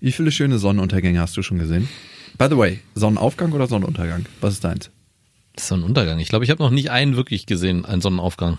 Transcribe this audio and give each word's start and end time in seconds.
Wie 0.00 0.12
viele 0.12 0.30
schöne 0.30 0.58
Sonnenuntergänge 0.58 1.20
hast 1.20 1.36
du 1.36 1.42
schon 1.42 1.58
gesehen? 1.58 1.88
By 2.36 2.48
the 2.50 2.58
way, 2.58 2.80
Sonnenaufgang 2.94 3.52
oder 3.52 3.66
Sonnenuntergang? 3.66 4.26
Was 4.40 4.54
ist 4.54 4.64
deins? 4.64 4.90
Sonnenuntergang. 5.58 6.18
Ich 6.18 6.28
glaube, 6.28 6.44
ich 6.44 6.50
habe 6.50 6.62
noch 6.62 6.70
nicht 6.70 6.90
einen 6.90 7.16
wirklich 7.16 7.46
gesehen, 7.46 7.86
einen 7.86 8.02
Sonnenaufgang. 8.02 8.58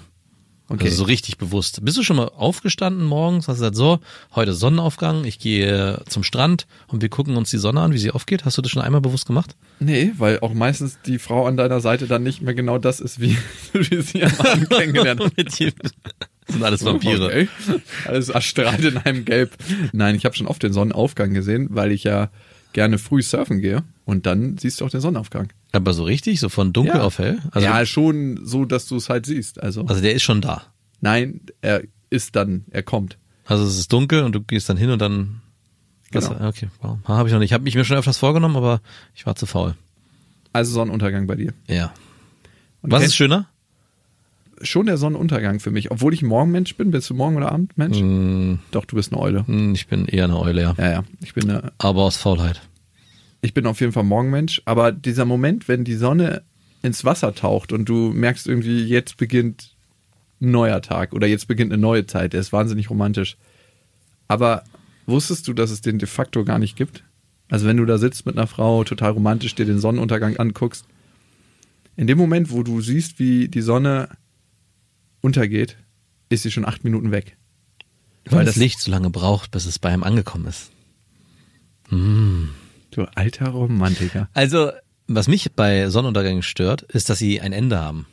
Okay. 0.69 0.85
Also 0.85 0.97
so 0.97 1.03
richtig 1.05 1.37
bewusst. 1.37 1.83
Bist 1.85 1.97
du 1.97 2.03
schon 2.03 2.17
mal 2.17 2.29
aufgestanden 2.35 3.05
morgens? 3.05 3.47
Hast 3.47 3.59
du 3.59 3.61
gesagt, 3.61 3.77
so, 3.77 3.99
heute 4.35 4.53
Sonnenaufgang, 4.53 5.23
ich 5.23 5.39
gehe 5.39 6.01
zum 6.07 6.23
Strand 6.23 6.67
und 6.87 7.01
wir 7.01 7.09
gucken 7.09 7.37
uns 7.37 7.49
die 7.49 7.57
Sonne 7.57 7.79
an, 7.81 7.93
wie 7.93 7.97
sie 7.97 8.11
aufgeht. 8.11 8.43
Hast 8.43 8.57
du 8.57 8.61
das 8.61 8.71
schon 8.71 8.81
einmal 8.81 8.99
bewusst 8.99 9.27
gemacht? 9.27 9.55
Nee, 9.79 10.11
weil 10.17 10.41
auch 10.41 10.53
meistens 10.53 10.99
die 11.05 11.19
Frau 11.19 11.45
an 11.45 11.55
deiner 11.55 11.79
Seite 11.79 12.07
dann 12.07 12.23
nicht 12.23 12.41
mehr 12.41 12.53
genau 12.53 12.79
das 12.79 12.99
ist, 12.99 13.21
wie, 13.21 13.37
wie 13.73 14.01
sie 14.01 14.23
am 14.23 14.39
Abend 14.39 14.69
kennengelernt 14.77 15.23
hat. 15.23 15.33
Das 15.37 15.55
sind 15.55 16.63
alles 16.63 16.83
Vampire. 16.83 17.25
Okay. 17.25 17.47
Alles 18.05 18.29
erstrahlt 18.29 18.83
in 18.83 18.97
einem 18.97 19.23
Gelb. 19.23 19.55
Nein, 19.93 20.15
ich 20.15 20.25
habe 20.25 20.35
schon 20.35 20.47
oft 20.47 20.63
den 20.63 20.73
Sonnenaufgang 20.73 21.33
gesehen, 21.33 21.67
weil 21.71 21.91
ich 21.93 22.03
ja 22.03 22.29
gerne 22.73 22.97
früh 22.97 23.21
surfen 23.21 23.61
gehe 23.61 23.83
und 24.07 24.25
dann 24.25 24.57
siehst 24.57 24.81
du 24.81 24.85
auch 24.85 24.89
den 24.89 25.01
Sonnenaufgang. 25.01 25.49
Aber 25.73 25.93
so 25.93 26.03
richtig, 26.03 26.39
so 26.39 26.49
von 26.49 26.73
dunkel 26.73 26.95
Ja. 26.95 27.03
auf 27.03 27.19
hell? 27.19 27.39
Also, 27.51 27.67
ja, 27.67 27.85
schon 27.85 28.39
so, 28.43 28.65
dass 28.65 28.87
du 28.87 28.95
es 28.95 29.09
halt 29.09 29.25
siehst. 29.27 29.61
Also, 29.61 29.85
also 29.85 30.01
der 30.01 30.13
ist 30.15 30.23
schon 30.23 30.41
da. 30.41 30.63
nein, 31.01 31.41
er 31.61 31.83
ist 32.09 32.35
dann, 32.35 32.63
er 32.71 32.81
kommt. 32.83 33.17
Also 33.45 33.65
es 33.65 33.77
ist 33.77 33.91
dunkel 33.93 34.23
und 34.23 34.33
du 34.33 34.41
gehst 34.41 34.69
dann 34.69 34.77
hin 34.77 34.89
und 34.89 34.99
dann. 34.99 35.41
Genau. 36.11 36.29
Das, 36.33 36.41
okay, 36.41 36.69
wow. 36.81 36.97
Habe 37.05 37.27
ich 37.29 37.33
noch 37.33 37.39
nicht. 37.39 37.49
Ich 37.49 37.53
habe 37.53 37.65
mich 37.65 37.75
mir 37.75 37.83
schon 37.85 37.97
öfters 37.97 38.17
vorgenommen, 38.17 38.55
aber 38.55 38.81
ich 39.13 39.25
war 39.25 39.35
zu 39.35 39.45
faul. 39.45 39.75
Also 40.53 40.71
Sonnenuntergang 40.71 41.27
bei 41.27 41.35
dir. 41.35 41.53
Ja. 41.67 41.93
Und 42.81 42.91
Was 42.91 43.03
ist 43.03 43.15
schöner? 43.15 43.47
schon 44.63 44.87
der 44.87 44.97
Sonnenuntergang 44.97 45.59
für 45.59 45.69
mich. 45.69 45.91
Obwohl 45.91 46.13
ich 46.15 46.23
Morgenmensch 46.23 46.75
bin. 46.75 46.89
Bist 46.91 47.09
du 47.09 47.13
Morgen- 47.13 47.35
oder 47.37 47.51
Abendmensch? 47.51 47.99
Hm, 47.99 48.59
Doch, 48.71 48.85
du 48.85 48.95
bist 48.95 49.11
eine 49.13 49.21
Eule. 49.21 49.45
hm, 49.45 49.73
Ich 49.75 49.85
bin 49.87 50.05
eher 50.07 50.23
eine 50.23 50.39
Eule, 50.39 50.61
ja. 50.61 50.75
Ja, 50.79 50.91
ja. 50.91 51.03
Ich 51.21 51.33
bin, 51.35 51.47
eine, 51.49 51.71
Aber 51.77 52.01
aus 52.03 52.17
Faulheit. 52.17 52.61
Ich 53.41 53.53
bin 53.53 53.65
auf 53.67 53.79
jeden 53.79 53.91
Fall 53.93 54.03
Morgenmensch. 54.03 54.61
Aber 54.65 54.91
dieser 54.91 55.25
Moment, 55.25 55.67
wenn 55.67 55.83
die 55.83 55.95
Sonne 55.95 56.43
ins 56.81 57.03
Wasser 57.05 57.33
taucht 57.35 57.71
und 57.71 57.85
du 57.89 58.11
merkst 58.13 58.47
irgendwie, 58.47 58.83
jetzt 58.83 59.17
beginnt 59.17 59.75
ein 60.41 60.51
neuer 60.51 60.81
Tag 60.81 61.13
oder 61.13 61.27
jetzt 61.27 61.47
beginnt 61.47 61.71
eine 61.73 61.81
neue 61.81 62.05
Zeit, 62.05 62.33
der 62.33 62.39
ist 62.41 62.53
wahnsinnig 62.53 62.89
romantisch. 62.89 63.37
Aber 64.27 64.63
wusstest 65.05 65.47
du, 65.47 65.53
dass 65.53 65.71
es 65.71 65.81
den 65.81 65.99
de 65.99 66.07
facto 66.07 66.43
gar 66.43 66.59
nicht 66.59 66.75
gibt? 66.75 67.03
Also 67.49 67.65
wenn 67.65 67.77
du 67.77 67.85
da 67.85 67.97
sitzt 67.97 68.25
mit 68.25 68.37
einer 68.37 68.47
Frau, 68.47 68.83
total 68.83 69.11
romantisch 69.11 69.55
dir 69.55 69.65
den 69.65 69.79
Sonnenuntergang 69.79 70.37
anguckst, 70.37 70.85
in 71.95 72.05
dem 72.05 72.17
Moment, 72.17 72.51
wo 72.51 72.61
du 72.61 72.81
siehst, 72.81 73.17
wie 73.17 73.47
die 73.47 73.61
Sonne 73.61 74.09
untergeht, 75.21 75.77
ist 76.29 76.43
sie 76.43 76.51
schon 76.51 76.65
acht 76.65 76.83
Minuten 76.83 77.11
weg. 77.11 77.37
Weil 78.25 78.45
das 78.45 78.55
das- 78.55 78.61
Licht 78.61 78.79
so 78.81 78.91
lange 78.91 79.09
braucht, 79.09 79.49
bis 79.51 79.65
es 79.65 79.79
bei 79.79 79.93
ihm 79.93 80.03
angekommen 80.03 80.45
ist. 80.47 80.71
Du 82.91 83.03
alter 83.15 83.49
Romantiker. 83.49 84.29
Also, 84.33 84.71
was 85.07 85.27
mich 85.27 85.51
bei 85.53 85.89
Sonnenuntergängen 85.89 86.43
stört, 86.43 86.83
ist, 86.83 87.09
dass 87.09 87.19
sie 87.19 87.41
ein 87.41 87.53
Ende 87.53 87.79
haben. 87.79 88.07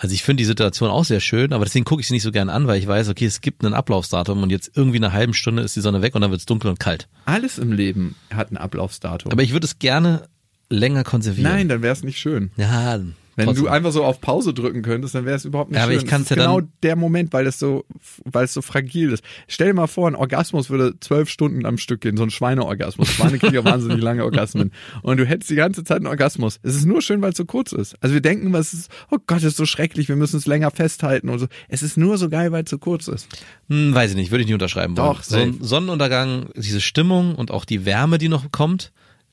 Also 0.00 0.14
ich 0.14 0.22
finde 0.22 0.42
die 0.42 0.44
Situation 0.44 0.90
auch 0.90 1.04
sehr 1.04 1.18
schön, 1.18 1.52
aber 1.52 1.64
deswegen 1.64 1.84
gucke 1.84 2.00
ich 2.00 2.06
sie 2.06 2.14
nicht 2.14 2.22
so 2.22 2.30
gern 2.30 2.50
an, 2.50 2.68
weil 2.68 2.78
ich 2.78 2.86
weiß, 2.86 3.08
okay, 3.08 3.26
es 3.26 3.40
gibt 3.40 3.64
ein 3.64 3.74
Ablaufsdatum 3.74 4.44
und 4.44 4.50
jetzt 4.50 4.70
irgendwie 4.76 4.98
in 4.98 5.04
einer 5.04 5.12
halben 5.12 5.34
Stunde 5.34 5.62
ist 5.62 5.74
die 5.74 5.80
Sonne 5.80 6.02
weg 6.02 6.14
und 6.14 6.20
dann 6.20 6.30
wird 6.30 6.38
es 6.38 6.46
dunkel 6.46 6.70
und 6.70 6.78
kalt. 6.78 7.08
Alles 7.24 7.58
im 7.58 7.72
Leben 7.72 8.14
hat 8.32 8.52
ein 8.52 8.56
Ablaufsdatum. 8.56 9.32
Aber 9.32 9.42
ich 9.42 9.52
würde 9.52 9.66
es 9.66 9.80
gerne 9.80 10.28
länger 10.70 11.02
konservieren. 11.02 11.50
Nein, 11.50 11.68
dann 11.68 11.82
wäre 11.82 11.92
es 11.92 12.04
nicht 12.04 12.20
schön. 12.20 12.52
Ja, 12.56 13.00
Wenn 13.38 13.46
trotzdem. 13.46 13.64
du 13.64 13.70
einfach 13.70 13.92
so 13.92 14.04
auf 14.04 14.20
Pause 14.20 14.52
drücken 14.52 14.82
könntest, 14.82 15.14
dann 15.14 15.24
wäre 15.24 15.36
es 15.36 15.44
überhaupt 15.44 15.70
nicht 15.70 15.78
Ja, 15.78 15.84
aber 15.84 15.92
schön. 15.92 16.02
ich 16.02 16.06
kann's 16.08 16.28
ja 16.28 16.36
genau 16.36 16.60
dann- 16.60 16.72
der 16.82 16.96
Moment, 16.96 17.32
weil 17.32 17.46
es 17.46 17.58
so, 17.58 17.84
weil 18.24 18.44
es 18.44 18.52
so 18.52 18.60
fragil 18.62 19.12
ist. 19.12 19.22
Stell 19.46 19.68
dir 19.68 19.74
mal 19.74 19.86
vor, 19.86 20.08
ein 20.08 20.16
Orgasmus 20.16 20.68
würde 20.70 20.94
zwölf 21.00 21.30
Stunden 21.30 21.64
am 21.64 21.78
Stück 21.78 22.00
gehen, 22.00 22.16
so 22.16 22.24
ein 22.24 22.30
Schweineorgasmus. 22.30 23.08
Schweine 23.08 23.38
kriegen 23.38 23.54
ja 23.54 23.64
wahnsinnig 23.64 24.02
lange 24.02 24.24
Orgasmen. 24.24 24.72
Und 25.02 25.16
du 25.18 25.24
hättest 25.24 25.50
die 25.50 25.54
ganze 25.54 25.84
Zeit 25.84 25.98
einen 25.98 26.06
Orgasmus. 26.08 26.58
Es 26.62 26.74
ist 26.74 26.84
nur 26.84 27.00
schön, 27.00 27.22
weil 27.22 27.30
es 27.30 27.36
so 27.38 27.44
kurz 27.44 27.72
ist. 27.72 27.94
Also 28.02 28.12
wir 28.14 28.20
denken, 28.20 28.52
was 28.52 28.72
ist, 28.74 28.90
oh 29.10 29.16
Gott, 29.26 29.38
das 29.38 29.44
ist 29.44 29.56
so 29.56 29.66
schrecklich, 29.66 30.08
wir 30.08 30.16
müssen 30.16 30.36
es 30.36 30.46
länger 30.46 30.70
festhalten 30.70 31.28
und 31.28 31.38
so. 31.38 31.46
Es 31.68 31.82
ist 31.82 31.96
nur 31.96 32.18
so 32.18 32.28
geil, 32.28 32.52
weil 32.52 32.64
es 32.64 32.70
so 32.70 32.78
kurz 32.78 33.08
ist. 33.08 33.28
Hm, 33.70 33.94
weiß 33.94 34.10
ich 34.10 34.16
nicht, 34.16 34.30
würde 34.30 34.40
ich 34.42 34.46
nicht 34.48 34.54
unterschreiben 34.54 34.96
wollen. 34.96 35.06
Doch, 35.14 35.22
so 35.22 35.36
ein. 35.36 35.58
Sonnenuntergang, 35.60 36.50
diese 36.56 36.80
Stimmung 36.80 37.36
und 37.36 37.50
auch 37.50 37.64
die 37.64 37.84
Wärme, 37.84 38.18
die 38.18 38.28
noch 38.28 38.50
kommt, 38.50 38.92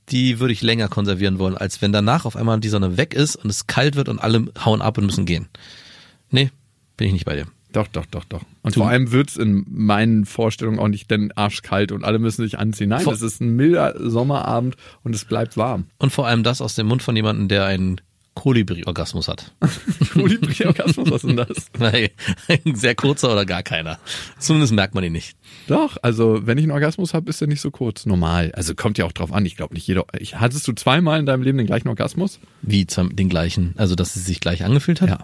die 0.10 0.40
würde 0.40 0.54
ich 0.54 0.62
länger 0.62 0.88
konservieren 0.88 1.40
wollen, 1.40 1.58
als 1.58 1.82
wenn 1.82 1.92
danach 1.92 2.26
auf 2.26 2.36
einmal 2.36 2.60
die 2.60 2.70
Sonne 2.70 2.98
weg 2.98 3.14
ist 3.14 3.36
und 3.36 3.50
es 3.50 3.68
kalt 3.68 3.96
wird 3.96 4.10
und 4.10 4.20
alle 4.20 4.46
hauen 4.64 4.82
ab 4.82 4.98
und 4.98 5.06
müssen 5.06 5.26
gehen. 5.26 5.48
Nee, 6.30 6.52
bin 6.98 7.08
ich 7.08 7.14
nicht 7.14 7.26
bei 7.26 7.36
dir. 7.36 7.48
Doch, 7.76 7.88
doch, 7.88 8.06
doch, 8.06 8.24
doch. 8.24 8.42
Und 8.62 8.76
vor 8.76 8.88
allem 8.88 9.12
wird's 9.12 9.36
in 9.36 9.66
meinen 9.68 10.26
Vorstellungen 10.26 10.80
auch 10.80 10.88
nicht 10.88 11.12
denn 11.12 11.34
arschkalt 11.34 11.92
und 11.92 12.06
alle 12.06 12.20
müssen 12.20 12.42
sich 12.42 12.58
anziehen. 12.58 12.88
Nein, 12.88 13.06
es 13.10 13.22
ist 13.22 13.42
ein 13.42 13.54
milder 13.58 13.96
Sommerabend 13.98 14.78
und 15.04 15.14
es 15.14 15.26
bleibt 15.26 15.58
warm. 15.58 15.88
Und 15.98 16.14
vor 16.14 16.26
allem 16.26 16.44
das 16.44 16.62
aus 16.62 16.76
dem 16.76 16.88
Mund 16.88 17.04
von 17.04 17.18
jemandem, 17.18 17.50
der 17.50 17.66
einen 17.66 18.00
Kolibri-Orgasmus 18.35 19.28
hat. 19.28 19.53
Kolibri-Orgasmus, 20.13 21.09
was 21.09 21.23
ist 21.23 21.29
denn 21.29 21.38
das? 21.38 21.72
Nein, 21.79 22.09
ein 22.66 22.75
sehr 22.75 22.94
kurzer 22.96 23.31
oder 23.31 23.46
gar 23.46 23.63
keiner. 23.63 23.97
Zumindest 24.38 24.73
merkt 24.73 24.94
man 24.94 25.03
ihn 25.03 25.13
nicht. 25.13 25.35
Doch, 25.68 25.97
also 26.01 26.45
wenn 26.45 26.57
ich 26.57 26.63
einen 26.66 26.72
Orgasmus 26.72 27.13
habe, 27.13 27.29
ist 27.29 27.41
der 27.41 27.47
nicht 27.47 27.62
so 27.62 27.72
kurz. 27.72 28.06
Normal. 28.06 28.51
Also 28.53 28.75
kommt 28.75 28.97
ja 28.97 29.06
auch 29.06 29.12
drauf 29.13 29.31
an. 29.34 29.45
Ich 29.45 29.56
glaube 29.56 29.74
nicht 29.74 29.88
jeder. 29.88 30.06
Ich, 30.19 30.35
hattest 30.35 30.68
du 30.68 30.74
zweimal 30.74 31.19
in 31.19 31.25
deinem 31.25 31.41
Leben 31.44 31.57
den 31.57 31.68
gleichen 31.68 31.88
Orgasmus? 31.88 32.40
Wie 32.62 32.85
zum- 32.85 33.16
den 33.16 33.29
gleichen, 33.29 33.74
also 33.78 33.95
dass 33.95 34.16
es 34.16 34.25
sich 34.25 34.40
gleich 34.40 34.63
angefühlt 34.63 35.01
hat? 35.01 35.09
Ja. 35.09 35.19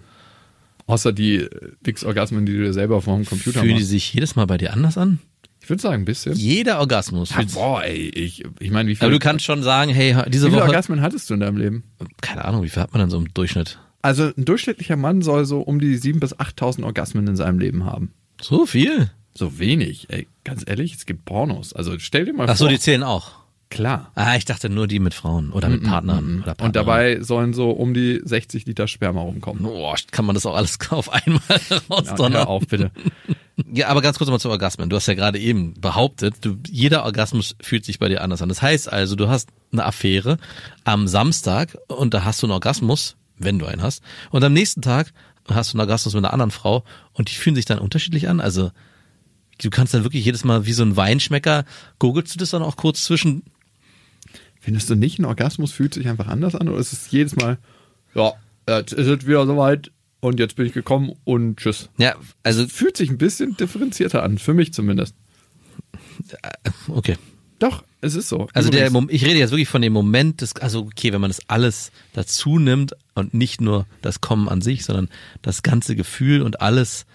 Außer 0.87 1.13
die 1.13 1.47
Wix-Orgasmen, 1.83 2.45
die 2.45 2.53
du 2.53 2.63
dir 2.63 2.73
selber 2.73 3.01
vom 3.01 3.23
Computer 3.25 3.59
Fühlen 3.61 3.77
die 3.77 3.83
sich 3.83 4.13
jedes 4.13 4.35
Mal 4.35 4.45
bei 4.47 4.57
dir 4.57 4.73
anders 4.73 4.97
an? 4.97 5.19
Ich 5.61 5.69
würde 5.69 5.81
sagen, 5.81 6.01
ein 6.01 6.05
bisschen. 6.05 6.33
Jeder 6.33 6.79
Orgasmus. 6.79 7.29
Ja, 7.29 7.43
boah, 7.53 7.83
ey, 7.83 8.09
ich, 8.09 8.43
ich 8.59 8.71
meine, 8.71 8.89
wie 8.89 8.93
aber 8.93 9.05
viele, 9.07 9.11
du 9.11 9.19
kannst 9.19 9.45
schon 9.45 9.61
sagen, 9.61 9.91
hey, 9.91 10.15
wie 10.25 10.29
diese 10.31 10.47
viele 10.47 10.57
Woche, 10.57 10.67
Orgasmen 10.67 11.01
hattest 11.01 11.29
du 11.29 11.35
in 11.35 11.39
deinem 11.39 11.57
Leben? 11.57 11.83
keine 12.21 12.45
Ahnung, 12.45 12.63
wie 12.63 12.69
viel 12.69 12.81
hat 12.81 12.93
man 12.93 13.01
denn 13.01 13.09
so 13.11 13.17
im 13.17 13.31
Durchschnitt? 13.33 13.79
Also 14.01 14.31
ein 14.35 14.45
durchschnittlicher 14.45 14.95
Mann 14.95 15.21
soll 15.21 15.45
so 15.45 15.61
um 15.61 15.79
die 15.79 15.97
7.000 15.97 16.19
bis 16.19 16.35
8.000 16.35 16.83
Orgasmen 16.83 17.27
in 17.27 17.35
seinem 17.35 17.59
Leben 17.59 17.85
haben. 17.85 18.11
So 18.41 18.65
viel? 18.65 19.11
So 19.35 19.59
wenig, 19.59 20.07
ey, 20.09 20.27
ganz 20.43 20.63
ehrlich, 20.65 20.95
es 20.95 21.05
gibt 21.05 21.25
Pornos. 21.25 21.73
Also 21.73 21.99
stell 21.99 22.25
dir 22.25 22.33
mal 22.33 22.49
Ach 22.49 22.55
so, 22.57 22.65
vor. 22.65 22.71
die 22.71 22.79
zählen 22.79 23.03
auch. 23.03 23.40
Klar. 23.71 24.11
Ah, 24.15 24.35
ich 24.35 24.45
dachte 24.45 24.69
nur 24.69 24.85
die 24.87 24.99
mit 24.99 25.13
Frauen 25.15 25.51
oder 25.51 25.69
mit 25.69 25.83
Partnern 25.83 26.37
oder 26.43 26.53
Partnern. 26.53 26.67
Und 26.67 26.75
dabei 26.75 27.21
sollen 27.21 27.53
so 27.53 27.71
um 27.71 27.93
die 27.95 28.21
60 28.23 28.65
Liter 28.67 28.87
Sperma 28.87 29.21
rumkommen. 29.21 29.63
Boah, 29.63 29.95
kann 30.11 30.25
man 30.25 30.35
das 30.35 30.45
auch 30.45 30.55
alles 30.55 30.77
auf 30.91 31.11
einmal 31.11 31.41
Ja, 31.69 31.81
rausdonnern? 31.89 32.33
hör 32.33 32.47
auf, 32.47 32.67
bitte. 32.67 32.91
Ja, 33.73 33.89
aber 33.89 34.01
ganz 34.01 34.17
kurz 34.17 34.29
mal 34.29 34.39
zu 34.39 34.49
Orgasmen. 34.49 34.89
Du 34.89 34.95
hast 34.95 35.05
ja 35.05 35.13
gerade 35.13 35.37
eben 35.37 35.79
behauptet, 35.79 36.35
du, 36.41 36.57
jeder 36.67 37.03
Orgasmus 37.05 37.55
fühlt 37.61 37.85
sich 37.85 37.99
bei 37.99 38.07
dir 38.09 38.21
anders 38.21 38.41
an. 38.41 38.49
Das 38.49 38.61
heißt 38.61 38.91
also, 38.91 39.15
du 39.15 39.27
hast 39.27 39.49
eine 39.71 39.85
Affäre 39.85 40.37
am 40.83 41.07
Samstag 41.07 41.77
und 41.87 42.13
da 42.13 42.23
hast 42.23 42.41
du 42.41 42.47
einen 42.47 42.53
Orgasmus, 42.53 43.17
wenn 43.37 43.59
du 43.59 43.67
einen 43.67 43.83
hast. 43.83 44.01
Und 44.31 44.43
am 44.43 44.53
nächsten 44.53 44.81
Tag 44.81 45.13
hast 45.47 45.73
du 45.73 45.75
einen 45.77 45.81
Orgasmus 45.81 46.13
mit 46.15 46.23
einer 46.23 46.33
anderen 46.33 46.49
Frau 46.51 46.83
und 47.13 47.29
die 47.29 47.35
fühlen 47.35 47.55
sich 47.55 47.65
dann 47.65 47.77
unterschiedlich 47.77 48.29
an. 48.29 48.39
Also 48.39 48.71
du 49.61 49.69
kannst 49.69 49.93
dann 49.93 50.03
wirklich 50.03 50.25
jedes 50.25 50.43
Mal 50.43 50.65
wie 50.65 50.73
so 50.73 50.83
ein 50.83 50.97
Weinschmecker, 50.97 51.65
gurgelst 51.99 52.33
du 52.33 52.39
das 52.39 52.49
dann 52.51 52.63
auch 52.63 52.77
kurz 52.77 53.03
zwischen 53.03 53.43
Findest 54.63 54.89
du 54.89 54.95
nicht, 54.95 55.19
ein 55.19 55.25
Orgasmus 55.25 55.71
fühlt 55.73 55.93
sich 55.93 56.07
einfach 56.07 56.27
anders 56.27 56.55
an 56.55 56.69
oder 56.69 56.77
ist 56.79 56.93
es 56.93 57.11
jedes 57.11 57.35
Mal, 57.35 57.57
ja, 58.15 58.31
jetzt 58.67 58.93
ist 58.93 59.07
es 59.07 59.27
wieder 59.27 59.45
soweit 59.45 59.91
und 60.19 60.39
jetzt 60.39 60.55
bin 60.55 60.67
ich 60.67 60.73
gekommen 60.73 61.11
und 61.23 61.57
tschüss. 61.57 61.89
Ja, 61.97 62.13
also 62.43 62.67
Fühlt 62.67 62.95
sich 62.95 63.09
ein 63.09 63.17
bisschen 63.17 63.57
differenzierter 63.57 64.21
an, 64.23 64.37
für 64.37 64.53
mich 64.53 64.71
zumindest. 64.73 65.15
okay. 66.87 67.17
Doch, 67.59 67.83
es 68.01 68.15
ist 68.15 68.29
so. 68.29 68.47
Also 68.53 68.69
der. 68.71 68.89
Mom- 68.89 69.09
ich 69.11 69.23
rede 69.25 69.37
jetzt 69.37 69.51
wirklich 69.51 69.67
von 69.69 69.83
dem 69.83 69.93
Moment 69.93 70.41
des, 70.41 70.55
also 70.55 70.81
okay, 70.81 71.13
wenn 71.13 71.21
man 71.21 71.29
das 71.29 71.47
alles 71.47 71.91
dazu 72.13 72.57
nimmt 72.57 72.93
und 73.13 73.35
nicht 73.35 73.61
nur 73.61 73.85
das 74.01 74.19
Kommen 74.21 74.49
an 74.49 74.61
sich, 74.61 74.83
sondern 74.83 75.09
das 75.43 75.61
ganze 75.61 75.95
Gefühl 75.95 76.41
und 76.41 76.61
alles. 76.61 77.05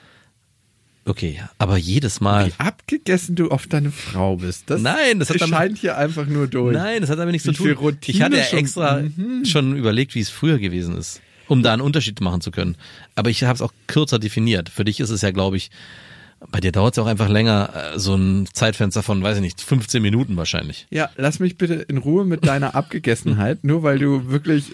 Okay, 1.08 1.41
aber 1.58 1.76
jedes 1.76 2.20
Mal. 2.20 2.49
Wie 2.49 2.53
abgegessen 2.58 3.37
du 3.37 3.49
auf 3.50 3.69
deine 3.69 3.93
Frau 3.93 4.37
bist. 4.37 4.64
Das 4.69 4.82
Nein, 4.82 5.20
das 5.20 5.31
hat 5.31 5.41
damit- 5.41 5.55
scheint 5.56 5.79
hier 5.79 5.97
einfach 5.97 6.26
nur 6.26 6.49
durch. 6.49 6.75
Nein, 6.75 7.00
das 7.00 7.11
hat 7.11 7.19
damit 7.20 7.32
nichts 7.32 7.47
Wie 7.47 7.53
zu 7.55 7.62
tun. 7.62 7.73
Routine 7.75 8.17
Ich 8.17 8.23
hatte 8.23 8.37
ja 8.38 8.43
schon- 8.44 8.58
extra 8.58 9.03
Mhm. 9.03 9.44
schon 9.44 9.76
überlegt, 9.76 10.14
wie 10.17 10.20
es 10.20 10.31
früher 10.31 10.58
gewesen 10.58 10.97
ist, 10.99 11.20
um 11.47 11.62
da 11.62 11.73
einen 11.73 11.82
Unterschied 11.82 12.20
machen 12.20 12.41
zu 12.41 12.50
können. 12.50 12.76
Aber 13.14 13.31
ich 13.31 13.44
habe 13.44 13.55
es 13.55 13.62
auch 13.62 13.73
kürzer 13.87 14.19
definiert. 14.19 14.69
Für 14.69 14.85
dich 14.85 14.99
ist 14.99 15.11
es 15.11 15.23
ja, 15.23 15.31
glaube 15.31 15.56
ich, 15.56 15.70
Bei 16.53 16.61
dir 16.61 16.73
dauert 16.73 16.94
es 16.97 16.99
auch 17.03 17.06
einfach 17.06 17.29
länger, 17.29 17.71
äh, 17.94 17.99
so 17.99 18.15
ein 18.15 18.47
Zeitfenster 18.53 19.03
von, 19.03 19.23
weiß 19.23 19.37
ich 19.37 19.43
nicht, 19.43 19.61
15 19.61 20.03
Minuten 20.03 20.37
wahrscheinlich. 20.37 20.87
Ja, 20.91 21.11
lass 21.17 21.41
mich 21.41 21.56
bitte 21.59 21.75
in 21.75 21.97
Ruhe 21.99 22.25
mit 22.25 22.47
deiner 22.47 22.75
Abgegessenheit, 22.75 23.65
nur 23.65 23.83
weil 23.83 23.99
du 23.99 24.29
wirklich 24.31 24.73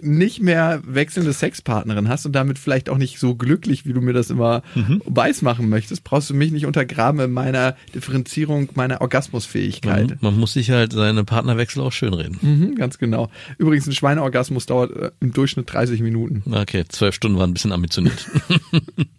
nicht 0.00 0.40
mehr 0.40 0.80
wechselnde 0.86 1.32
Sexpartnerin 1.32 2.08
hast 2.08 2.24
und 2.24 2.32
damit 2.32 2.58
vielleicht 2.60 2.88
auch 2.88 2.98
nicht 2.98 3.18
so 3.18 3.34
glücklich, 3.34 3.84
wie 3.84 3.92
du 3.92 4.00
mir 4.00 4.12
das 4.12 4.30
immer 4.30 4.62
Mhm. 4.76 5.02
weiß 5.06 5.42
machen 5.42 5.68
möchtest, 5.68 6.04
brauchst 6.04 6.30
du 6.30 6.34
mich 6.34 6.52
nicht 6.52 6.66
untergraben 6.66 7.20
in 7.20 7.32
meiner 7.32 7.74
Differenzierung 7.96 8.68
meiner 8.74 9.00
Orgasmusfähigkeit. 9.00 10.08
Man, 10.10 10.18
man 10.20 10.38
muss 10.38 10.52
sich 10.52 10.70
halt 10.70 10.92
seine 10.92 11.24
Partnerwechsel 11.24 11.82
auch 11.82 11.90
schönreden. 11.92 12.38
Mhm, 12.40 12.74
ganz 12.76 12.98
genau. 12.98 13.28
Übrigens, 13.58 13.88
ein 13.88 13.92
Schweineorgasmus 13.92 14.66
dauert 14.66 14.94
äh, 14.94 15.10
im 15.20 15.32
Durchschnitt 15.32 15.72
30 15.72 16.00
Minuten. 16.00 16.44
Okay, 16.52 16.84
zwölf 16.88 17.14
Stunden 17.16 17.36
waren 17.38 17.50
ein 17.50 17.54
bisschen 17.54 17.72
ambitioniert. 17.72 18.24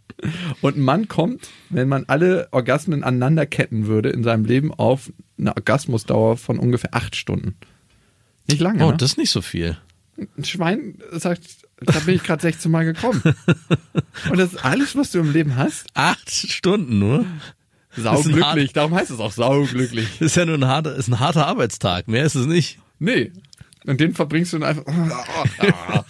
Und 0.62 0.78
ein 0.78 0.82
Mann 0.82 1.08
kommt, 1.08 1.48
wenn 1.70 1.88
man 1.88 2.06
alle 2.08 2.48
Orgasmen 2.52 3.04
aneinander 3.04 3.46
ketten 3.46 3.88
würde 3.88 4.10
in 4.10 4.24
seinem 4.24 4.46
Leben, 4.46 4.74
auf 4.74 5.12
eine 5.38 5.56
Orgasmusdauer 5.56 6.38
von 6.38 6.60
ungefähr 6.60 6.94
acht 6.94 7.16
Stunden. 7.16 7.56
Nicht 8.48 8.60
lange, 8.62 8.86
Oh, 8.86 8.92
ne? 8.92 8.98
das 8.98 9.12
ist 9.12 9.18
nicht 9.18 9.32
so 9.32 9.42
viel. 9.42 9.78
Ein 10.38 10.44
Schwein 10.44 10.96
sagt, 11.12 11.44
da 11.82 11.98
bin 12.00 12.16
ich 12.16 12.24
gerade 12.24 12.42
16 12.42 12.70
Mal 12.70 12.84
gekommen. 12.84 13.22
Und 14.30 14.38
das 14.38 14.54
ist 14.54 14.66
alles, 14.66 14.96
was 14.98 15.12
du 15.12 15.20
im 15.20 15.32
Leben 15.32 15.56
hast? 15.56 15.86
Acht 15.94 16.30
Stunden 16.30 17.00
nur? 17.00 17.26
Sauglücklich. 17.96 18.74
Darum 18.74 18.94
heißt 18.96 19.12
es 19.12 19.20
auch 19.20 19.32
sauglücklich. 19.32 20.08
Das 20.20 20.22
ist 20.32 20.36
ja 20.36 20.46
nur 20.46 20.56
ein 20.56 20.66
harter, 20.68 20.96
ist 20.96 21.08
ein 21.08 21.20
harter 21.20 21.48
Arbeitstag. 21.48 22.08
Mehr 22.08 22.26
ist 22.26 22.36
es 22.36 22.46
nicht. 22.48 22.80
Nee. 23.00 23.32
Und 23.86 24.00
den 24.02 24.14
verbringst 24.14 24.54
du 24.54 24.60
dann 24.60 24.70
einfach. 24.70 24.84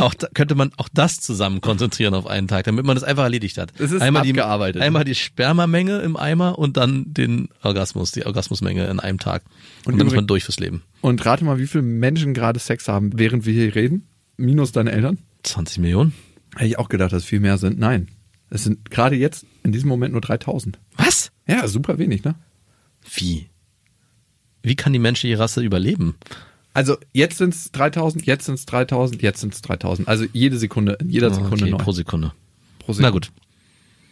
Auch 0.00 0.14
da, 0.14 0.28
könnte 0.34 0.54
man 0.54 0.72
auch 0.78 0.88
das 0.92 1.20
zusammen 1.20 1.60
konzentrieren 1.60 2.14
auf 2.14 2.26
einen 2.26 2.48
Tag, 2.48 2.64
damit 2.64 2.84
man 2.84 2.96
das 2.96 3.04
einfach 3.04 3.22
erledigt 3.22 3.56
hat. 3.56 3.72
Es 3.78 3.92
ist 3.92 4.02
einmal 4.02 4.22
abgearbeitet. 4.26 4.82
Die, 4.82 4.84
einmal 4.84 5.04
die 5.04 5.14
Spermamenge 5.14 6.00
im 6.00 6.16
Eimer 6.16 6.58
und 6.58 6.76
dann 6.76 7.04
den 7.12 7.48
Orgasmus, 7.62 8.10
die 8.10 8.26
Orgasmusmenge 8.26 8.86
in 8.86 8.98
einem 8.98 9.18
Tag. 9.20 9.44
Und, 9.84 9.92
Und 9.92 9.98
dann 10.00 10.08
ist 10.08 10.16
man 10.16 10.26
durch 10.26 10.44
fürs 10.44 10.58
Leben. 10.58 10.82
Und 11.02 11.24
rate 11.24 11.44
mal, 11.44 11.58
wie 11.58 11.66
viele 11.66 11.82
Menschen 11.82 12.34
gerade 12.34 12.58
Sex 12.58 12.88
haben, 12.88 13.12
während 13.16 13.46
wir 13.46 13.52
hier 13.52 13.74
reden? 13.74 14.08
Minus 14.36 14.72
deine 14.72 14.90
Eltern? 14.90 15.18
20 15.44 15.78
Millionen? 15.78 16.12
Hätte 16.54 16.66
ich 16.66 16.78
auch 16.78 16.88
gedacht, 16.88 17.12
dass 17.12 17.22
es 17.22 17.28
viel 17.28 17.40
mehr 17.40 17.58
sind. 17.58 17.78
Nein. 17.78 18.08
Es 18.50 18.64
sind 18.64 18.90
gerade 18.90 19.16
jetzt 19.16 19.46
in 19.62 19.72
diesem 19.72 19.88
Moment 19.88 20.12
nur 20.12 20.20
3000. 20.20 20.78
Was? 20.96 21.30
Ja, 21.46 21.68
super 21.68 21.98
wenig, 21.98 22.24
ne? 22.24 22.34
Wie? 23.14 23.48
Wie 24.66 24.74
kann 24.74 24.92
die 24.92 24.98
menschliche 24.98 25.38
Rasse 25.38 25.62
überleben? 25.62 26.16
Also 26.74 26.96
jetzt 27.12 27.38
sind 27.38 27.54
es 27.54 27.70
3000, 27.70 28.26
jetzt 28.26 28.46
sind 28.46 28.54
es 28.56 28.66
3000, 28.66 29.22
jetzt 29.22 29.40
sind 29.40 29.54
es 29.54 29.62
3000. 29.62 30.08
Also 30.08 30.24
jede 30.32 30.58
Sekunde, 30.58 30.98
in 31.00 31.08
jeder 31.08 31.32
Sekunde 31.32 31.66
okay, 31.66 31.70
neu. 31.70 31.76
pro 31.78 31.92
Sekunde. 31.92 32.32
Pro 32.80 32.92
Sekunde. 32.92 33.02
Na 33.02 33.10
gut. 33.10 33.30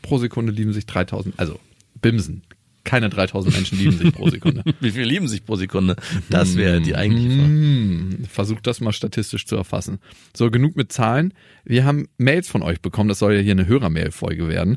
Pro 0.03 0.19
Sekunde 0.19 0.53
lieben 0.53 0.73
sich 0.73 0.87
3000. 0.87 1.41
Also 1.41 1.59
Bimsen. 2.01 2.43
Keine 2.85 3.11
3000 3.11 3.53
Menschen 3.53 3.79
lieben 3.79 3.99
sich 3.99 4.13
pro 4.13 4.31
Sekunde. 4.31 4.63
Wie 4.81 4.93
viel 4.93 5.03
lieben 5.03 5.27
sich 5.27 5.45
pro 5.45 5.57
Sekunde? 5.57 5.97
Das 6.31 6.55
wäre 6.55 6.81
die 6.81 6.95
eigentliche 6.95 7.31
Frage. 7.31 8.29
Versucht 8.29 8.67
das 8.69 8.81
mal 8.81 8.93
statistisch 8.93 9.47
zu 9.47 9.57
erfassen. 9.57 9.99
So, 10.37 10.53
genug 10.53 10.77
mit 10.77 10.93
Zahlen. 10.93 11.35
Wir 11.65 11.85
haben 11.85 12.07
Mails 12.17 12.47
von 12.49 12.63
euch 12.63 12.81
bekommen. 12.81 13.09
Das 13.09 13.19
soll 13.19 13.35
ja 13.35 13.41
hier 13.41 13.53
eine 13.53 13.67
Hörermail-Folge 13.67 14.47
werden. 14.47 14.77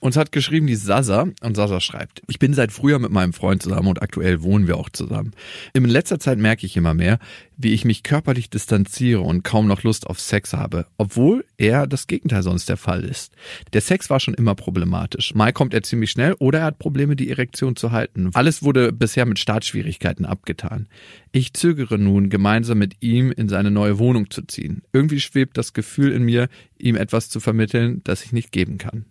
Uns 0.00 0.16
hat 0.16 0.30
geschrieben 0.30 0.68
die 0.68 0.76
Sasa 0.76 1.28
und 1.42 1.56
Sasa 1.56 1.80
schreibt, 1.80 2.22
ich 2.28 2.38
bin 2.38 2.54
seit 2.54 2.70
früher 2.70 3.00
mit 3.00 3.10
meinem 3.10 3.32
Freund 3.32 3.62
zusammen 3.62 3.88
und 3.88 4.00
aktuell 4.00 4.42
wohnen 4.42 4.68
wir 4.68 4.76
auch 4.76 4.90
zusammen. 4.90 5.32
In 5.72 5.84
letzter 5.86 6.20
Zeit 6.20 6.38
merke 6.38 6.66
ich 6.66 6.76
immer 6.76 6.94
mehr, 6.94 7.18
wie 7.56 7.72
ich 7.72 7.84
mich 7.84 8.04
körperlich 8.04 8.48
distanziere 8.48 9.22
und 9.22 9.42
kaum 9.42 9.66
noch 9.66 9.82
Lust 9.82 10.06
auf 10.06 10.20
Sex 10.20 10.52
habe, 10.52 10.86
obwohl 10.98 11.44
eher 11.56 11.88
das 11.88 12.06
Gegenteil 12.06 12.44
sonst 12.44 12.68
der 12.68 12.76
Fall 12.76 13.02
ist. 13.02 13.34
Der 13.72 13.80
Sex 13.80 14.08
war 14.08 14.20
schon 14.20 14.34
immer 14.34 14.54
problematisch. 14.54 15.34
Mal 15.34 15.52
kommt 15.52 15.74
er 15.74 15.82
ziemlich 15.82 16.12
schnell 16.12 16.34
oder 16.34 16.60
er 16.60 16.66
hat 16.66 16.78
Probleme, 16.78 17.16
die 17.16 17.30
Erektion 17.30 17.74
zu 17.74 17.90
halten. 17.90 18.30
Alles 18.34 18.62
wurde 18.62 18.92
bisher 18.92 19.26
mit 19.26 19.40
Startschwierigkeiten 19.40 20.24
abgetan. 20.24 20.86
Ich 21.32 21.54
zögere 21.54 21.98
nun, 21.98 22.30
gemeinsam 22.30 22.78
mit 22.78 22.94
ihm 23.00 23.32
in 23.32 23.48
seine 23.48 23.72
neue 23.72 23.98
Wohnung 23.98 24.30
zu 24.30 24.42
ziehen. 24.42 24.82
Irgendwie 24.92 25.20
schwebt 25.20 25.58
das 25.58 25.72
Gefühl 25.72 26.12
in 26.12 26.22
mir, 26.22 26.48
ihm 26.78 26.94
etwas 26.94 27.30
zu 27.30 27.40
vermitteln, 27.40 28.00
das 28.04 28.24
ich 28.24 28.32
nicht 28.32 28.52
geben 28.52 28.78
kann. 28.78 29.04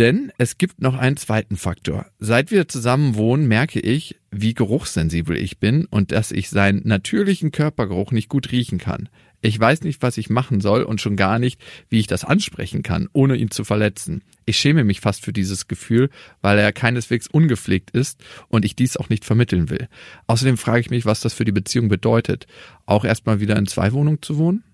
Denn 0.00 0.32
es 0.38 0.56
gibt 0.56 0.80
noch 0.80 0.96
einen 0.96 1.18
zweiten 1.18 1.58
Faktor. 1.58 2.06
Seit 2.18 2.50
wir 2.50 2.66
zusammen 2.68 3.16
wohnen, 3.16 3.46
merke 3.46 3.80
ich, 3.80 4.18
wie 4.30 4.54
geruchssensibel 4.54 5.36
ich 5.36 5.58
bin 5.58 5.84
und 5.84 6.10
dass 6.10 6.32
ich 6.32 6.48
seinen 6.48 6.88
natürlichen 6.88 7.52
Körpergeruch 7.52 8.10
nicht 8.10 8.30
gut 8.30 8.50
riechen 8.50 8.78
kann. 8.78 9.10
Ich 9.42 9.60
weiß 9.60 9.82
nicht, 9.82 10.00
was 10.00 10.16
ich 10.16 10.30
machen 10.30 10.62
soll 10.62 10.84
und 10.84 11.02
schon 11.02 11.16
gar 11.16 11.38
nicht, 11.38 11.60
wie 11.90 11.98
ich 11.98 12.06
das 12.06 12.24
ansprechen 12.24 12.82
kann, 12.82 13.10
ohne 13.12 13.36
ihn 13.36 13.50
zu 13.50 13.62
verletzen. 13.62 14.22
Ich 14.46 14.56
schäme 14.56 14.84
mich 14.84 15.00
fast 15.00 15.22
für 15.22 15.34
dieses 15.34 15.68
Gefühl, 15.68 16.08
weil 16.40 16.58
er 16.58 16.72
keineswegs 16.72 17.26
ungepflegt 17.26 17.90
ist 17.90 18.24
und 18.48 18.64
ich 18.64 18.74
dies 18.74 18.96
auch 18.96 19.10
nicht 19.10 19.26
vermitteln 19.26 19.68
will. 19.68 19.86
Außerdem 20.28 20.56
frage 20.56 20.80
ich 20.80 20.88
mich, 20.88 21.04
was 21.04 21.20
das 21.20 21.34
für 21.34 21.44
die 21.44 21.52
Beziehung 21.52 21.90
bedeutet. 21.90 22.46
Auch 22.86 23.04
erstmal 23.04 23.40
wieder 23.40 23.58
in 23.58 23.66
zwei 23.66 23.92
Wohnungen 23.92 24.22
zu 24.22 24.38
wohnen? 24.38 24.64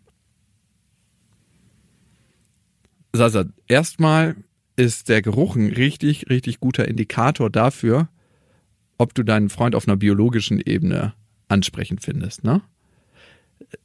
Sasa, 3.12 3.46
erstmal 3.66 4.36
ist 4.76 5.08
der 5.08 5.22
Geruch 5.22 5.56
ein 5.56 5.72
richtig, 5.72 6.28
richtig 6.28 6.60
guter 6.60 6.86
Indikator 6.86 7.50
dafür, 7.50 8.08
ob 8.98 9.14
du 9.14 9.22
deinen 9.22 9.48
Freund 9.48 9.74
auf 9.74 9.88
einer 9.88 9.96
biologischen 9.96 10.60
Ebene 10.60 11.14
ansprechend 11.48 12.02
findest, 12.02 12.44
ne? 12.44 12.62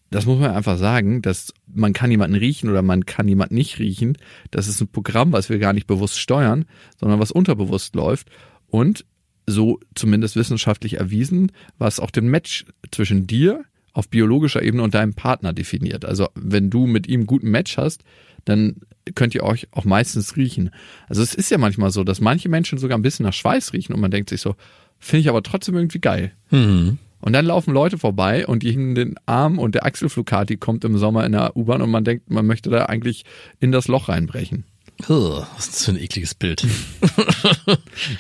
Das 0.10 0.26
muss 0.26 0.40
man 0.40 0.52
einfach 0.52 0.78
sagen, 0.78 1.22
dass 1.22 1.54
man 1.74 1.94
kann 1.94 2.12
jemanden 2.12 2.36
riechen 2.36 2.70
oder 2.70 2.82
man 2.82 3.06
kann 3.06 3.30
jemanden 3.30 3.56
nicht 3.56 3.80
riechen. 3.80 4.18
Das 4.52 4.68
ist 4.68 4.82
ein 4.82 4.90
Programm, 4.90 5.32
was 5.32 5.50
wir 5.50 5.58
gar 5.58 5.72
nicht 5.72 5.88
bewusst 5.88 6.20
steuern, 6.20 6.66
sondern 7.00 7.22
was 7.22 7.32
unterbewusst 7.32 7.96
läuft 7.96 8.30
und 8.68 9.06
so 9.48 9.80
zumindest 9.96 10.36
wissenschaftlich 10.36 10.96
erwiesen, 10.96 11.54
was 11.78 12.02
auch 12.02 12.12
den 12.12 12.28
Match 12.28 12.66
zwischen 12.92 13.26
dir 13.26 13.64
auf 13.94 14.10
biologischer 14.10 14.62
Ebene 14.62 14.84
und 14.84 14.94
deinem 14.94 15.14
Partner 15.14 15.54
definiert. 15.54 16.06
Also 16.06 16.30
wenn 16.36 16.70
du 16.70 16.88
mit 16.88 17.08
ihm 17.08 17.22
einen 17.22 17.28
guten 17.28 17.52
Match 17.52 17.78
hast, 17.78 18.04
dann 18.46 18.78
könnt 19.16 19.36
ihr 19.36 19.44
euch 19.44 19.68
auch 19.72 19.86
meistens 19.86 20.36
riechen. 20.38 20.72
Also 21.08 21.22
es 21.22 21.34
ist 21.34 21.52
ja 21.52 21.58
manchmal 21.58 21.92
so, 21.92 22.04
dass 22.04 22.22
manche 22.22 22.50
Menschen 22.50 22.78
sogar 22.78 22.98
ein 22.98 23.02
bisschen 23.02 23.26
nach 23.26 23.34
Schweiß 23.34 23.74
riechen 23.74 23.94
und 23.94 24.00
man 24.00 24.12
denkt 24.12 24.30
sich 24.30 24.42
so, 24.42 24.56
finde 25.00 25.22
ich 25.22 25.30
aber 25.30 25.44
trotzdem 25.44 25.76
irgendwie 25.76 26.00
geil. 26.00 26.32
Mhm. 26.52 26.98
Und 27.20 27.34
dann 27.34 27.46
laufen 27.46 27.74
Leute 27.74 27.98
vorbei 27.98 28.48
und 28.48 28.64
die 28.64 28.72
hingen 28.72 28.96
den 28.96 29.16
Arm 29.28 29.60
und 29.60 29.76
der 29.76 29.86
Achselflugati 29.86 30.58
kommt 30.58 30.84
im 30.86 30.98
Sommer 30.98 31.26
in 31.26 31.34
der 31.34 31.56
U-Bahn 31.56 31.82
und 31.82 31.92
man 31.92 32.04
denkt, 32.04 32.32
man 32.32 32.48
möchte 32.48 32.70
da 32.70 32.86
eigentlich 32.86 33.26
in 33.60 33.72
das 33.72 33.88
Loch 33.88 34.10
reinbrechen. 34.10 34.66
Ugh, 35.08 35.46
was 35.56 35.68
ist 35.68 35.76
das 35.76 35.86
für 35.86 35.92
ein 35.92 36.00
ekliges 36.00 36.36
Bild? 36.36 36.66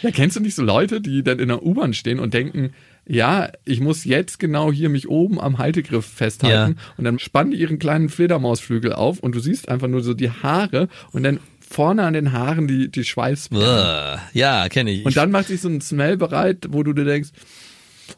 Ja, 0.01 0.12
kennst 0.12 0.35
du 0.35 0.39
nicht 0.39 0.56
so 0.56 0.63
Leute, 0.63 1.01
die 1.01 1.23
dann 1.23 1.39
in 1.39 1.47
der 1.47 1.63
U-Bahn 1.63 1.94
stehen 1.94 2.19
und 2.19 2.33
denken, 2.33 2.71
ja, 3.07 3.50
ich 3.65 3.80
muss 3.81 4.03
jetzt 4.06 4.39
genau 4.39 4.71
hier 4.71 4.90
mich 4.90 5.09
oben 5.09 5.40
am 5.40 5.57
Haltegriff 5.57 6.06
festhalten 6.06 6.76
Ja. 6.78 6.83
und 6.97 7.04
dann 7.04 7.19
spannen 7.19 7.52
die 7.52 7.57
ihren 7.59 7.80
kleinen 7.80 8.09
Fledermausflügel 8.09 8.94
auf 8.94 9.19
und 9.19 9.35
du 9.35 9.40
siehst 9.40 9.69
einfach 9.69 9.87
nur 9.87 10.02
so 10.04 10.14
die 10.14 10.30
Haare 10.30 10.87
und 11.11 11.23
dann 11.23 11.40
vorne 11.68 12.04
an 12.04 12.14
den 12.14 12.31
Haaren 12.33 12.68
die, 12.68 12.90
die. 12.92 13.06
Ugh, 13.52 14.19
ja, 14.33 14.68
kenne 14.69 14.92
ich. 14.92 15.06
Und 15.06 15.16
dann 15.18 15.31
macht 15.31 15.47
sich 15.47 15.61
so 15.61 15.69
ein 15.69 15.81
Smell 15.81 16.18
bereit, 16.18 16.68
wo 16.69 16.83
du 16.83 16.94
dir 16.94 17.06
denkst, 17.06 17.30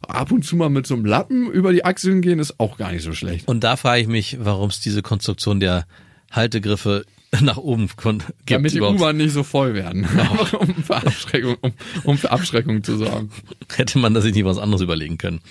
ab 0.08 0.31
und 0.31 0.43
zu 0.43 0.55
mal 0.55 0.69
mit 0.69 0.88
so 0.88 0.96
einem 0.96 1.05
Lappen 1.05 1.51
über 1.51 1.72
die 1.72 1.86
Achseln 1.86 2.22
gehen 2.22 2.39
ist 2.39 2.60
auch 2.60 2.77
gar 2.77 2.91
nicht 2.91 3.03
so 3.03 3.13
schlecht. 3.13 3.48
Und 3.48 3.63
da 3.63 3.75
frage 3.75 4.01
ich 4.01 4.08
mich, 4.08 4.38
warum 4.41 4.69
es 4.69 4.79
diese 4.79 5.01
Konstruktion 5.01 5.60
der 5.60 5.86
Haltegriffe 6.31 7.05
nach 7.42 7.58
oben 7.58 7.88
gibt. 7.88 8.24
Damit 8.48 8.74
die. 8.74 8.82
U-Bahn 8.82 9.18
nicht 9.18 9.32
so 9.34 9.44
voll 9.44 9.74
werden. 9.74 10.06
Einfach 10.06 10.54
um 10.60 10.74
für 10.84 10.96
Abschreckung, 10.96 11.56
um, 11.62 11.74
um 12.04 12.18
für 12.18 12.32
Abschreckung 12.32 12.84
zu 12.84 12.98
sorgen. 12.98 13.30
Hätte 13.75 13.98
man 14.00 14.13
da 14.13 14.22
sich 14.22 14.34
nicht 14.36 14.46
was 14.46 14.58
anderes 14.58 14.82
überlegen 14.82 15.18
können. 15.18 15.42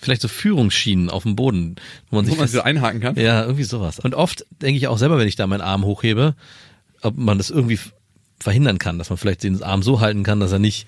Vielleicht 0.00 0.22
so 0.22 0.28
Führungsschienen 0.28 1.10
auf 1.10 1.22
dem 1.22 1.36
Boden, 1.36 1.76
wo 2.10 2.16
man 2.16 2.24
Wo 2.26 2.30
sich 2.30 2.38
man 2.38 2.44
fest- 2.48 2.54
so 2.54 2.62
einhaken 2.62 3.00
kann. 3.00 3.16
Ja, 3.16 3.42
irgendwie 3.42 3.62
sowas. 3.64 3.98
Und 4.00 4.14
oft 4.14 4.44
denke 4.60 4.76
ich 4.78 4.88
auch 4.88 4.98
selber, 4.98 5.18
wenn 5.18 5.28
ich 5.28 5.36
da 5.36 5.46
meinen 5.46 5.60
Arm 5.60 5.84
hochhebe, 5.84 6.34
ob 7.02 7.16
man 7.16 7.38
das 7.38 7.50
irgendwie 7.50 7.78
verhindern 8.40 8.78
kann, 8.78 8.98
dass 8.98 9.10
man 9.10 9.16
vielleicht 9.16 9.44
den 9.44 9.62
Arm 9.62 9.82
so 9.84 10.00
halten 10.00 10.24
kann, 10.24 10.40
dass 10.40 10.50
er 10.52 10.58
nicht 10.58 10.86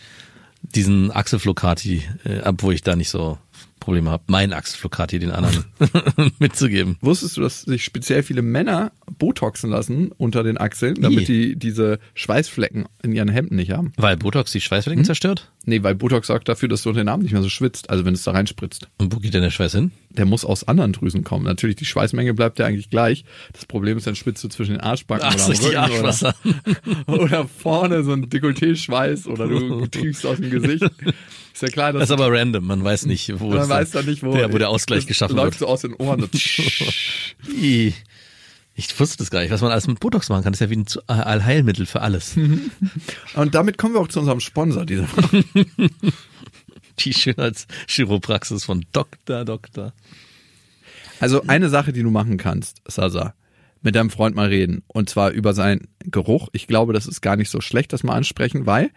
diesen 0.63 1.13
Achselflokati, 1.13 2.03
äh, 2.25 2.41
obwohl 2.45 2.75
ich 2.75 2.83
da 2.83 2.97
nicht 2.97 3.11
so 3.11 3.39
Probleme 3.85 4.11
habe, 4.11 4.25
meinen 4.29 4.53
Achselflokati 4.53 5.19
den 5.19 5.31
anderen 5.31 5.64
mitzugeben. 6.38 6.97
Wusstest 7.00 7.37
du, 7.37 7.43
dass 7.43 7.62
sich 7.62 7.85
speziell 7.85 8.23
viele 8.23 8.43
Männer 8.43 8.93
Botoxen 9.19 9.71
lassen 9.71 10.11
unter 10.17 10.43
den 10.43 10.57
Achseln, 10.59 10.95
damit 11.00 11.29
die 11.29 11.57
diese 11.57 11.99
Schweißflecken 12.14 12.87
in 13.03 13.12
ihren 13.12 13.29
Hemden 13.29 13.57
nicht 13.57 13.71
haben? 13.73 13.93
Weil 13.97 14.17
Botox 14.17 14.53
die 14.53 14.61
Schweißflecken 14.61 15.00
Hm? 15.03 15.07
zerstört? 15.07 15.53
Nee, 15.66 15.83
weil 15.83 15.94
Botox 15.94 16.26
sorgt 16.26 16.49
dafür, 16.49 16.68
dass 16.68 16.83
du 16.83 16.92
den 16.92 17.09
Arm 17.09 17.21
nicht 17.21 17.33
mehr 17.33 17.42
so 17.42 17.49
schwitzt, 17.49 17.90
also 17.90 18.04
wenn 18.04 18.14
es 18.14 18.23
da 18.23 18.33
reinspritzt. 18.33 18.88
Und 18.99 19.14
wo 19.14 19.18
geht 19.18 19.35
denn 19.35 19.42
der 19.42 19.50
Schweiß 19.50 19.73
hin? 19.73 19.92
Der 20.11 20.26
muss 20.26 20.44
aus 20.44 20.64
anderen 20.68 20.92
Drüsen 20.92 21.25
kommen. 21.25 21.44
Natürlich, 21.44 21.76
die 21.76 21.85
Schweißmenge 21.87 22.35
bleibt 22.35 22.59
ja 22.59 22.66
eigentlich 22.66 22.90
gleich. 22.90 23.25
Das 23.52 23.66
Problem 23.66 23.97
ist, 23.97 24.06
dann 24.06 24.14
spitzt 24.14 24.44
du 24.44 24.49
zwischen 24.49 24.73
den 24.73 24.80
Arschbacken 24.80 25.26
Ach, 25.26 25.35
oder 25.35 25.44
am 25.44 25.52
Rücken 25.52 25.76
Arschwasser. 25.76 26.35
oder, 27.06 27.21
oder 27.23 27.49
vorne 27.49 28.04
so 28.04 28.12
ein 28.12 28.28
Dekolleté-Schweiß 28.28 29.26
oder 29.26 29.49
du 29.49 29.87
triefst 29.90 30.26
aus 30.26 30.38
dem 30.38 30.50
Gesicht. 30.50 30.85
Ist 31.54 31.62
ja 31.62 31.68
klar, 31.68 31.92
dass 31.92 32.00
Das 32.00 32.11
ist 32.11 32.12
aber 32.23 32.37
random, 32.37 32.66
man 32.66 32.83
weiß 32.83 33.06
nicht, 33.06 33.40
wo 33.40 33.49
man 33.50 33.59
es 33.61 33.68
weiß 33.68 33.90
dann 33.92 34.06
nicht, 34.06 34.23
wo, 34.23 34.35
der, 34.35 34.52
wo 34.52 34.59
der 34.59 34.68
Ausgleich 34.71 35.06
geschaffen 35.06 35.37
läuft 35.37 35.61
wird. 35.61 35.68
so 35.68 35.73
aus 35.73 35.83
den 35.83 35.94
Ohren. 35.94 36.28
Ich 38.76 38.99
wusste 38.99 39.19
das 39.19 39.31
gar 39.31 39.40
nicht, 39.40 39.52
was 39.52 39.61
man 39.61 39.71
alles 39.71 39.87
mit 39.87 40.00
Botox 40.00 40.28
machen 40.28 40.43
kann. 40.43 40.52
Das 40.52 40.61
ist 40.61 40.66
ja 40.66 40.71
wie 40.71 40.76
ein 40.81 40.87
Zu- 40.87 41.00
Allheilmittel 41.07 41.87
für 41.87 42.00
alles. 42.00 42.37
Und 43.35 43.54
damit 43.54 43.78
kommen 43.78 43.95
wir 43.95 44.00
auch 44.00 44.09
zu 44.09 44.19
unserem 44.19 44.40
Sponsor 44.40 44.85
dieser 44.85 45.04
Woche. 45.16 45.45
Die 47.00 47.12
Schönheitschiropraxis 47.12 48.64
von 48.64 48.85
Dr. 48.93 49.45
Doktor. 49.45 49.93
Also 51.21 51.43
eine 51.47 51.69
Sache, 51.69 51.93
die 51.93 52.02
du 52.02 52.11
machen 52.11 52.37
kannst, 52.37 52.83
Sasa, 52.88 53.35
mit 53.83 53.95
deinem 53.95 54.11
Freund 54.11 54.35
mal 54.35 54.49
reden. 54.49 54.83
Und 54.88 55.09
zwar 55.09 55.31
über 55.31 55.54
seinen 55.54 55.88
Geruch. 56.00 56.49
Ich 56.52 56.66
glaube, 56.66 56.93
das 56.93 57.07
ist 57.07 57.21
gar 57.21 57.37
nicht 57.37 57.50
so 57.50 57.61
schlecht, 57.61 57.93
das 57.93 58.02
mal 58.02 58.14
ansprechen, 58.14 58.66
weil 58.66 58.90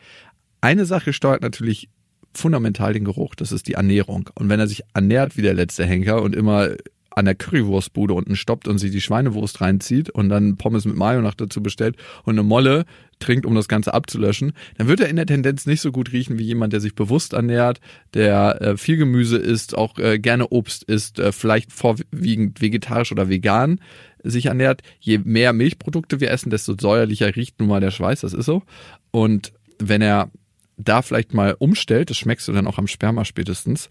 eine 0.62 0.86
Sache 0.86 1.14
steuert 1.14 1.42
natürlich 1.42 1.90
fundamental 2.34 2.94
den 2.94 3.06
Geruch. 3.06 3.36
Das 3.36 3.52
ist 3.52 3.68
die 3.68 3.74
Ernährung. 3.74 4.30
Und 4.36 4.50
wenn 4.50 4.60
er 4.60 4.68
sich 4.68 4.84
ernährt 4.94 5.38
wie 5.38 5.42
der 5.42 5.54
letzte 5.54 5.86
Henker 5.86 6.22
und 6.22 6.36
immer 6.36 6.70
an 7.18 7.26
der 7.26 7.34
Currywurstbude 7.34 8.14
unten 8.14 8.36
stoppt 8.36 8.68
und 8.68 8.78
sie 8.78 8.92
die 8.92 9.02
Schweinewurst 9.02 9.60
reinzieht 9.60 10.12
und 10.12 10.30
dann 10.30 10.58
Pommes 10.58 10.86
mit 10.86 10.96
Mayo 10.96 11.22
noch 11.22 11.34
dazu 11.34 11.64
bestellt 11.64 11.98
und 12.24 12.36
eine 12.36 12.44
Molle 12.44 12.86
trinkt, 13.18 13.48
um 13.48 13.56
das 13.56 13.68
Ganze 13.68 13.96
abzulöschen, 13.96 14.54
dann 14.78 14.88
wird 14.88 15.00
er 15.00 15.10
in 15.10 15.16
der 15.16 15.26
Tendenz 15.26 15.66
nicht 15.66 15.82
so 15.82 15.92
gut 15.92 16.14
riechen 16.14 16.38
wie 16.38 16.44
jemand, 16.44 16.74
der 16.74 16.80
sich 16.80 16.94
bewusst 16.94 17.34
ernährt, 17.34 17.82
der 18.14 18.62
äh, 18.62 18.78
viel 18.78 18.98
Gemüse 18.98 19.38
isst, 19.38 19.76
auch 19.76 19.98
äh, 19.98 20.20
gerne 20.20 20.50
Obst 20.50 20.84
isst, 20.84 21.18
äh, 21.18 21.32
vielleicht 21.32 21.74
vorwiegend 21.74 22.62
vegetarisch 22.62 23.12
oder 23.12 23.30
vegan 23.30 23.82
sich 24.24 24.46
ernährt. 24.46 24.84
Je 25.00 25.18
mehr 25.18 25.54
Milchprodukte 25.54 26.20
wir 26.20 26.30
essen, 26.30 26.52
desto 26.52 26.76
säuerlicher 26.80 27.36
riecht 27.36 27.60
nun 27.60 27.70
mal 27.70 27.82
der 27.82 27.92
Schweiß, 27.92 28.22
das 28.22 28.34
ist 28.34 28.46
so. 28.46 28.62
Und 29.10 29.54
wenn 29.80 30.04
er 30.04 30.30
da 30.78 31.02
vielleicht 31.02 31.34
mal 31.34 31.56
umstellt, 31.58 32.12
das 32.12 32.18
schmeckst 32.18 32.48
du 32.48 32.52
dann 32.52 32.68
auch 32.68 32.78
am 32.78 32.86
Sperma 32.86 33.26
spätestens, 33.26 33.90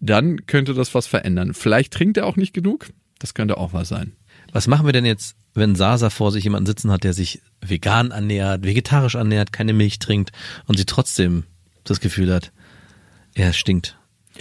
dann 0.00 0.46
könnte 0.46 0.74
das 0.74 0.94
was 0.94 1.06
verändern. 1.06 1.54
Vielleicht 1.54 1.92
trinkt 1.92 2.16
er 2.16 2.26
auch 2.26 2.36
nicht 2.36 2.54
genug, 2.54 2.88
das 3.18 3.34
könnte 3.34 3.56
auch 3.56 3.72
was 3.72 3.88
sein. 3.88 4.12
Was 4.52 4.66
machen 4.66 4.86
wir 4.86 4.92
denn 4.92 5.04
jetzt, 5.04 5.36
wenn 5.54 5.74
Sasa 5.74 6.10
vor 6.10 6.32
sich 6.32 6.44
jemanden 6.44 6.66
sitzen 6.66 6.90
hat, 6.90 7.04
der 7.04 7.12
sich 7.12 7.42
vegan 7.60 8.10
ernährt, 8.10 8.64
vegetarisch 8.64 9.16
ernährt, 9.16 9.52
keine 9.52 9.72
Milch 9.72 9.98
trinkt 9.98 10.30
und 10.66 10.78
sie 10.78 10.86
trotzdem 10.86 11.44
das 11.84 12.00
Gefühl 12.00 12.32
hat, 12.32 12.52
er 13.34 13.52
stinkt? 13.52 13.98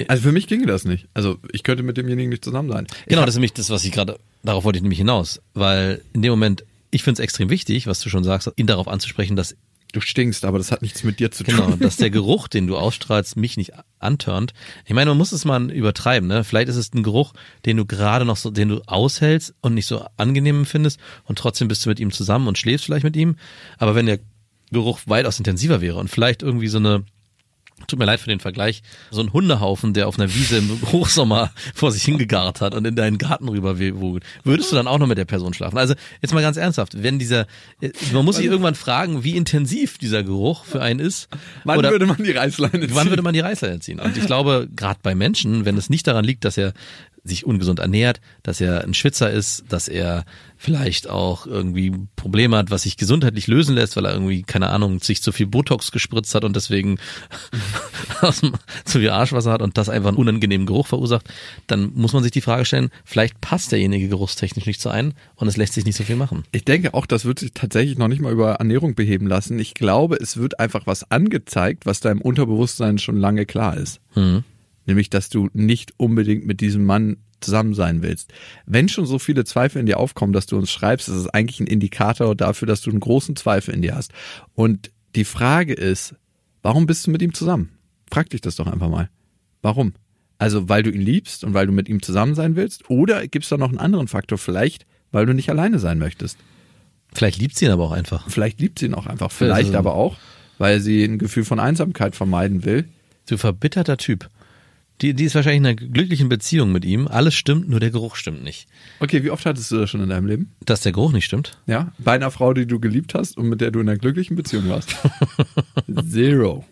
Also 0.08 0.24
für 0.24 0.32
mich 0.32 0.48
ginge 0.48 0.68
das 0.68 0.86
nicht. 0.86 1.08
Also 1.14 1.40
ich 1.52 1.64
könnte 1.64 1.84
mit 1.84 1.98
demjenigen 1.98 2.30
nicht 2.30 2.44
zusammen 2.44 2.70
sein. 2.72 2.88
Genau, 3.08 3.22
das 3.22 3.32
ist 3.32 3.38
nämlich 3.38 3.54
das, 3.54 3.70
was 3.70 3.84
ich 3.84 3.92
gerade, 3.92 4.20
darauf 4.44 4.64
wollte 4.64 4.78
ich 4.78 4.84
nämlich 4.84 5.00
hinaus. 5.00 5.42
Weil 5.54 6.02
in 6.14 6.22
dem 6.22 6.32
Moment, 6.32 6.64
ich 6.92 7.04
finde 7.04 7.20
es 7.20 7.24
extrem 7.24 7.50
wichtig, 7.50 7.88
was 7.88 8.00
du 8.00 8.10
schon 8.10 8.24
sagst, 8.24 8.52
ihn 8.56 8.68
darauf 8.68 8.88
anzusprechen, 8.88 9.36
dass 9.36 9.56
du 9.94 10.02
stinkst, 10.02 10.46
aber 10.46 10.58
das 10.58 10.72
hat 10.72 10.82
nichts 10.82 11.04
mit 11.04 11.20
dir 11.20 11.32
zu 11.32 11.44
tun. 11.44 11.56
Genau, 11.56 11.76
dass 11.76 11.98
der 11.98 12.10
Geruch, 12.12 12.48
den 12.48 12.68
du 12.68 12.78
ausstrahlst, 12.78 13.38
mich 13.38 13.58
nicht 13.58 13.74
antörnt. 14.00 14.54
Ich 14.86 14.94
meine, 14.94 15.12
man 15.12 15.18
muss 15.18 15.32
es 15.32 15.46
mal 15.46 15.72
übertreiben, 15.72 16.28
ne? 16.28 16.44
Vielleicht 16.44 16.70
ist 16.70 16.76
es 16.76 16.94
ein 16.94 17.04
Geruch, 17.04 17.34
den 17.66 17.78
du 17.78 17.86
gerade 17.86 18.26
noch 18.26 18.38
so, 18.38 18.52
den 18.52 18.70
du 18.70 18.82
aushältst 18.86 19.56
und 19.62 19.74
nicht 19.74 19.88
so 19.88 20.06
angenehm 20.18 20.66
findest 20.66 21.00
und 21.24 21.38
trotzdem 21.38 21.68
bist 21.68 21.86
du 21.86 21.90
mit 21.90 22.00
ihm 22.00 22.12
zusammen 22.12 22.48
und 22.48 22.58
schläfst 22.58 22.86
vielleicht 22.86 23.06
mit 23.06 23.16
ihm. 23.16 23.36
Aber 23.78 23.96
wenn 23.96 24.06
der 24.06 24.20
Geruch 24.72 25.00
weitaus 25.06 25.38
intensiver 25.38 25.82
wäre 25.82 25.98
und 25.98 26.10
vielleicht 26.10 26.44
irgendwie 26.44 26.68
so 26.68 26.78
eine 26.78 27.06
Tut 27.86 28.00
mir 28.00 28.06
leid 28.06 28.20
für 28.20 28.30
den 28.30 28.40
Vergleich. 28.40 28.82
So 29.12 29.22
ein 29.22 29.32
Hundehaufen, 29.32 29.94
der 29.94 30.08
auf 30.08 30.18
einer 30.18 30.34
Wiese 30.34 30.58
im 30.58 30.82
Hochsommer 30.92 31.52
vor 31.76 31.92
sich 31.92 32.04
hingegart 32.04 32.60
hat 32.60 32.74
und 32.74 32.86
in 32.86 32.96
deinen 32.96 33.18
Garten 33.20 33.48
rüber 33.48 33.80
wogt. 33.80 34.24
Würdest 34.44 34.72
du 34.72 34.76
dann 34.76 34.88
auch 34.88 34.98
noch 34.98 35.08
mit 35.08 35.18
der 35.18 35.26
Person 35.26 35.54
schlafen? 35.54 35.78
Also 35.78 35.94
jetzt 36.22 36.34
mal 36.34 36.42
ganz 36.42 36.58
ernsthaft, 36.58 37.04
wenn 37.04 37.20
dieser, 37.20 37.46
äh, 37.80 37.92
man 38.12 38.26
muss 38.26 38.38
sich 38.38 38.46
irgendwann 38.46 38.76
fragen, 38.76 39.24
wie 39.24 39.38
intensiv 39.38 40.00
dieser 40.00 40.24
Geruch 40.24 40.66
für 40.66 40.82
einen 40.82 41.00
ist. 41.00 41.30
Wann 41.64 41.78
Oder 41.78 41.92
würde 41.92 42.08
man 42.08 42.18
die 42.18 42.32
Reißleine 42.32 42.88
ziehen? 42.88 42.96
wann 42.96 43.10
würde 43.10 43.22
man 43.22 43.34
die 43.34 43.42
Reißleine 43.42 43.80
ziehen? 43.80 44.00
Und 44.00 44.18
ich 44.18 44.26
glaube, 44.26 44.68
gerade 44.76 45.00
bei 45.04 45.14
Menschen, 45.14 45.66
wenn 45.66 45.78
es 45.78 45.90
nicht 45.90 46.08
daran 46.08 46.26
liegt, 46.26 46.46
dass 46.46 46.58
er 46.58 46.74
sich 47.28 47.46
ungesund 47.46 47.80
ernährt, 47.80 48.22
dass 48.44 48.62
er 48.62 48.84
ein 48.84 48.94
Schwitzer 48.94 49.32
ist, 49.32 49.66
dass 49.70 49.88
er 49.88 50.26
vielleicht 50.58 51.08
auch 51.08 51.46
irgendwie 51.46 51.94
Probleme 52.16 52.58
hat, 52.58 52.72
was 52.72 52.84
sich 52.84 52.98
gesundheitlich 52.98 53.48
lösen 53.48 53.76
lässt, 53.76 53.96
weil 53.96 54.06
er 54.06 54.14
irgendwie, 54.14 54.42
keine 54.42 54.70
Ahnung, 54.70 55.00
sich 55.00 55.22
zu 55.22 55.32
viel 55.32 55.46
Botox 55.46 55.92
gespritzt 55.92 56.34
hat 56.34 56.44
und 56.44 56.56
deswegen 56.56 56.98
zu 58.86 59.00
viel 59.00 59.12
Arschwasser 59.12 59.52
hat 59.52 59.62
und 59.62 59.78
das 59.78 59.90
einfach 59.90 60.10
einen 60.10 60.18
unangenehmen 60.18 60.66
Geruch 60.66 60.88
verursacht, 60.88 61.28
dann 61.68 61.92
muss 61.94 62.14
man 62.14 62.24
sich 62.24 62.32
die 62.32 62.42
Frage 62.42 62.66
stellen, 62.66 62.90
vielleicht 63.06 63.40
passt 63.40 63.72
derjenige 63.72 64.10
geruchstechnisch 64.10 64.66
nicht 64.66 64.82
zu 64.82 64.90
einem 64.90 65.14
und 65.36 65.48
es 65.48 65.58
lässt 65.58 65.74
sich 65.74 65.86
nicht 65.86 65.96
so 65.96 66.04
viel 66.04 66.16
machen. 66.16 66.44
Ich 66.52 66.66
denke 66.66 66.94
auch, 66.96 67.06
das 67.06 67.26
wird 67.26 67.40
sich 67.40 67.52
tatsächlich 67.54 67.98
noch 67.98 68.08
nicht 68.08 68.22
mal 68.22 68.32
über 68.32 68.54
Ernährung 68.54 68.96
beheben 68.96 69.28
lassen. 69.28 69.60
Ich 69.60 69.76
glaube, 69.76 70.18
es 70.20 70.38
wird 70.38 70.60
einfach 70.60 70.88
was 70.88 71.10
angezeigt, 71.12 71.86
was 71.86 72.00
deinem 72.00 72.22
Unterbewusstsein 72.22 72.98
schon 72.98 73.18
lange 73.18 73.46
klar 73.46 73.78
ist. 73.78 74.00
Mhm. 74.16 74.44
Nämlich, 74.88 75.10
dass 75.12 75.30
du 75.30 75.50
nicht 75.54 75.94
unbedingt 75.98 76.48
mit 76.48 76.60
diesem 76.62 76.86
Mann 76.86 77.18
zusammen 77.40 77.76
sein 77.76 78.02
willst. 78.02 78.34
Wenn 78.66 78.90
schon 78.90 79.06
so 79.06 79.20
viele 79.20 79.46
Zweifel 79.46 79.80
in 79.80 79.86
dir 79.86 80.00
aufkommen, 80.00 80.34
dass 80.34 80.48
du 80.48 80.58
uns 80.58 80.72
schreibst, 80.72 81.08
ist 81.08 81.16
es 81.16 81.28
eigentlich 81.30 81.60
ein 81.60 81.68
Indikator 81.68 82.34
dafür, 82.36 82.68
dass 82.68 82.82
du 82.82 82.90
einen 82.90 83.00
großen 83.00 83.36
Zweifel 83.36 83.76
in 83.76 83.84
dir 83.84 83.96
hast. 83.96 84.12
Und 84.56 84.90
die 85.16 85.24
Frage 85.26 85.74
ist, 85.74 86.16
warum 86.64 86.88
bist 86.88 87.06
du 87.06 87.12
mit 87.12 87.22
ihm 87.22 87.36
zusammen? 87.36 87.70
Frag 88.10 88.30
dich 88.32 88.42
das 88.42 88.56
doch 88.56 88.66
einfach 88.66 88.90
mal. 88.90 89.10
Warum? 89.62 89.94
Also, 90.40 90.70
weil 90.70 90.84
du 90.84 90.90
ihn 90.92 91.02
liebst 91.02 91.44
und 91.44 91.54
weil 91.54 91.68
du 91.68 91.74
mit 91.74 91.90
ihm 91.90 92.02
zusammen 92.02 92.34
sein 92.36 92.56
willst? 92.56 92.90
Oder 92.90 93.28
gibt 93.28 93.44
es 93.44 93.50
da 93.50 93.58
noch 93.58 93.70
einen 93.70 93.80
anderen 93.80 94.08
Faktor? 94.08 94.38
Vielleicht, 94.38 94.86
weil 95.12 95.26
du 95.26 95.34
nicht 95.34 95.50
alleine 95.50 95.80
sein 95.80 96.00
möchtest. 96.00 96.38
Vielleicht 97.14 97.40
liebt 97.40 97.56
sie 97.56 97.66
ihn 97.66 97.72
aber 97.72 97.84
auch 97.86 97.92
einfach. 97.92 98.30
Vielleicht 98.30 98.60
liebt 98.60 98.80
sie 98.80 98.86
ihn 98.88 98.94
auch 98.94 99.08
einfach. 99.08 99.32
Vielleicht 99.32 99.68
Also- 99.70 99.78
aber 99.78 99.94
auch, 99.96 100.18
weil 100.58 100.80
sie 100.80 101.04
ein 101.04 101.18
Gefühl 101.18 101.44
von 101.46 101.60
Einsamkeit 101.60 102.16
vermeiden 102.16 102.66
will. 102.66 102.86
Du 103.28 103.38
verbitterter 103.38 103.98
Typ. 103.98 104.30
Die, 105.02 105.14
die 105.14 105.26
ist 105.26 105.36
wahrscheinlich 105.36 105.60
in 105.60 105.66
einer 105.68 105.76
glücklichen 105.76 106.28
Beziehung 106.28 106.72
mit 106.72 106.84
ihm. 106.84 107.08
Alles 107.08 107.36
stimmt, 107.36 107.70
nur 107.70 107.80
der 107.80 107.92
Geruch 107.92 108.16
stimmt 108.16 108.44
nicht. 108.44 108.68
Okay, 109.00 109.24
wie 109.24 109.30
oft 109.30 109.46
hattest 109.46 109.72
du 109.72 109.78
das 109.78 109.90
schon 109.92 110.02
in 110.02 110.10
deinem 110.10 110.26
Leben? 110.26 110.56
Dass 110.66 110.82
der 110.82 110.92
Geruch 110.92 111.12
nicht 111.12 111.26
stimmt? 111.26 111.60
Ja, 111.68 111.92
bei 112.00 112.14
einer 112.14 112.32
Frau, 112.32 112.54
die 112.54 112.66
du 112.66 112.80
geliebt 112.80 113.14
hast 113.14 113.38
und 113.38 113.48
mit 113.48 113.62
der 113.62 113.70
du 113.70 113.80
in 113.80 113.88
einer 113.88 114.00
glücklichen 114.00 114.36
Beziehung 114.36 114.68
warst. 114.70 114.96
Zero. 116.10 116.66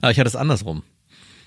Aber 0.00 0.10
ich 0.10 0.18
hatte 0.18 0.28
es 0.28 0.36
andersrum. 0.36 0.82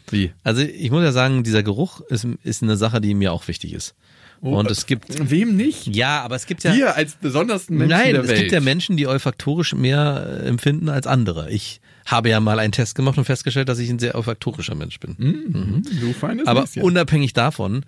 Wie? 0.10 0.32
Also 0.44 0.62
ich 0.62 0.89
muss 0.89 1.04
ja 1.04 1.12
sagen, 1.12 1.44
dieser 1.44 1.62
Geruch 1.62 2.01
ist, 2.01 2.25
ist 2.44 2.63
eine 2.63 2.75
Sache, 2.78 3.00
die 3.01 3.13
mir 3.13 3.32
auch 3.32 3.48
wichtig 3.48 3.74
ist. 3.74 3.94
Und 4.42 4.72
es 4.72 4.86
gibt, 4.86 5.30
Wem 5.30 5.58
nicht? 5.58 5.94
ja, 5.94 6.22
aber 6.22 6.36
es 6.36 6.46
gibt 6.46 6.63
ja, 6.63 6.74
Dir 6.74 6.96
als 6.96 7.16
besondersten 7.16 7.78
Menschen 7.78 7.98
nein, 7.98 8.13
der 8.13 8.24
es 8.24 8.30
Welt. 8.30 8.39
gibt 8.39 8.51
ja 8.54 8.62
Menschen, 8.62 8.96
die 8.96 9.06
olfaktorisch 9.06 9.75
mehr 9.75 10.42
äh, 10.44 10.48
empfinden 10.48 10.88
als 10.89 11.08
andere. 11.08 11.51
Ich 11.51 11.82
habe 12.12 12.30
ja 12.30 12.39
mal 12.39 12.60
einen 12.60 12.72
Test 12.72 12.96
gemacht 12.96 13.18
und 13.18 13.25
festgestellt, 13.25 13.70
dass 13.70 13.80
ich 13.80 13.89
ein 13.89 14.00
sehr 14.00 14.16
olfaktorischer 14.16 14.75
Mensch 14.75 15.00
bin. 15.00 15.16
Mhm. 15.18 15.84
Du 16.00 16.13
feines 16.13 16.48
Aber 16.48 16.62
Näschen. 16.62 16.82
unabhängig 16.84 17.34
davon 17.34 17.86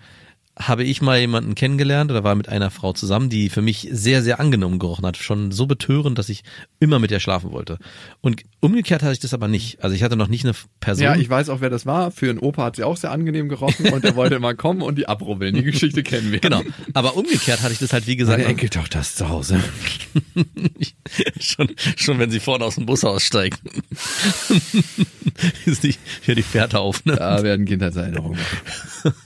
habe 0.60 0.84
ich 0.84 1.02
mal 1.02 1.20
jemanden 1.20 1.56
kennengelernt 1.56 2.12
oder 2.12 2.24
war 2.24 2.36
mit 2.36 2.50
einer 2.50 2.72
Frau 2.72 2.94
zusammen, 2.94 3.30
die 3.30 3.50
für 3.50 3.62
mich 3.62 3.88
sehr, 3.92 4.22
sehr 4.22 4.40
angenommen 4.40 4.80
gerochen 4.80 5.06
hat. 5.06 5.18
Schon 5.18 5.52
so 5.52 5.66
betörend, 5.66 6.18
dass 6.18 6.30
ich 6.30 6.44
immer 6.80 7.00
mit 7.00 7.10
ihr 7.10 7.22
schlafen 7.22 7.52
wollte. 7.52 7.78
Und 8.20 8.44
umgekehrt 8.60 9.02
hatte 9.02 9.14
ich 9.14 9.20
das 9.20 9.34
aber 9.34 9.48
nicht. 9.48 9.84
Also 9.84 9.96
ich 9.96 10.04
hatte 10.04 10.18
noch 10.18 10.28
nicht 10.28 10.44
eine 10.44 10.54
Person. 10.80 11.06
Ja, 11.06 11.16
ich 11.16 11.30
weiß 11.30 11.50
auch, 11.50 11.62
wer 11.62 11.70
das 11.70 11.86
war. 11.86 12.12
Für 12.12 12.30
einen 12.30 12.40
Opa 12.40 12.66
hat 12.66 12.76
sie 12.76 12.84
auch 12.84 12.98
sehr 12.98 13.12
angenehm 13.12 13.48
gerochen 13.48 13.94
und 13.94 14.04
er 14.04 14.16
wollte 14.16 14.36
immer 14.36 14.54
kommen 14.54 14.82
und 14.82 14.98
die 14.98 15.08
abrubbeln. 15.08 15.56
Die 15.56 15.64
Geschichte 15.64 16.04
kennen 16.04 16.32
wir. 16.32 16.40
Genau. 16.40 16.62
Aber 16.94 17.16
umgekehrt 17.16 17.62
hatte 17.62 17.74
ich 17.74 17.80
das 17.80 17.94
halt, 17.94 18.08
wie 18.08 18.18
gesagt, 18.18 18.40
Meine 18.40 18.50
Enkeltochter 18.50 19.00
ist 19.00 19.18
zu 19.18 19.30
Hause. 19.30 19.62
schon, 21.40 21.70
schon 21.96 22.20
wenn 22.20 22.30
sie 22.30 22.42
vorne 22.42 22.66
aus 22.66 22.76
dem 22.76 22.86
Bus 22.86 23.06
aussteigt. 23.06 23.62
ist 25.66 25.84
nicht 25.84 26.00
hier 26.22 26.36
die 26.36 26.44
Fährte 26.44 26.80
auf, 26.80 27.06
ne? 27.06 27.16
Da 27.16 27.42
werden 27.42 27.66
Kindheitserinnerungen. 27.66 28.40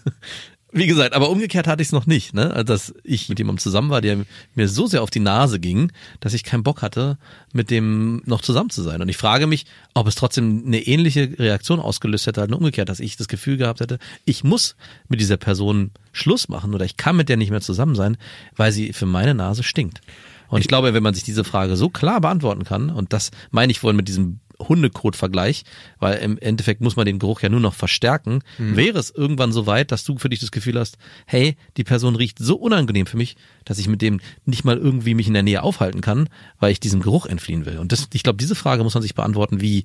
Wie 0.78 0.88
gesagt, 0.88 1.14
aber 1.14 1.30
umgekehrt 1.30 1.68
hatte 1.68 1.82
ich 1.82 1.88
es 1.88 1.92
noch 1.94 2.06
nicht, 2.06 2.34
ne? 2.34 2.52
Also, 2.52 2.66
Dass 2.66 2.94
ich 3.06 3.30
mit 3.30 3.40
jemandem 3.40 3.62
zusammen 3.62 3.90
war, 3.90 4.02
der 4.02 4.26
mir 4.56 4.68
so 4.68 4.88
sehr 4.88 5.04
auf 5.04 5.10
die 5.10 5.22
Nase 5.22 5.58
ging, 5.58 5.90
dass 6.20 6.34
ich 6.34 6.44
keinen 6.44 6.64
Bock 6.64 6.82
hatte, 6.82 7.18
mit 7.54 7.72
dem 7.72 8.22
noch 8.26 8.42
zusammen 8.42 8.70
zu 8.70 8.82
sein. 8.82 9.02
Und 9.02 9.08
ich 9.08 9.16
frage 9.16 9.48
mich, 9.48 9.68
ob 9.94 10.06
es 10.06 10.16
trotzdem 10.16 10.64
eine 10.66 10.82
ähnliche 10.82 11.34
Reaktion 11.40 11.80
ausgelöst 11.80 12.28
hätte, 12.28 12.42
halt 12.42 12.50
nur 12.50 12.60
umgekehrt, 12.60 12.90
dass 12.90 13.00
ich 13.00 13.16
das 13.16 13.30
Gefühl 13.30 13.56
gehabt 13.56 13.80
hätte, 13.80 14.00
ich 14.26 14.44
muss 14.44 14.76
mit 15.08 15.22
dieser 15.22 15.38
Person 15.38 15.92
Schluss 16.12 16.50
machen 16.50 16.74
oder 16.74 16.84
ich 16.84 16.98
kann 16.98 17.16
mit 17.16 17.30
der 17.30 17.38
nicht 17.38 17.52
mehr 17.52 17.62
zusammen 17.62 17.96
sein, 17.96 18.18
weil 18.58 18.74
sie 18.74 18.92
für 18.92 19.06
meine 19.06 19.34
Nase 19.34 19.64
stinkt. 19.64 20.02
Und 20.50 20.60
ich 20.60 20.68
glaube, 20.68 20.94
wenn 20.94 21.04
man 21.04 21.14
sich 21.14 21.24
diese 21.24 21.46
Frage 21.46 21.78
so 21.78 21.88
klar 21.88 22.20
beantworten 22.20 22.66
kann, 22.66 22.90
und 22.90 23.14
das 23.14 23.32
meine 23.50 23.72
ich 23.72 23.82
wohl 23.82 23.94
mit 23.94 24.10
diesem 24.10 24.42
Hundekot-Vergleich, 24.60 25.64
weil 26.00 26.18
im 26.20 26.38
Endeffekt 26.38 26.82
muss 26.82 26.96
man 26.96 27.06
den 27.06 27.20
Geruch 27.20 27.42
ja 27.42 27.50
nur 27.50 27.60
noch 27.60 27.74
verstärken, 27.74 28.42
wäre 28.58 29.00
es 29.00 29.12
irgendwann 29.12 29.52
so 29.52 29.68
weit, 29.68 29.92
dass 29.92 30.04
du 30.04 30.18
für 30.18 30.30
dich 30.30 30.40
das 30.40 30.52
Gefühl 30.52 30.80
hast, 30.80 30.98
hey, 31.26 31.58
die 31.78 31.84
Person 31.84 32.16
riecht 32.16 32.40
so 32.40 32.56
unangenehm 32.56 33.06
für 33.06 33.18
mich, 33.18 33.36
dass 33.64 33.80
ich 33.80 33.88
mit 33.88 34.02
dem 34.02 34.20
nicht 34.46 34.64
mal 34.64 34.78
irgendwie 34.78 35.14
mich 35.14 35.28
in 35.28 35.34
der 35.34 35.44
Nähe 35.44 35.64
aufhalten 35.64 36.02
kann, 36.02 36.30
weil 36.60 36.72
ich 36.72 36.80
diesem 36.80 37.02
Geruch 37.02 37.26
entfliehen 37.26 37.66
will. 37.66 37.78
Und 37.78 37.92
das, 37.92 38.08
ich 38.14 38.24
glaube, 38.24 38.38
diese 38.38 38.56
Frage 38.56 38.84
muss 38.84 38.94
man 38.94 39.04
sich 39.04 39.16
beantworten, 39.16 39.62
wie, 39.62 39.84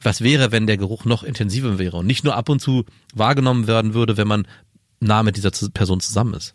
was 0.00 0.20
wäre, 0.20 0.52
wenn 0.52 0.66
der 0.66 0.76
Geruch 0.76 1.04
noch 1.04 1.22
intensiver 1.22 1.78
wäre 1.78 1.98
und 1.98 2.06
nicht 2.06 2.24
nur 2.24 2.36
ab 2.36 2.48
und 2.48 2.60
zu 2.60 2.84
wahrgenommen 3.14 3.66
werden 3.66 3.94
würde, 3.94 4.16
wenn 4.16 4.28
man 4.28 4.46
nah 5.00 5.22
mit 5.22 5.36
dieser 5.36 5.50
Person 5.70 6.00
zusammen 6.00 6.34
ist. 6.34 6.54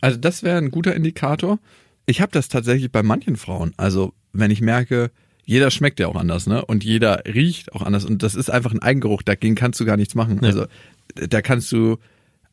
Also 0.00 0.18
das 0.18 0.42
wäre 0.42 0.58
ein 0.58 0.70
guter 0.70 0.94
Indikator. 0.94 1.58
Ich 2.06 2.20
habe 2.20 2.32
das 2.32 2.48
tatsächlich 2.48 2.92
bei 2.92 3.02
manchen 3.02 3.36
Frauen. 3.36 3.72
Also 3.76 4.12
wenn 4.32 4.50
ich 4.50 4.60
merke, 4.60 5.10
jeder 5.44 5.70
schmeckt 5.70 6.00
ja 6.00 6.08
auch 6.08 6.16
anders, 6.16 6.46
ne? 6.46 6.64
Und 6.64 6.84
jeder 6.84 7.22
riecht 7.26 7.72
auch 7.72 7.82
anders. 7.82 8.04
Und 8.04 8.22
das 8.22 8.34
ist 8.34 8.50
einfach 8.50 8.72
ein 8.72 8.82
Eigengeruch. 8.82 9.22
Dagegen 9.22 9.54
kannst 9.54 9.80
du 9.80 9.84
gar 9.84 9.96
nichts 9.96 10.14
machen. 10.14 10.42
Also 10.44 10.66
da 11.14 11.42
kannst 11.42 11.70
du 11.72 11.98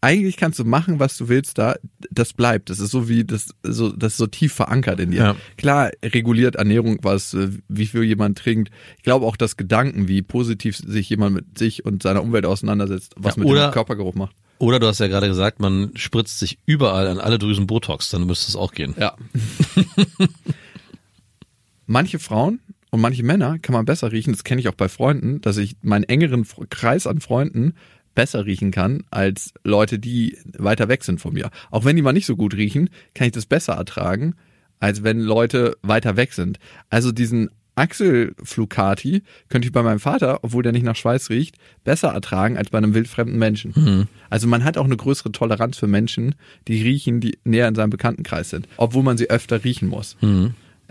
eigentlich 0.01 0.35
kannst 0.35 0.57
du 0.57 0.65
machen, 0.65 0.99
was 0.99 1.15
du 1.15 1.29
willst 1.29 1.59
da, 1.59 1.75
das 2.09 2.33
bleibt. 2.33 2.71
Das 2.71 2.79
ist 2.79 2.89
so 2.89 3.07
wie, 3.07 3.23
das, 3.23 3.49
so, 3.61 3.91
das 3.91 4.13
ist 4.13 4.17
so 4.17 4.25
tief 4.25 4.51
verankert 4.51 4.99
in 4.99 5.11
dir. 5.11 5.17
Ja. 5.17 5.35
Klar, 5.57 5.91
reguliert 6.03 6.55
Ernährung, 6.55 6.97
was, 7.03 7.35
äh, 7.35 7.49
wie 7.67 7.85
viel 7.85 8.03
jemand 8.03 8.39
trinkt. 8.39 8.71
Ich 8.97 9.03
glaube 9.03 9.27
auch, 9.27 9.37
dass 9.37 9.57
Gedanken, 9.57 10.07
wie 10.07 10.23
positiv 10.23 10.75
sich 10.75 11.07
jemand 11.09 11.35
mit 11.35 11.57
sich 11.57 11.85
und 11.85 12.01
seiner 12.01 12.23
Umwelt 12.23 12.47
auseinandersetzt, 12.47 13.13
was 13.15 13.35
Ja, 13.35 13.43
mit 13.43 13.55
dem 13.55 13.71
Körpergeruch 13.71 14.15
macht. 14.15 14.35
Oder 14.57 14.79
du 14.79 14.87
hast 14.87 14.99
ja 14.99 15.07
gerade 15.07 15.27
gesagt, 15.27 15.59
man 15.59 15.91
spritzt 15.95 16.39
sich 16.39 16.57
überall 16.65 17.07
an 17.07 17.19
alle 17.19 17.37
Drüsen 17.37 17.67
Botox, 17.67 18.09
dann 18.09 18.25
müsste 18.25 18.49
es 18.49 18.55
auch 18.55 18.73
gehen. 18.73 18.95
Ja. 18.99 19.15
manche 21.85 22.19
Frauen 22.19 22.59
und 22.91 23.01
manche 23.01 23.23
Männer 23.23 23.57
kann 23.59 23.73
man 23.73 23.85
besser 23.85 24.11
riechen. 24.11 24.33
Das 24.33 24.43
kenne 24.43 24.61
ich 24.61 24.67
auch 24.67 24.75
bei 24.75 24.89
Freunden, 24.89 25.41
dass 25.41 25.57
ich 25.57 25.77
meinen 25.81 26.03
engeren 26.03 26.45
Kreis 26.69 27.07
an 27.07 27.21
Freunden 27.21 27.73
besser 28.13 28.45
riechen 28.45 28.71
kann 28.71 29.03
als 29.09 29.53
Leute, 29.63 29.97
die 29.97 30.37
weiter 30.57 30.89
weg 30.89 31.03
sind 31.03 31.21
von 31.21 31.33
mir. 31.33 31.49
Auch 31.71 31.85
wenn 31.85 31.95
die 31.95 32.01
mal 32.01 32.11
nicht 32.11 32.25
so 32.25 32.35
gut 32.35 32.55
riechen, 32.55 32.89
kann 33.15 33.27
ich 33.27 33.33
das 33.33 33.45
besser 33.45 33.73
ertragen, 33.73 34.35
als 34.79 35.03
wenn 35.03 35.19
Leute 35.21 35.77
weiter 35.81 36.17
weg 36.17 36.33
sind. 36.33 36.59
Also 36.89 37.11
diesen 37.13 37.49
Axel 37.75 38.35
Flucati 38.43 39.23
könnte 39.47 39.65
ich 39.67 39.71
bei 39.71 39.81
meinem 39.81 40.01
Vater, 40.01 40.39
obwohl 40.43 40.61
der 40.61 40.73
nicht 40.73 40.83
nach 40.83 40.97
Schweiß 40.97 41.29
riecht, 41.29 41.55
besser 41.85 42.09
ertragen 42.09 42.57
als 42.57 42.69
bei 42.69 42.77
einem 42.77 42.93
wildfremden 42.93 43.39
Menschen. 43.39 43.73
Also 44.29 44.47
man 44.47 44.65
hat 44.65 44.77
auch 44.77 44.83
eine 44.83 44.97
größere 44.97 45.31
Toleranz 45.31 45.77
für 45.77 45.87
Menschen, 45.87 46.35
die 46.67 46.81
riechen, 46.81 47.21
die 47.21 47.39
näher 47.45 47.69
in 47.69 47.75
seinem 47.75 47.89
Bekanntenkreis 47.91 48.49
sind, 48.49 48.67
obwohl 48.75 49.03
man 49.03 49.17
sie 49.17 49.29
öfter 49.29 49.63
riechen 49.63 49.87
muss. 49.87 50.17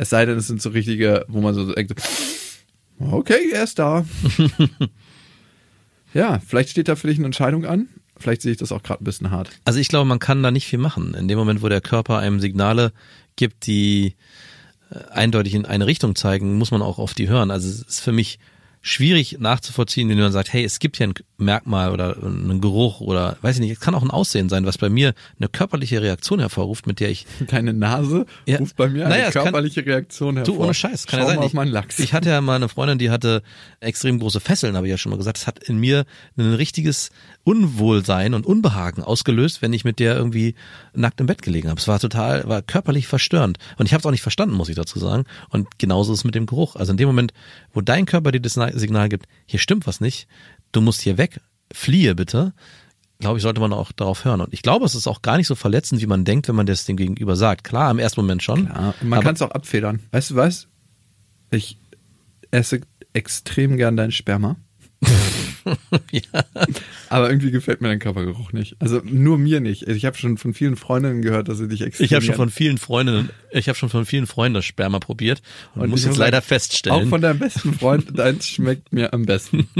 Es 0.00 0.08
sei 0.08 0.24
denn, 0.24 0.38
es 0.38 0.46
sind 0.46 0.62
so 0.62 0.70
richtige, 0.70 1.26
wo 1.28 1.42
man 1.42 1.54
so 1.54 1.74
denkt, 1.74 1.92
okay, 2.98 3.50
er 3.52 3.64
ist 3.64 3.78
da. 3.78 4.06
ja, 6.14 6.38
vielleicht 6.38 6.70
steht 6.70 6.88
da 6.88 6.96
für 6.96 7.08
dich 7.08 7.18
eine 7.18 7.26
Entscheidung 7.26 7.66
an. 7.66 7.90
Vielleicht 8.16 8.40
sehe 8.40 8.52
ich 8.52 8.56
das 8.56 8.72
auch 8.72 8.82
gerade 8.82 9.02
ein 9.02 9.04
bisschen 9.04 9.30
hart. 9.30 9.50
Also 9.66 9.78
ich 9.78 9.88
glaube, 9.88 10.06
man 10.06 10.18
kann 10.18 10.42
da 10.42 10.50
nicht 10.50 10.66
viel 10.66 10.78
machen. 10.78 11.12
In 11.12 11.28
dem 11.28 11.36
Moment, 11.36 11.60
wo 11.60 11.68
der 11.68 11.82
Körper 11.82 12.18
einem 12.18 12.40
Signale 12.40 12.94
gibt, 13.36 13.66
die 13.66 14.14
äh, 14.90 15.00
eindeutig 15.10 15.54
in 15.54 15.66
eine 15.66 15.86
Richtung 15.86 16.16
zeigen, 16.16 16.56
muss 16.56 16.70
man 16.70 16.80
auch 16.80 16.98
auf 16.98 17.12
die 17.12 17.28
hören. 17.28 17.50
Also 17.50 17.68
es 17.68 17.82
ist 17.82 18.00
für 18.00 18.12
mich 18.12 18.38
schwierig 18.80 19.36
nachzuvollziehen, 19.38 20.08
wenn 20.08 20.18
man 20.18 20.32
sagt, 20.32 20.50
hey, 20.50 20.64
es 20.64 20.78
gibt 20.78 20.96
hier 20.96 21.08
ein 21.08 21.14
Merkmal 21.40 21.90
oder 21.92 22.16
einen 22.22 22.60
Geruch 22.60 23.00
oder 23.00 23.36
weiß 23.42 23.56
ich 23.56 23.60
nicht, 23.62 23.72
es 23.72 23.80
kann 23.80 23.94
auch 23.94 24.02
ein 24.02 24.10
Aussehen 24.10 24.48
sein, 24.48 24.66
was 24.66 24.78
bei 24.78 24.88
mir 24.88 25.14
eine 25.38 25.48
körperliche 25.48 26.00
Reaktion 26.02 26.38
hervorruft, 26.40 26.86
mit 26.86 27.00
der 27.00 27.10
ich 27.10 27.26
Deine 27.48 27.72
Nase 27.72 28.26
Ja. 28.46 28.58
ruft 28.58 28.76
bei 28.76 28.88
mir 28.88 29.04
Naja, 29.04 29.14
eine 29.14 29.24
es 29.28 29.34
kann- 29.34 29.42
körperliche 29.44 29.84
Reaktion 29.84 30.36
hervor. 30.36 30.54
Du, 30.54 30.62
ohne 30.62 30.74
Scheiß, 30.74 31.06
kann 31.06 31.20
Schau 31.20 31.28
ja 31.28 31.34
sein. 31.34 31.44
auf 31.44 31.52
meinen 31.54 31.72
Lachs. 31.72 31.98
ich 31.98 32.12
hatte 32.12 32.28
ja 32.30 32.40
mal 32.40 32.56
eine 32.56 32.68
Freundin, 32.68 32.98
die 32.98 33.10
hatte 33.10 33.42
extrem 33.80 34.18
große 34.18 34.40
Fesseln, 34.40 34.76
habe 34.76 34.86
ich 34.86 34.90
ja 34.90 34.98
schon 34.98 35.10
mal 35.10 35.16
gesagt. 35.16 35.38
Das 35.38 35.46
hat 35.46 35.58
in 35.64 35.78
mir 35.78 36.04
ein 36.36 36.54
richtiges 36.54 37.10
Unwohlsein 37.44 38.34
und 38.34 38.46
Unbehagen 38.46 39.02
ausgelöst, 39.02 39.60
wenn 39.62 39.72
ich 39.72 39.84
mit 39.84 39.98
der 39.98 40.14
irgendwie 40.16 40.54
nackt 40.94 41.20
im 41.20 41.26
Bett 41.26 41.42
gelegen 41.42 41.68
habe. 41.68 41.80
Es 41.80 41.88
war 41.88 41.98
total, 41.98 42.46
war 42.48 42.62
körperlich 42.62 43.06
verstörend. 43.06 43.58
Und 43.76 43.86
ich 43.86 43.92
habe 43.92 44.00
es 44.00 44.06
auch 44.06 44.10
nicht 44.10 44.22
verstanden, 44.22 44.54
muss 44.54 44.68
ich 44.68 44.76
dazu 44.76 44.98
sagen. 44.98 45.24
Und 45.48 45.78
genauso 45.78 46.12
ist 46.12 46.20
es 46.20 46.24
mit 46.24 46.34
dem 46.34 46.46
Geruch. 46.46 46.76
Also 46.76 46.92
in 46.92 46.96
dem 46.98 47.08
Moment, 47.08 47.32
wo 47.72 47.80
dein 47.80 48.06
Körper 48.06 48.32
dir 48.32 48.40
das 48.40 48.54
Signal 48.54 49.08
gibt, 49.08 49.26
hier 49.46 49.58
stimmt 49.58 49.86
was 49.86 50.00
nicht, 50.00 50.26
du 50.72 50.80
musst 50.80 51.02
hier 51.02 51.18
weg, 51.18 51.40
fliehe 51.72 52.14
bitte, 52.14 52.52
glaube 53.20 53.38
ich, 53.38 53.42
sollte 53.42 53.60
man 53.60 53.72
auch 53.72 53.92
darauf 53.92 54.24
hören. 54.24 54.40
Und 54.40 54.52
ich 54.52 54.62
glaube, 54.62 54.84
es 54.84 54.94
ist 54.94 55.06
auch 55.06 55.22
gar 55.22 55.36
nicht 55.36 55.46
so 55.46 55.54
verletzend, 55.54 56.00
wie 56.00 56.06
man 56.06 56.24
denkt, 56.24 56.48
wenn 56.48 56.56
man 56.56 56.66
das 56.66 56.86
dem 56.86 56.96
Gegenüber 56.96 57.36
sagt. 57.36 57.64
Klar, 57.64 57.90
im 57.90 57.98
ersten 57.98 58.20
Moment 58.20 58.42
schon. 58.42 58.64
Ja, 58.64 58.94
man 59.02 59.20
kann 59.20 59.34
es 59.34 59.42
auch 59.42 59.50
abfedern. 59.50 60.00
Weißt 60.10 60.30
du 60.30 60.36
was? 60.36 60.68
Ich 61.50 61.76
esse 62.50 62.80
extrem 63.12 63.76
gern 63.76 63.96
dein 63.96 64.10
Sperma. 64.10 64.56
ja. 66.10 66.44
Aber 67.08 67.28
irgendwie 67.28 67.50
gefällt 67.50 67.80
mir 67.80 67.88
dein 67.88 67.98
Körpergeruch 67.98 68.52
nicht. 68.52 68.76
Also 68.78 69.00
nur 69.04 69.38
mir 69.38 69.60
nicht. 69.60 69.86
Ich 69.88 70.04
habe 70.04 70.16
schon 70.16 70.38
von 70.38 70.54
vielen 70.54 70.76
Freundinnen 70.76 71.22
gehört, 71.22 71.48
dass 71.48 71.58
sie 71.58 71.68
dich 71.68 71.82
extrem 71.82 72.04
Ich 72.04 72.14
habe 72.14 72.24
schon 72.24 72.34
von 72.34 72.50
vielen 72.50 72.78
Freundinnen, 72.78 73.30
ich 73.50 73.68
habe 73.68 73.76
schon 73.76 73.88
von 73.88 74.06
vielen 74.06 74.26
Freunden 74.26 74.54
das 74.54 74.64
Sperma 74.64 74.98
probiert 74.98 75.42
und, 75.74 75.82
Und 75.82 75.90
muss 75.90 76.04
jetzt 76.04 76.18
leider 76.18 76.42
feststellen. 76.42 77.06
Auch 77.06 77.08
von 77.08 77.20
deinem 77.20 77.38
besten 77.38 77.74
Freund, 77.74 78.06
deins 78.18 78.46
schmeckt 78.48 78.92
mir 78.92 79.12
am 79.12 79.26
besten. 79.26 79.68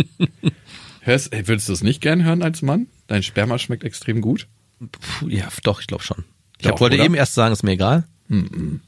Hörst, 1.01 1.33
ey, 1.33 1.49
würdest 1.49 1.69
du 1.69 1.73
es 1.73 1.83
nicht 1.83 2.01
gern 2.01 2.25
hören 2.25 2.43
als 2.43 2.63
Mann? 2.63 2.87
Dein 3.07 3.23
Sperma 3.23 3.59
schmeckt 3.59 3.85
extrem 3.85 4.21
gut. 4.21 4.47
Puh, 4.79 5.29
ja, 5.29 5.49
doch, 5.63 5.81
ich 5.81 5.87
glaube 5.87 6.03
schon. 6.03 6.25
Ich 6.59 6.67
hab, 6.67 6.81
wollte 6.81 6.97
oder? 6.97 7.05
eben 7.05 7.15
erst 7.15 7.35
sagen, 7.35 7.53
ist 7.53 7.63
mir 7.63 7.73
egal. 7.73 8.05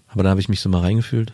Aber 0.07 0.23
da 0.23 0.31
habe 0.31 0.41
ich 0.41 0.49
mich 0.49 0.61
so 0.61 0.69
mal 0.69 0.81
reingefühlt. 0.81 1.33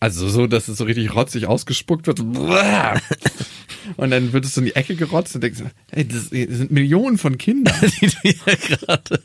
Also 0.00 0.28
so, 0.28 0.46
dass 0.46 0.68
es 0.68 0.78
so 0.78 0.84
richtig 0.84 1.14
rotzig 1.14 1.46
ausgespuckt 1.46 2.06
wird. 2.06 2.20
Und 3.96 4.10
dann 4.10 4.32
wird 4.32 4.44
es 4.44 4.54
so 4.54 4.60
in 4.60 4.66
die 4.66 4.74
Ecke 4.74 4.96
gerotzt 4.96 5.36
und 5.36 5.42
denkst, 5.42 5.60
ey, 5.92 6.08
das 6.08 6.30
sind 6.30 6.72
Millionen 6.72 7.18
von 7.18 7.38
Kindern. 7.38 7.74
Ja 8.24 8.54
gerade. 8.54 9.22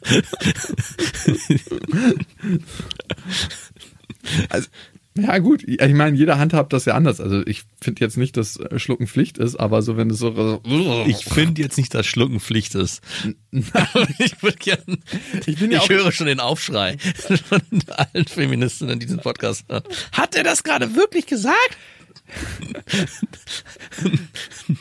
Also, 4.50 4.68
ja 5.18 5.38
gut, 5.40 5.64
ich 5.68 5.94
meine, 5.94 6.16
jeder 6.16 6.38
handhabt 6.40 6.72
das 6.74 6.86
ja 6.86 6.94
anders. 6.94 7.20
Also 7.20 7.46
ich 7.46 7.64
finde 7.82 8.02
jetzt 8.02 8.18
nicht, 8.18 8.38
dass 8.38 8.58
äh, 8.58 8.80
Schlucken 8.80 9.08
Pflicht 9.08 9.38
ist, 9.38 9.56
aber 9.58 9.82
so 9.82 9.98
wenn 9.98 10.10
es 10.10 10.20
so... 10.20 10.62
Ich 11.08 11.26
finde 11.26 11.62
jetzt 11.62 11.78
nicht, 11.78 11.94
dass 11.94 12.06
Schlucken 12.06 12.40
Pflicht 12.40 12.76
ist. 12.76 13.02
ich 13.52 14.42
würde 14.42 14.58
gerne. 14.58 14.84
Ich 15.46 15.58
bin 15.60 15.72
ja 15.72 15.80
ich 15.80 15.90
höre 15.90 16.12
schon 16.12 16.28
den 16.28 16.40
Aufschrei 16.40 16.98
von 17.50 17.62
allen 17.90 18.26
Feministinnen 18.26 18.94
in 18.94 19.00
diesem 19.00 19.20
Podcast. 19.20 19.66
Hat 20.14 20.36
er 20.36 20.44
das 20.44 20.64
gerade 20.64 20.96
wirklich 20.96 21.26
gesagt? 21.26 21.78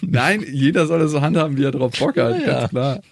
Nein, 0.02 0.44
jeder 0.52 0.86
soll 0.86 1.00
das 1.00 1.10
so 1.10 1.20
handhaben, 1.20 1.56
wie 1.56 1.64
er 1.64 1.72
drauf 1.72 1.92
Bock 1.98 2.16
hat, 2.16 2.40
Ja. 2.40 2.46
ganz 2.60 2.70
klar. 2.70 2.96
Ja, 2.96 3.02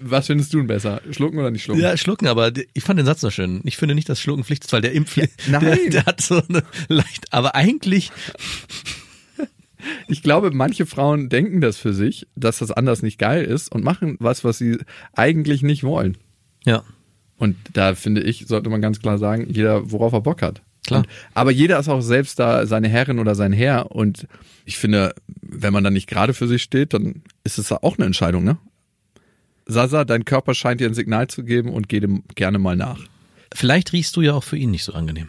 was 0.00 0.26
findest 0.26 0.52
du 0.52 0.58
denn 0.58 0.66
besser? 0.66 1.00
Schlucken 1.10 1.38
oder 1.38 1.50
nicht 1.50 1.62
schlucken? 1.64 1.80
Ja, 1.80 1.96
schlucken, 1.96 2.26
aber 2.28 2.52
ich 2.74 2.84
fand 2.84 2.98
den 2.98 3.06
Satz 3.06 3.22
noch 3.22 3.32
schön. 3.32 3.60
Ich 3.64 3.76
finde 3.76 3.94
nicht, 3.94 4.08
dass 4.08 4.20
Schlucken 4.20 4.44
Pflicht 4.44 4.64
ist, 4.64 4.72
weil 4.72 4.82
der 4.82 4.92
Impf, 4.92 5.16
Ja, 5.16 5.24
nein. 5.48 5.62
der, 5.62 5.76
der 5.90 6.04
hat 6.06 6.20
so 6.20 6.42
eine 6.48 6.62
leicht, 6.88 7.32
aber 7.32 7.54
eigentlich, 7.54 8.10
Ich 10.08 10.22
glaube, 10.22 10.50
manche 10.50 10.84
Frauen 10.84 11.30
denken 11.30 11.60
das 11.62 11.78
für 11.78 11.94
sich, 11.94 12.26
dass 12.36 12.58
das 12.58 12.70
anders 12.70 13.02
nicht 13.02 13.18
geil 13.18 13.44
ist 13.44 13.72
und 13.72 13.82
machen 13.82 14.16
was, 14.20 14.44
was 14.44 14.58
sie 14.58 14.76
eigentlich 15.14 15.62
nicht 15.62 15.82
wollen. 15.84 16.18
ja, 16.66 16.82
Und 17.38 17.56
da 17.72 17.94
finde 17.94 18.20
ich, 18.22 18.46
sollte 18.46 18.68
man 18.68 18.82
ganz 18.82 19.00
klar 19.00 19.16
sagen, 19.16 19.46
jeder, 19.50 19.90
worauf 19.90 20.12
er 20.12 20.20
Bock 20.20 20.42
hat. 20.42 20.60
Klar. 20.86 21.00
Und, 21.00 21.08
aber 21.32 21.50
jeder 21.50 21.78
ist 21.78 21.88
auch 21.88 22.02
selbst 22.02 22.38
da 22.38 22.66
seine 22.66 22.88
Herrin 22.88 23.18
oder 23.18 23.34
sein 23.34 23.52
Herr. 23.54 23.90
Und 23.92 24.26
ich 24.66 24.76
finde, 24.76 25.14
wenn 25.40 25.72
man 25.72 25.82
dann 25.84 25.94
nicht 25.94 26.08
gerade 26.08 26.34
für 26.34 26.46
sich 26.46 26.62
steht, 26.62 26.92
dann 26.92 27.22
ist 27.44 27.56
es 27.58 27.72
auch 27.72 27.96
eine 27.96 28.06
Entscheidung, 28.06 28.44
ne? 28.44 28.58
Sasa, 29.70 30.04
dein 30.04 30.24
Körper 30.24 30.54
scheint 30.54 30.80
dir 30.80 30.88
ein 30.88 30.94
Signal 30.94 31.28
zu 31.28 31.44
geben 31.44 31.70
und 31.70 31.88
geh 31.88 32.00
dem 32.00 32.22
gerne 32.34 32.58
mal 32.58 32.76
nach. 32.76 33.00
vielleicht 33.54 33.92
riechst 33.92 34.16
du 34.16 34.20
ja 34.22 34.34
auch 34.34 34.44
für 34.44 34.56
ihn 34.56 34.70
nicht 34.70 34.84
so 34.84 34.92
angenehm. 34.92 35.28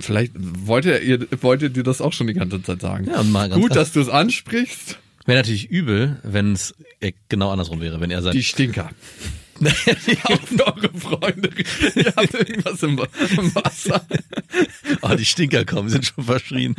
Vielleicht 0.00 0.32
wollte 0.36 0.98
ihr, 0.98 1.26
wolltet 1.42 1.76
ihr 1.76 1.82
das 1.82 2.00
auch 2.00 2.12
schon 2.12 2.28
die 2.28 2.34
ganze 2.34 2.62
Zeit 2.62 2.80
sagen. 2.80 3.06
Ja, 3.06 3.22
mal 3.24 3.48
ganz 3.48 3.60
Gut, 3.60 3.74
dass 3.74 3.92
du 3.92 4.00
es 4.00 4.08
ansprichst. 4.08 4.98
Wäre 5.26 5.38
natürlich 5.38 5.68
übel, 5.70 6.18
wenn 6.22 6.52
es 6.52 6.74
äh, 7.00 7.12
genau 7.28 7.50
andersrum 7.50 7.80
wäre, 7.80 8.00
wenn 8.00 8.10
er 8.10 8.22
sagt, 8.22 8.34
Die 8.34 8.44
Stinker. 8.44 8.90
Auch 10.22 10.76
eure 10.76 10.90
Freunde. 10.94 11.50
Ihr 11.96 12.12
habt 12.16 12.32
irgendwas 12.32 12.80
im 12.84 12.96
Wasser. 13.56 14.06
oh, 15.02 15.14
die 15.16 15.24
Stinker 15.24 15.64
kommen, 15.64 15.88
sind 15.88 16.06
schon 16.06 16.22
verschrien. 16.24 16.76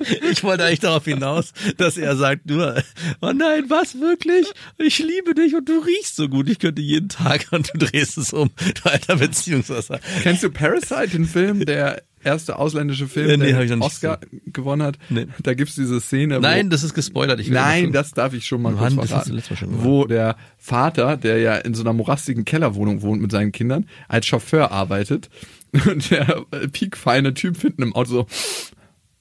Ich 0.30 0.42
wollte 0.44 0.64
eigentlich 0.64 0.80
darauf 0.80 1.04
hinaus, 1.04 1.52
dass 1.76 1.96
er 1.96 2.16
sagt, 2.16 2.42
du, 2.46 2.74
oh 3.20 3.32
nein, 3.32 3.64
was 3.68 4.00
wirklich? 4.00 4.46
Ich 4.78 4.98
liebe 4.98 5.34
dich 5.34 5.54
und 5.54 5.68
du 5.68 5.78
riechst 5.80 6.16
so 6.16 6.28
gut. 6.28 6.48
Ich 6.48 6.58
könnte 6.58 6.80
jeden 6.82 7.08
Tag 7.08 7.46
und 7.50 7.70
du 7.74 7.78
drehst 7.78 8.16
es 8.18 8.32
um. 8.32 8.50
Du 8.82 8.88
alter 8.90 9.16
Beziehungswasser. 9.16 10.00
Kennst 10.22 10.42
du 10.42 10.50
Parasite, 10.50 11.08
den 11.08 11.26
Film, 11.26 11.64
der 11.66 12.02
erste 12.22 12.58
ausländische 12.58 13.08
Film, 13.08 13.28
Äh, 13.30 13.36
nee, 13.38 13.52
der 13.52 13.64
den 13.66 13.82
Oscar 13.82 14.18
gewonnen 14.46 14.82
hat? 14.82 14.98
Nee. 15.08 15.26
Da 15.42 15.54
gibt's 15.54 15.74
diese 15.74 16.00
Szene, 16.00 16.40
Nein, 16.40 16.70
das 16.70 16.82
ist 16.82 16.94
gespoilert. 16.94 17.40
Ich 17.40 17.48
Nein, 17.50 17.86
noch- 17.86 17.92
das 17.92 18.12
darf 18.12 18.32
ich 18.34 18.46
schon 18.46 18.62
mal 18.62 18.72
Mann, 18.72 18.96
kurz 18.96 19.08
das 19.08 19.10
verraten. 19.10 19.32
letztes 19.34 19.50
Mal 19.50 19.56
schon. 19.56 19.84
Wo 19.84 20.04
der 20.06 20.36
Vater, 20.58 21.16
der 21.16 21.38
ja 21.40 21.56
in 21.56 21.74
so 21.74 21.82
einer 21.82 21.92
morastigen 21.92 22.44
Kellerwohnung 22.44 23.02
wohnt 23.02 23.20
mit 23.22 23.30
seinen 23.30 23.52
Kindern, 23.52 23.86
als 24.08 24.26
Chauffeur 24.26 24.70
arbeitet 24.70 25.28
und 25.86 26.10
der 26.10 26.44
piekfeine 26.72 27.32
Typ 27.34 27.60
hinten 27.60 27.82
im 27.82 27.94
Auto 27.94 28.10
so 28.10 28.26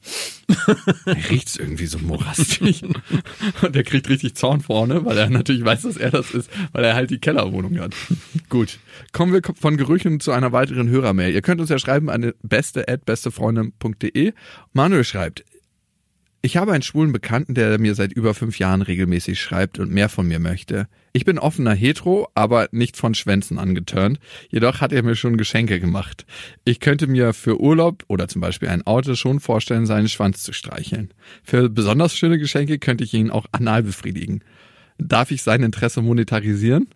riecht's 1.30 1.58
irgendwie 1.58 1.86
so 1.86 2.00
morastig. 2.00 2.84
Und 3.62 3.76
der 3.76 3.84
kriegt 3.84 4.10
richtig 4.10 4.36
Zorn 4.36 4.62
vorne, 4.62 5.06
weil 5.06 5.18
er 5.18 5.30
natürlich 5.30 5.64
weiß, 5.64 5.84
dass 5.84 5.98
er 5.98 6.12
das 6.12 6.32
ist, 6.32 6.50
weil 6.72 6.84
er 6.84 6.96
halt 6.96 7.10
die 7.10 7.20
Kellerwohnung 7.20 7.80
hat. 7.80 7.96
Gut. 8.50 8.80
Kommen 9.12 9.34
wir 9.34 9.42
von 9.60 9.78
Gerüchen 9.78 10.20
zu 10.20 10.32
einer 10.32 10.52
weiteren 10.52 10.90
Hörermail. 10.90 11.34
Ihr 11.34 11.42
könnt 11.42 11.62
uns 11.62 11.70
ja 11.70 11.80
schreiben 11.80 12.10
an 12.10 12.34
beste.bestefreundin.de. 12.42 14.34
Manuel 14.74 15.04
schreibt, 15.04 15.46
ich 16.42 16.58
habe 16.58 16.72
einen 16.72 16.84
schwulen 16.84 17.12
Bekannten, 17.12 17.54
der 17.54 17.78
mir 17.80 17.96
seit 17.96 18.14
über 18.14 18.34
fünf 18.34 18.60
Jahren 18.60 18.82
regelmäßig 18.82 19.42
schreibt 19.42 19.78
und 19.78 19.92
mehr 19.92 20.08
von 20.08 20.28
mir 20.28 20.40
möchte. 20.40 20.88
Ich 21.12 21.26
bin 21.26 21.40
offener 21.40 21.74
Hetero, 21.74 22.30
aber 22.36 22.70
nicht 22.72 22.96
von 22.96 23.16
Schwänzen 23.16 23.58
angeturnt. 23.58 24.20
Jedoch 24.50 24.82
hat 24.82 24.94
er 24.94 25.04
mir 25.04 25.16
schon 25.16 25.38
Geschenke 25.38 25.80
gemacht. 25.80 26.26
Ich 26.66 26.80
könnte 26.80 27.08
mir 27.08 27.34
für 27.34 27.60
Urlaub 27.60 28.04
oder 28.08 28.28
zum 28.28 28.42
Beispiel 28.42 28.70
ein 28.70 28.86
Auto 28.86 29.16
schon 29.16 29.40
vorstellen, 29.40 29.86
seinen 29.86 30.10
Schwanz 30.10 30.44
zu 30.44 30.54
streicheln. 30.54 31.14
Für 31.44 31.70
besonders 31.70 32.16
schöne 32.16 32.38
Geschenke 32.38 32.78
könnte 32.78 33.04
ich 33.04 33.14
ihn 33.14 33.32
auch 33.32 33.48
anal 33.52 33.84
befriedigen. 33.84 34.44
Darf 34.98 35.32
ich 35.32 35.42
sein 35.42 35.64
Interesse 35.64 36.02
monetarisieren? 36.02 36.90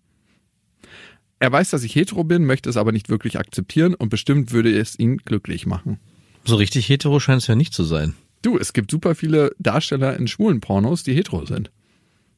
Er 1.39 1.51
weiß, 1.51 1.71
dass 1.71 1.83
ich 1.83 1.95
hetero 1.95 2.23
bin, 2.23 2.45
möchte 2.45 2.69
es 2.69 2.77
aber 2.77 2.91
nicht 2.91 3.09
wirklich 3.09 3.39
akzeptieren 3.39 3.95
und 3.95 4.09
bestimmt 4.09 4.51
würde 4.51 4.77
es 4.77 4.97
ihn 4.97 5.17
glücklich 5.17 5.65
machen. 5.65 5.99
So 6.45 6.55
richtig 6.55 6.87
hetero 6.87 7.19
scheint 7.19 7.41
es 7.41 7.47
ja 7.47 7.55
nicht 7.55 7.73
zu 7.73 7.83
sein. 7.83 8.13
Du, 8.41 8.57
es 8.57 8.73
gibt 8.73 8.91
super 8.91 9.15
viele 9.15 9.55
Darsteller 9.57 10.17
in 10.17 10.27
schwulen 10.27 10.59
Pornos, 10.59 11.03
die 11.03 11.13
hetero 11.13 11.45
sind. 11.45 11.71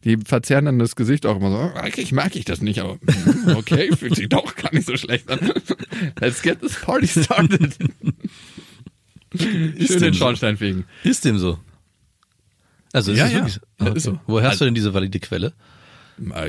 Die 0.06 0.18
verzerren 0.24 0.66
dann 0.66 0.80
das 0.80 0.96
Gesicht 0.96 1.26
auch 1.26 1.38
immer 1.38 1.50
so, 1.52 1.58
"Ah, 1.58 1.74
eigentlich 1.82 2.12
mag 2.12 2.36
ich 2.36 2.46
das 2.46 2.62
nicht, 2.62 2.80
aber 2.80 2.96
mm, 2.96 3.56
okay, 3.56 3.90
fühlt 3.98 4.16
sich 4.16 4.30
doch 4.30 4.56
gar 4.56 4.74
nicht 4.74 4.86
so 4.88 4.96
schlecht 4.98 5.30
an. 5.32 5.40
Let's 6.22 6.42
get 6.44 6.62
this 6.62 6.80
party 6.80 7.08
started. 7.08 7.76
Schön 9.38 9.76
den 9.78 10.14
so? 10.14 10.20
Schornstein 10.20 10.58
fegen. 10.58 10.86
Ist 11.04 11.26
dem 11.26 11.38
so? 11.38 11.60
Also 12.94 13.12
ist 13.12 13.18
Ja, 13.18 13.28
ja. 13.28 13.34
wirklich? 13.36 13.60
Okay. 13.80 13.98
ist 13.98 14.04
so. 14.04 14.20
Woher 14.28 14.46
hast 14.46 14.54
Also- 14.54 14.66
du 14.66 14.70
denn 14.70 14.76
diese 14.76 14.94
valide 14.94 15.20
Quelle? 15.20 15.54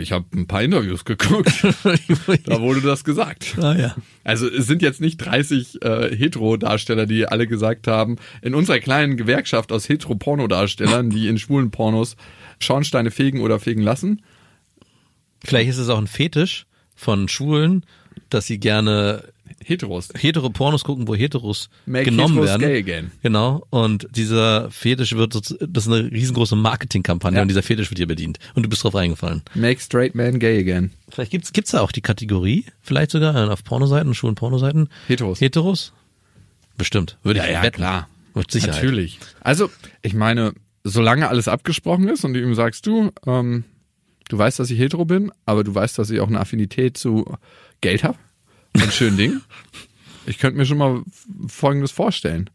Ich 0.00 0.12
habe 0.12 0.26
ein 0.32 0.46
paar 0.46 0.62
Interviews 0.62 1.04
geguckt, 1.04 1.50
da 2.44 2.60
wurde 2.60 2.80
das 2.82 3.02
gesagt. 3.02 3.56
ah 3.60 3.74
ja. 3.74 3.96
Also 4.22 4.48
es 4.48 4.68
sind 4.68 4.80
jetzt 4.80 5.00
nicht 5.00 5.16
30 5.16 5.82
äh, 5.82 6.14
Hetero-Darsteller, 6.16 7.04
die 7.06 7.26
alle 7.26 7.48
gesagt 7.48 7.88
haben, 7.88 8.14
in 8.42 8.54
unserer 8.54 8.78
kleinen 8.78 9.16
Gewerkschaft 9.16 9.72
aus 9.72 9.88
Hetero-Porno-Darstellern, 9.88 11.10
die 11.10 11.26
in 11.26 11.36
schwulen 11.36 11.72
Pornos 11.72 12.14
Schornsteine 12.58 13.10
fegen 13.10 13.40
oder 13.40 13.58
fegen 13.60 13.82
lassen. 13.82 14.22
Vielleicht 15.44 15.70
ist 15.70 15.78
es 15.78 15.88
auch 15.88 15.98
ein 15.98 16.06
Fetisch 16.06 16.66
von 16.94 17.28
Schwulen, 17.28 17.84
dass 18.30 18.46
sie 18.46 18.58
gerne 18.58 19.24
Heteros. 19.64 20.08
hetero 20.16 20.50
Pornos 20.50 20.82
gucken, 20.82 21.06
wo 21.06 21.14
Heteros 21.14 21.68
Make 21.86 22.06
genommen 22.06 22.34
heteros 22.34 22.48
werden. 22.48 22.60
gay 22.62 22.78
again. 22.78 23.10
Genau. 23.22 23.64
Und 23.70 24.08
dieser 24.10 24.70
Fetisch 24.70 25.14
wird, 25.14 25.34
das 25.34 25.50
ist 25.86 25.92
eine 25.92 26.10
riesengroße 26.10 26.56
Marketingkampagne 26.56 27.36
Ja. 27.36 27.42
und 27.42 27.48
dieser 27.48 27.62
Fetisch 27.62 27.90
wird 27.90 27.98
hier 27.98 28.08
bedient. 28.08 28.38
Und 28.54 28.64
du 28.64 28.68
bist 28.68 28.82
drauf 28.82 28.96
eingefallen. 28.96 29.42
Make 29.54 29.80
straight 29.80 30.14
man 30.14 30.38
gay 30.38 30.58
again. 30.58 30.90
Vielleicht 31.10 31.30
gibt's 31.30 31.52
gibt's 31.52 31.70
da 31.72 31.80
auch 31.80 31.92
die 31.92 32.00
Kategorie, 32.00 32.64
vielleicht 32.82 33.10
sogar 33.12 33.34
äh, 33.36 33.50
auf 33.50 33.62
Pornoseiten, 33.62 34.14
schwulen 34.14 34.34
Pornoseiten. 34.34 34.88
Heteros. 35.06 35.40
Heteros? 35.40 35.92
Bestimmt. 36.76 37.18
Würde 37.22 37.40
ich 37.40 37.62
wetten. 37.62 37.76
klar. 37.76 38.08
Mit 38.34 38.50
Sicherheit. 38.50 38.82
Natürlich. 38.82 39.18
Also, 39.40 39.70
ich 40.02 40.12
meine, 40.12 40.52
solange 40.86 41.28
alles 41.28 41.48
abgesprochen 41.48 42.08
ist 42.08 42.24
und 42.24 42.34
du 42.34 42.40
ihm 42.40 42.54
sagst, 42.54 42.86
du, 42.86 43.10
ähm, 43.26 43.64
du 44.28 44.38
weißt, 44.38 44.58
dass 44.58 44.70
ich 44.70 44.78
hetero 44.78 45.04
bin, 45.04 45.32
aber 45.44 45.64
du 45.64 45.74
weißt, 45.74 45.98
dass 45.98 46.10
ich 46.10 46.20
auch 46.20 46.28
eine 46.28 46.40
Affinität 46.40 46.96
zu 46.96 47.24
Geld 47.80 48.04
habe 48.04 48.18
und 48.74 48.92
schönen 48.92 49.16
Dingen. 49.16 49.42
Ich 50.28 50.38
könnte 50.38 50.58
mir 50.58 50.66
schon 50.66 50.78
mal 50.78 51.04
Folgendes 51.46 51.92
vorstellen. 51.92 52.50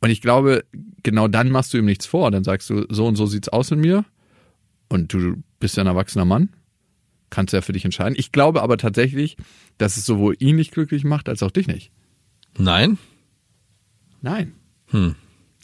Und 0.00 0.10
ich 0.10 0.20
glaube, 0.20 0.64
genau 1.02 1.26
dann 1.26 1.50
machst 1.50 1.74
du 1.74 1.78
ihm 1.78 1.84
nichts 1.84 2.06
vor. 2.06 2.30
Dann 2.30 2.44
sagst 2.44 2.70
du, 2.70 2.86
so 2.88 3.04
und 3.04 3.16
so 3.16 3.26
sieht's 3.26 3.48
aus 3.48 3.72
in 3.72 3.80
mir. 3.80 4.04
Und 4.88 5.12
du 5.12 5.42
bist 5.58 5.76
ja 5.76 5.82
ein 5.82 5.88
erwachsener 5.88 6.24
Mann. 6.24 6.50
Kannst 7.28 7.52
ja 7.52 7.62
für 7.62 7.72
dich 7.72 7.84
entscheiden. 7.84 8.14
Ich 8.16 8.30
glaube 8.30 8.62
aber 8.62 8.78
tatsächlich, 8.78 9.36
dass 9.76 9.96
es 9.96 10.06
sowohl 10.06 10.36
ihn 10.38 10.54
nicht 10.54 10.70
glücklich 10.70 11.02
macht, 11.02 11.28
als 11.28 11.42
auch 11.42 11.50
dich 11.50 11.66
nicht. 11.66 11.90
Nein? 12.56 12.96
Nein. 14.22 14.52
Hm. 14.90 15.16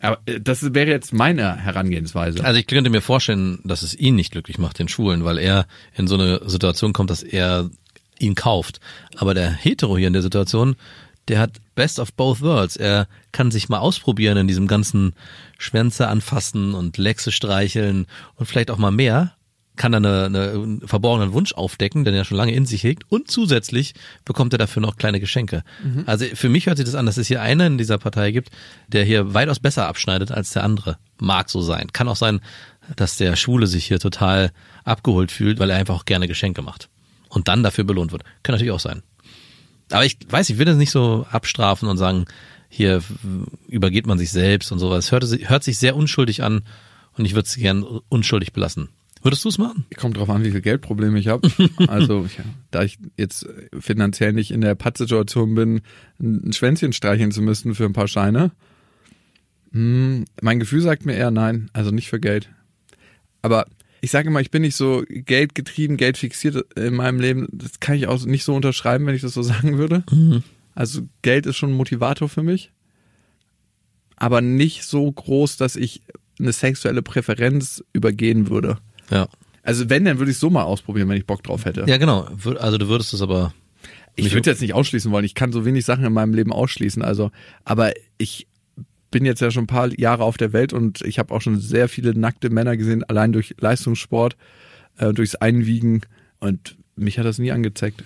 Aber 0.03 0.21
äh, 0.27 0.41
das 0.41 0.75
wäre 0.75 0.91
jetzt 0.91 1.15
meine 1.15 1.57
Herangehensweise. 1.57 2.45
Also 2.45 2.61
ich 2.61 2.67
könnte 2.67 2.91
mir 2.91 3.01
vorstellen, 3.01 3.61
dass 3.65 3.83
es 3.83 3.95
ihn 3.95 4.17
nicht 4.17 4.33
glücklich 4.33 4.59
macht, 4.59 4.79
den 4.79 4.89
Schwulen, 4.89 5.25
weil 5.25 5.39
er 5.39 5.67
in 5.95 6.07
so 6.07 6.17
eine 6.17 6.43
Situation 6.49 6.93
kommt, 6.93 7.09
dass 7.09 7.23
er 7.23 7.71
ihn 8.19 8.35
kauft. 8.35 8.81
Aber 9.17 9.33
der 9.33 9.51
Hetero 9.51 9.97
hier 9.97 10.09
in 10.09 10.13
der 10.13 10.23
Situation, 10.23 10.77
der 11.29 11.39
hat 11.39 11.61
best 11.75 11.99
of 11.99 12.13
both 12.13 12.43
worlds. 12.43 12.77
Er 12.77 13.07
kann 13.31 13.51
sich 13.51 13.69
mal 13.69 13.79
ausprobieren 13.79 14.37
in 14.37 14.49
diesem 14.49 14.67
ganzen 14.67 15.15
Schwänze 15.59 16.09
anfassen 16.09 16.75
und 16.75 16.99
Lexe 16.99 17.33
streicheln 17.33 18.07
und 18.37 18.47
vielleicht 18.47 18.71
auch 18.71 18.79
mal 18.79 18.91
mehr. 18.91 19.33
Kann 19.77 19.93
dann 19.93 20.05
eine, 20.05 20.27
eine, 20.27 20.51
einen 20.51 20.87
verborgenen 20.87 21.33
Wunsch 21.33 21.55
aufdecken, 21.55 22.05
den 22.05 22.15
er 22.15 22.25
schon 22.25 22.37
lange 22.37 22.55
in 22.55 22.67
sich 22.67 22.85
hegt. 22.85 23.05
Und 23.11 23.31
zusätzlich 23.31 23.95
bekommt 24.25 24.53
er 24.53 24.59
dafür 24.59 24.83
noch 24.83 24.97
kleine 24.97 25.19
Geschenke. 25.19 25.65
Also 26.07 26.27
für 26.35 26.51
mich 26.51 26.67
hört 26.67 26.77
sich 26.77 26.87
das 26.87 26.95
an, 26.95 27.07
dass 27.07 27.17
es 27.17 27.27
hier 27.27 27.41
einen 27.41 27.73
in 27.73 27.79
dieser 27.79 27.99
Partei 27.99 28.33
gibt, 28.33 28.51
der 28.89 29.05
hier 29.05 29.33
weitaus 29.33 29.61
besser 29.61 29.89
abschneidet 29.89 30.31
als 30.31 30.51
der 30.51 30.65
andere. 30.65 30.99
Mag 31.19 31.49
so 31.49 31.63
sein. 31.63 31.89
Kann 31.93 32.09
auch 32.09 32.17
sein, 32.17 32.41
dass 32.97 33.17
der 33.17 33.37
Schwule 33.37 33.67
sich 33.67 33.87
hier 33.87 33.99
total 33.99 34.53
abgeholt 34.85 35.33
fühlt, 35.33 35.59
weil 35.59 35.71
er 35.71 35.77
einfach 35.77 35.95
auch 35.95 36.05
gerne 36.05 36.29
Geschenke 36.29 36.63
macht. 36.63 36.89
Und 37.29 37.49
dann 37.49 37.63
dafür 37.63 37.85
belohnt 37.85 38.13
wird. 38.13 38.25
Kann 38.43 38.53
natürlich 38.53 38.73
auch 38.73 38.81
sein. 38.81 39.03
Aber 39.91 40.05
ich 40.05 40.19
weiß, 40.29 40.51
ich 40.51 40.59
will 40.59 40.67
das 40.67 40.77
nicht 40.77 40.91
so 40.91 41.27
abstrafen 41.31 41.89
und 41.89 41.97
sagen, 41.97 42.27
hier 42.69 43.03
übergeht 43.69 44.07
man 44.07 44.19
sich 44.19 44.31
selbst 44.31 44.73
und 44.73 44.79
sowas. 44.79 45.13
Hört, 45.13 45.25
hört 45.25 45.65
sich 45.65 45.79
sehr 45.79 45.95
unschuldig 45.95 46.43
an 46.43 46.63
und 47.17 47.25
ich 47.27 47.35
würde 47.35 47.47
es 47.47 47.57
gern 47.57 47.83
unschuldig 48.09 48.53
belassen. 48.53 48.89
Würdest 49.23 49.45
du 49.45 49.49
es 49.49 49.59
machen? 49.59 49.87
Kommt 49.97 50.17
drauf 50.17 50.29
an, 50.31 50.45
wie 50.45 50.51
viel 50.51 50.61
Geldprobleme 50.61 51.19
ich 51.19 51.29
habe. 51.29 51.49
Also, 51.89 52.27
ja, 52.37 52.45
da 52.71 52.83
ich 52.83 52.99
jetzt 53.17 53.47
finanziell 53.79 54.33
nicht 54.33 54.51
in 54.51 54.61
der 54.61 54.75
Pattsituation 54.75 55.55
bin, 55.55 55.81
ein 56.21 56.53
Schwänzchen 56.53 56.93
streicheln 56.93 57.31
zu 57.31 57.43
müssen 57.43 57.75
für 57.75 57.85
ein 57.85 57.93
paar 57.93 58.09
Scheine. 58.09 58.51
Hm, 59.73 60.25
mein 60.41 60.59
Gefühl 60.59 60.81
sagt 60.81 61.07
mir 61.07 61.15
eher 61.15 61.31
nein, 61.31 61.71
also 61.73 61.91
nicht 61.91 62.09
für 62.09 62.21
Geld. 62.21 62.51
Aber 63.43 63.67
ich 64.01 64.11
sage 64.11 64.29
immer, 64.29 64.41
ich 64.41 64.51
bin 64.51 64.63
nicht 64.63 64.77
so 64.77 65.05
geldgetrieben, 65.09 65.97
geldfixiert 65.97 66.57
in 66.77 66.95
meinem 66.95 67.21
Leben. 67.21 67.47
Das 67.53 67.79
kann 67.79 67.95
ich 67.95 68.09
auch 68.09 68.25
nicht 68.25 68.45
so 68.45 68.55
unterschreiben, 68.55 69.07
wenn 69.07 69.15
ich 69.15 69.23
das 69.23 69.35
so 69.35 69.43
sagen 69.43 69.79
würde. 69.79 70.03
Also 70.75 71.03
Geld 71.23 71.47
ist 71.47 71.57
schon 71.57 71.71
ein 71.71 71.77
Motivator 71.77 72.29
für 72.29 72.43
mich. 72.43 72.73
Aber 74.17 74.41
nicht 74.41 74.85
so 74.85 75.11
groß, 75.11 75.57
dass 75.57 75.77
ich 75.77 76.03
eine 76.39 76.53
sexuelle 76.53 77.03
Präferenz 77.03 77.85
übergehen 77.93 78.51
würde. 78.51 78.79
Ja. 79.13 79.29
Also 79.63 79.89
wenn, 79.89 80.05
dann 80.05 80.19
würde 80.19 80.31
ich 80.31 80.37
es 80.37 80.41
so 80.41 80.51
mal 80.51 80.65
ausprobieren, 80.65 81.09
wenn 81.09 81.17
ich 81.17 81.27
Bock 81.27 81.43
drauf 81.43 81.65
hätte. 81.65 81.85
Ja, 81.87 81.99
genau. 81.99 82.29
Also 82.59 82.79
du 82.79 82.89
würdest 82.89 83.13
es 83.15 83.23
aber. 83.23 83.55
ich 84.17 84.33
würde 84.33 84.51
jetzt 84.51 84.61
nicht 84.61 84.75
ausschließen 84.75 85.13
wollen. 85.13 85.25
Ich 85.25 85.35
kann 85.35 85.53
so 85.53 85.65
wenig 85.65 85.85
Sachen 85.85 86.05
in 86.05 86.13
meinem 86.13 86.35
Leben 86.35 86.53
ausschließen. 86.53 87.03
Also, 87.03 87.31
aber 87.65 87.93
ich 88.19 88.49
bin 89.11 89.25
jetzt 89.25 89.41
ja 89.41 89.51
schon 89.51 89.65
ein 89.65 89.69
paar 89.69 89.97
Jahre 89.99 90.25
auf 90.25 90.37
der 90.37 90.53
Welt 90.53 90.73
und 90.73 91.03
ich 91.03 91.19
habe 91.19 91.33
auch 91.33 91.41
schon 91.41 91.61
sehr 91.61 91.89
viele 91.89 92.19
nackte 92.19 92.51
Männer 92.51 92.77
gesehen, 92.77 93.05
allein 93.05 93.33
durch 93.33 93.55
Leistungssport, 93.61 94.37
äh, 94.97 95.13
durchs 95.13 95.37
Einwiegen 95.37 96.01
und 96.41 96.77
mich 96.97 97.19
hat 97.19 97.27
das 97.27 97.39
nie 97.39 97.53
angezeigt. 97.53 98.03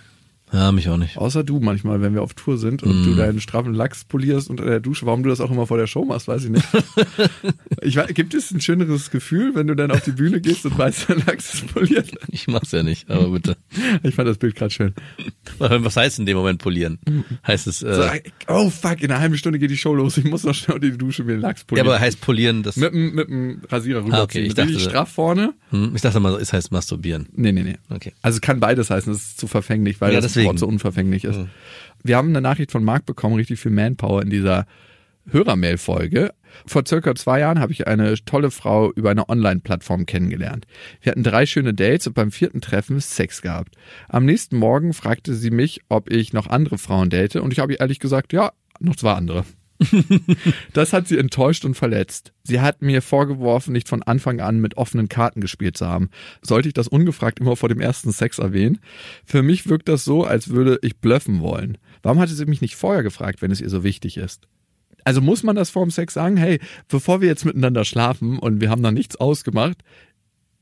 Ja, 0.52 0.70
mich 0.72 0.88
auch 0.88 0.96
nicht. 0.96 1.18
Außer 1.18 1.42
du 1.42 1.58
manchmal, 1.60 2.00
wenn 2.02 2.14
wir 2.14 2.22
auf 2.22 2.34
Tour 2.34 2.56
sind 2.56 2.82
und 2.84 3.02
Mm. 3.02 3.04
du 3.04 3.14
deinen 3.16 3.40
straffen 3.40 3.74
Lachs 3.74 4.04
polierst 4.04 4.48
unter 4.48 4.64
der 4.64 4.78
Dusche. 4.80 5.04
Warum 5.04 5.22
du 5.24 5.28
das 5.28 5.40
auch 5.40 5.50
immer 5.50 5.66
vor 5.66 5.76
der 5.76 5.86
Show 5.88 6.04
machst, 6.04 6.28
weiß 6.28 6.44
ich 6.44 6.50
nicht. 6.50 6.64
ich, 7.82 7.96
wei- 7.96 8.06
gibt 8.12 8.32
es 8.34 8.50
ein 8.52 8.60
schöneres 8.60 9.10
Gefühl, 9.10 9.54
wenn 9.54 9.66
du 9.66 9.74
dann 9.74 9.90
auf 9.90 10.00
die 10.02 10.12
Bühne 10.12 10.40
gehst 10.40 10.64
und 10.66 10.78
weißt, 10.78 11.10
dein 11.10 11.22
Lachs 11.26 11.54
ist 11.54 11.74
poliert? 11.74 12.10
Ich 12.28 12.46
mach's 12.46 12.72
ja 12.72 12.82
nicht, 12.82 13.10
aber 13.10 13.28
bitte. 13.30 13.56
Ich 14.02 14.14
fand 14.14 14.28
das 14.28 14.38
Bild 14.38 14.54
gerade 14.54 14.70
schön. 14.70 14.94
Was 15.58 15.96
heißt 15.96 16.18
in 16.18 16.26
dem 16.26 16.36
Moment 16.36 16.60
polieren? 16.60 16.98
Heißt 17.46 17.66
es, 17.66 17.80
So, 17.80 17.86
äh, 17.88 18.22
oh 18.48 18.70
fuck, 18.70 19.02
in 19.02 19.10
einer 19.10 19.20
halben 19.20 19.36
Stunde 19.36 19.58
geht 19.58 19.70
die 19.70 19.76
Show 19.76 19.94
los. 19.94 20.16
Ich 20.16 20.24
muss 20.24 20.44
noch 20.44 20.54
schnell 20.54 20.76
unter 20.76 20.88
die 20.90 20.96
Dusche 20.98 21.24
mir 21.24 21.32
den 21.32 21.40
Lachs 21.40 21.62
ja, 21.62 21.66
polieren. 21.66 21.88
aber 21.88 21.98
heißt 22.00 22.20
polieren, 22.20 22.62
das, 22.62 22.76
mit, 22.76 22.92
mit 22.94 23.28
dem 23.28 23.60
Rasierer 23.68 23.98
rüberziehen. 24.04 24.14
Ah, 24.20 24.22
okay, 24.22 24.42
ich 24.42 24.54
dachte- 24.54 24.78
straff 24.80 25.10
vorne. 25.12 25.54
hm, 25.70 25.92
ich 25.94 26.02
dachte 26.02 26.20
mal, 26.20 26.34
es 26.40 26.52
heißt 26.52 26.72
masturbieren. 26.72 27.26
Nee, 27.34 27.52
nee, 27.52 27.62
nee. 27.62 27.76
Okay. 27.90 28.12
Also 28.22 28.38
kann 28.40 28.60
beides 28.60 28.90
heißen, 28.90 29.12
das 29.12 29.22
ist 29.22 29.40
zu 29.40 29.46
verfänglich, 29.48 30.00
weil 30.00 30.12
Ja, 30.14 30.20
deswegen. 30.20 30.45
Wort 30.46 30.58
so 30.58 30.66
unverfänglich 30.66 31.24
ist. 31.24 31.40
Wir 32.02 32.16
haben 32.16 32.28
eine 32.28 32.40
Nachricht 32.40 32.72
von 32.72 32.84
Marc 32.84 33.06
bekommen, 33.06 33.36
richtig 33.36 33.60
viel 33.60 33.72
Manpower 33.72 34.22
in 34.22 34.30
dieser 34.30 34.66
Hörermail-Folge. 35.30 36.32
Vor 36.66 36.84
circa 36.86 37.14
zwei 37.14 37.40
Jahren 37.40 37.58
habe 37.58 37.72
ich 37.72 37.86
eine 37.86 38.14
tolle 38.24 38.50
Frau 38.50 38.92
über 38.92 39.10
eine 39.10 39.28
Online-Plattform 39.28 40.06
kennengelernt. 40.06 40.66
Wir 41.02 41.12
hatten 41.12 41.22
drei 41.22 41.44
schöne 41.46 41.74
Dates 41.74 42.06
und 42.06 42.14
beim 42.14 42.30
vierten 42.30 42.60
Treffen 42.60 43.00
Sex 43.00 43.42
gehabt. 43.42 43.74
Am 44.08 44.24
nächsten 44.24 44.56
Morgen 44.56 44.92
fragte 44.92 45.34
sie 45.34 45.50
mich, 45.50 45.80
ob 45.88 46.10
ich 46.10 46.32
noch 46.32 46.46
andere 46.46 46.78
Frauen 46.78 47.10
date 47.10 47.36
und 47.36 47.52
ich 47.52 47.58
habe 47.58 47.72
ihr 47.72 47.80
ehrlich 47.80 48.00
gesagt, 48.00 48.32
ja, 48.32 48.52
noch 48.80 48.96
zwei 48.96 49.12
andere. 49.12 49.44
Das 50.72 50.92
hat 50.92 51.08
sie 51.08 51.18
enttäuscht 51.18 51.64
und 51.64 51.74
verletzt. 51.74 52.32
Sie 52.42 52.60
hat 52.60 52.82
mir 52.82 53.02
vorgeworfen, 53.02 53.72
nicht 53.72 53.88
von 53.88 54.02
Anfang 54.02 54.40
an 54.40 54.60
mit 54.60 54.76
offenen 54.76 55.08
Karten 55.08 55.40
gespielt 55.40 55.76
zu 55.76 55.86
haben. 55.86 56.10
Sollte 56.42 56.68
ich 56.68 56.74
das 56.74 56.88
ungefragt 56.88 57.40
immer 57.40 57.56
vor 57.56 57.68
dem 57.68 57.80
ersten 57.80 58.12
Sex 58.12 58.38
erwähnen? 58.38 58.78
Für 59.24 59.42
mich 59.42 59.68
wirkt 59.68 59.88
das 59.88 60.04
so, 60.04 60.24
als 60.24 60.48
würde 60.48 60.78
ich 60.82 60.96
blöffen 60.98 61.40
wollen. 61.40 61.78
Warum 62.02 62.18
hatte 62.18 62.34
sie 62.34 62.46
mich 62.46 62.60
nicht 62.60 62.76
vorher 62.76 63.02
gefragt, 63.02 63.42
wenn 63.42 63.50
es 63.50 63.60
ihr 63.60 63.70
so 63.70 63.84
wichtig 63.84 64.16
ist? 64.16 64.48
Also 65.04 65.20
muss 65.20 65.42
man 65.42 65.56
das 65.56 65.70
vor 65.70 65.84
dem 65.84 65.90
Sex 65.90 66.14
sagen, 66.14 66.36
hey, 66.36 66.58
bevor 66.88 67.20
wir 67.20 67.28
jetzt 67.28 67.44
miteinander 67.44 67.84
schlafen 67.84 68.38
und 68.38 68.60
wir 68.60 68.70
haben 68.70 68.82
noch 68.82 68.90
nichts 68.90 69.16
ausgemacht, 69.16 69.78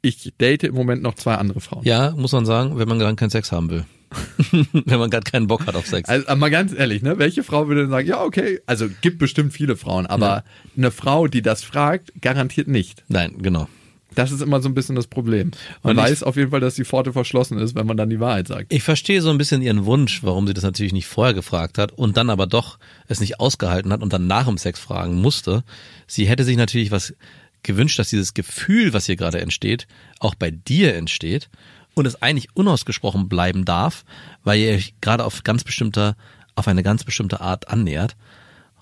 ich 0.02 0.34
date 0.38 0.64
im 0.64 0.74
Moment 0.74 1.02
noch 1.02 1.14
zwei 1.14 1.36
andere 1.36 1.60
Frauen. 1.60 1.84
Ja, 1.84 2.10
muss 2.16 2.32
man 2.32 2.44
sagen, 2.44 2.78
wenn 2.78 2.88
man 2.88 2.98
gerade 2.98 3.16
keinen 3.16 3.30
Sex 3.30 3.52
haben 3.52 3.70
will. 3.70 3.86
wenn 4.50 4.98
man 4.98 5.10
gerade 5.10 5.30
keinen 5.30 5.46
Bock 5.46 5.66
hat 5.66 5.74
auf 5.74 5.86
Sex. 5.86 6.08
Also 6.08 6.34
mal 6.36 6.50
ganz 6.50 6.72
ehrlich, 6.72 7.02
ne? 7.02 7.18
Welche 7.18 7.42
Frau 7.42 7.68
würde 7.68 7.82
denn 7.82 7.90
sagen, 7.90 8.08
ja, 8.08 8.22
okay, 8.22 8.60
also 8.66 8.88
gibt 9.00 9.18
bestimmt 9.18 9.52
viele 9.52 9.76
Frauen, 9.76 10.06
aber 10.06 10.44
eine 10.76 10.90
Frau, 10.90 11.26
die 11.28 11.42
das 11.42 11.64
fragt, 11.64 12.12
garantiert 12.20 12.68
nicht. 12.68 13.04
Nein, 13.08 13.36
genau. 13.38 13.68
Das 14.14 14.30
ist 14.30 14.40
immer 14.40 14.60
so 14.60 14.68
ein 14.68 14.74
bisschen 14.74 14.94
das 14.94 15.06
Problem. 15.06 15.50
Man 15.82 15.96
weiß 15.96 16.22
auf 16.22 16.36
jeden 16.36 16.50
Fall, 16.50 16.60
dass 16.60 16.74
die 16.76 16.84
Pforte 16.84 17.12
verschlossen 17.12 17.58
ist, 17.58 17.74
wenn 17.74 17.86
man 17.86 17.96
dann 17.96 18.10
die 18.10 18.20
Wahrheit 18.20 18.48
sagt. 18.48 18.72
Ich 18.72 18.82
verstehe 18.82 19.20
so 19.20 19.30
ein 19.30 19.38
bisschen 19.38 19.62
ihren 19.62 19.84
Wunsch, 19.86 20.22
warum 20.22 20.46
sie 20.46 20.54
das 20.54 20.64
natürlich 20.64 20.92
nicht 20.92 21.06
vorher 21.06 21.34
gefragt 21.34 21.78
hat 21.78 21.92
und 21.92 22.16
dann 22.16 22.30
aber 22.30 22.46
doch 22.46 22.78
es 23.08 23.20
nicht 23.20 23.40
ausgehalten 23.40 23.92
hat 23.92 24.02
und 24.02 24.12
dann 24.12 24.26
nach 24.26 24.46
dem 24.46 24.58
Sex 24.58 24.78
fragen 24.78 25.20
musste. 25.20 25.64
Sie 26.06 26.26
hätte 26.26 26.44
sich 26.44 26.56
natürlich 26.56 26.90
was 26.90 27.14
gewünscht, 27.62 27.98
dass 27.98 28.10
dieses 28.10 28.34
Gefühl, 28.34 28.92
was 28.92 29.06
hier 29.06 29.16
gerade 29.16 29.40
entsteht, 29.40 29.86
auch 30.20 30.34
bei 30.34 30.50
dir 30.50 30.94
entsteht, 30.94 31.48
und 31.94 32.06
es 32.06 32.20
eigentlich 32.22 32.48
unausgesprochen 32.54 33.28
bleiben 33.28 33.64
darf, 33.64 34.04
weil 34.42 34.58
ihr 34.58 34.74
euch 34.74 34.94
gerade 35.00 35.24
auf 35.24 35.42
ganz 35.44 35.64
bestimmter, 35.64 36.16
auf 36.54 36.68
eine 36.68 36.82
ganz 36.82 37.04
bestimmte 37.04 37.40
Art 37.40 37.68
annähert. 37.68 38.16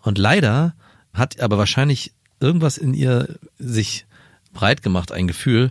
Und 0.02 0.18
leider 0.18 0.74
hat 1.12 1.40
aber 1.40 1.58
wahrscheinlich 1.58 2.12
irgendwas 2.40 2.78
in 2.78 2.94
ihr 2.94 3.38
sich 3.58 4.06
breit 4.52 4.82
gemacht, 4.82 5.12
ein 5.12 5.28
Gefühl, 5.28 5.70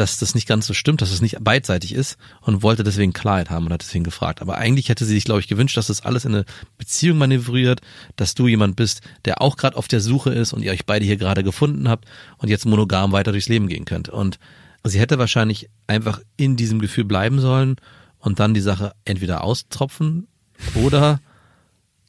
dass 0.00 0.18
das 0.18 0.34
nicht 0.34 0.48
ganz 0.48 0.66
so 0.66 0.72
stimmt, 0.72 1.02
dass 1.02 1.10
es 1.10 1.20
nicht 1.20 1.36
beidseitig 1.40 1.94
ist 1.94 2.16
und 2.40 2.62
wollte 2.62 2.82
deswegen 2.84 3.12
Klarheit 3.12 3.50
haben 3.50 3.66
und 3.66 3.72
hat 3.72 3.82
deswegen 3.82 4.04
gefragt. 4.04 4.40
Aber 4.40 4.56
eigentlich 4.56 4.88
hätte 4.88 5.04
sie 5.04 5.14
sich, 5.14 5.24
glaube 5.24 5.40
ich, 5.40 5.48
gewünscht, 5.48 5.76
dass 5.76 5.88
das 5.88 6.02
alles 6.02 6.24
in 6.24 6.34
eine 6.34 6.44
Beziehung 6.78 7.18
manövriert, 7.18 7.82
dass 8.16 8.34
du 8.34 8.48
jemand 8.48 8.76
bist, 8.76 9.02
der 9.24 9.42
auch 9.42 9.56
gerade 9.56 9.76
auf 9.76 9.88
der 9.88 10.00
Suche 10.00 10.30
ist 10.30 10.52
und 10.52 10.62
ihr 10.62 10.72
euch 10.72 10.86
beide 10.86 11.04
hier 11.04 11.18
gerade 11.18 11.44
gefunden 11.44 11.88
habt 11.88 12.06
und 12.38 12.48
jetzt 12.48 12.66
monogam 12.66 13.12
weiter 13.12 13.32
durchs 13.32 13.48
Leben 13.48 13.68
gehen 13.68 13.84
könnt. 13.84 14.08
Und 14.08 14.38
sie 14.84 14.98
hätte 15.00 15.18
wahrscheinlich 15.18 15.68
einfach 15.86 16.20
in 16.36 16.56
diesem 16.56 16.80
Gefühl 16.80 17.04
bleiben 17.04 17.40
sollen 17.40 17.76
und 18.18 18.40
dann 18.40 18.54
die 18.54 18.60
Sache 18.60 18.92
entweder 19.04 19.44
austropfen 19.44 20.26
oder 20.74 21.20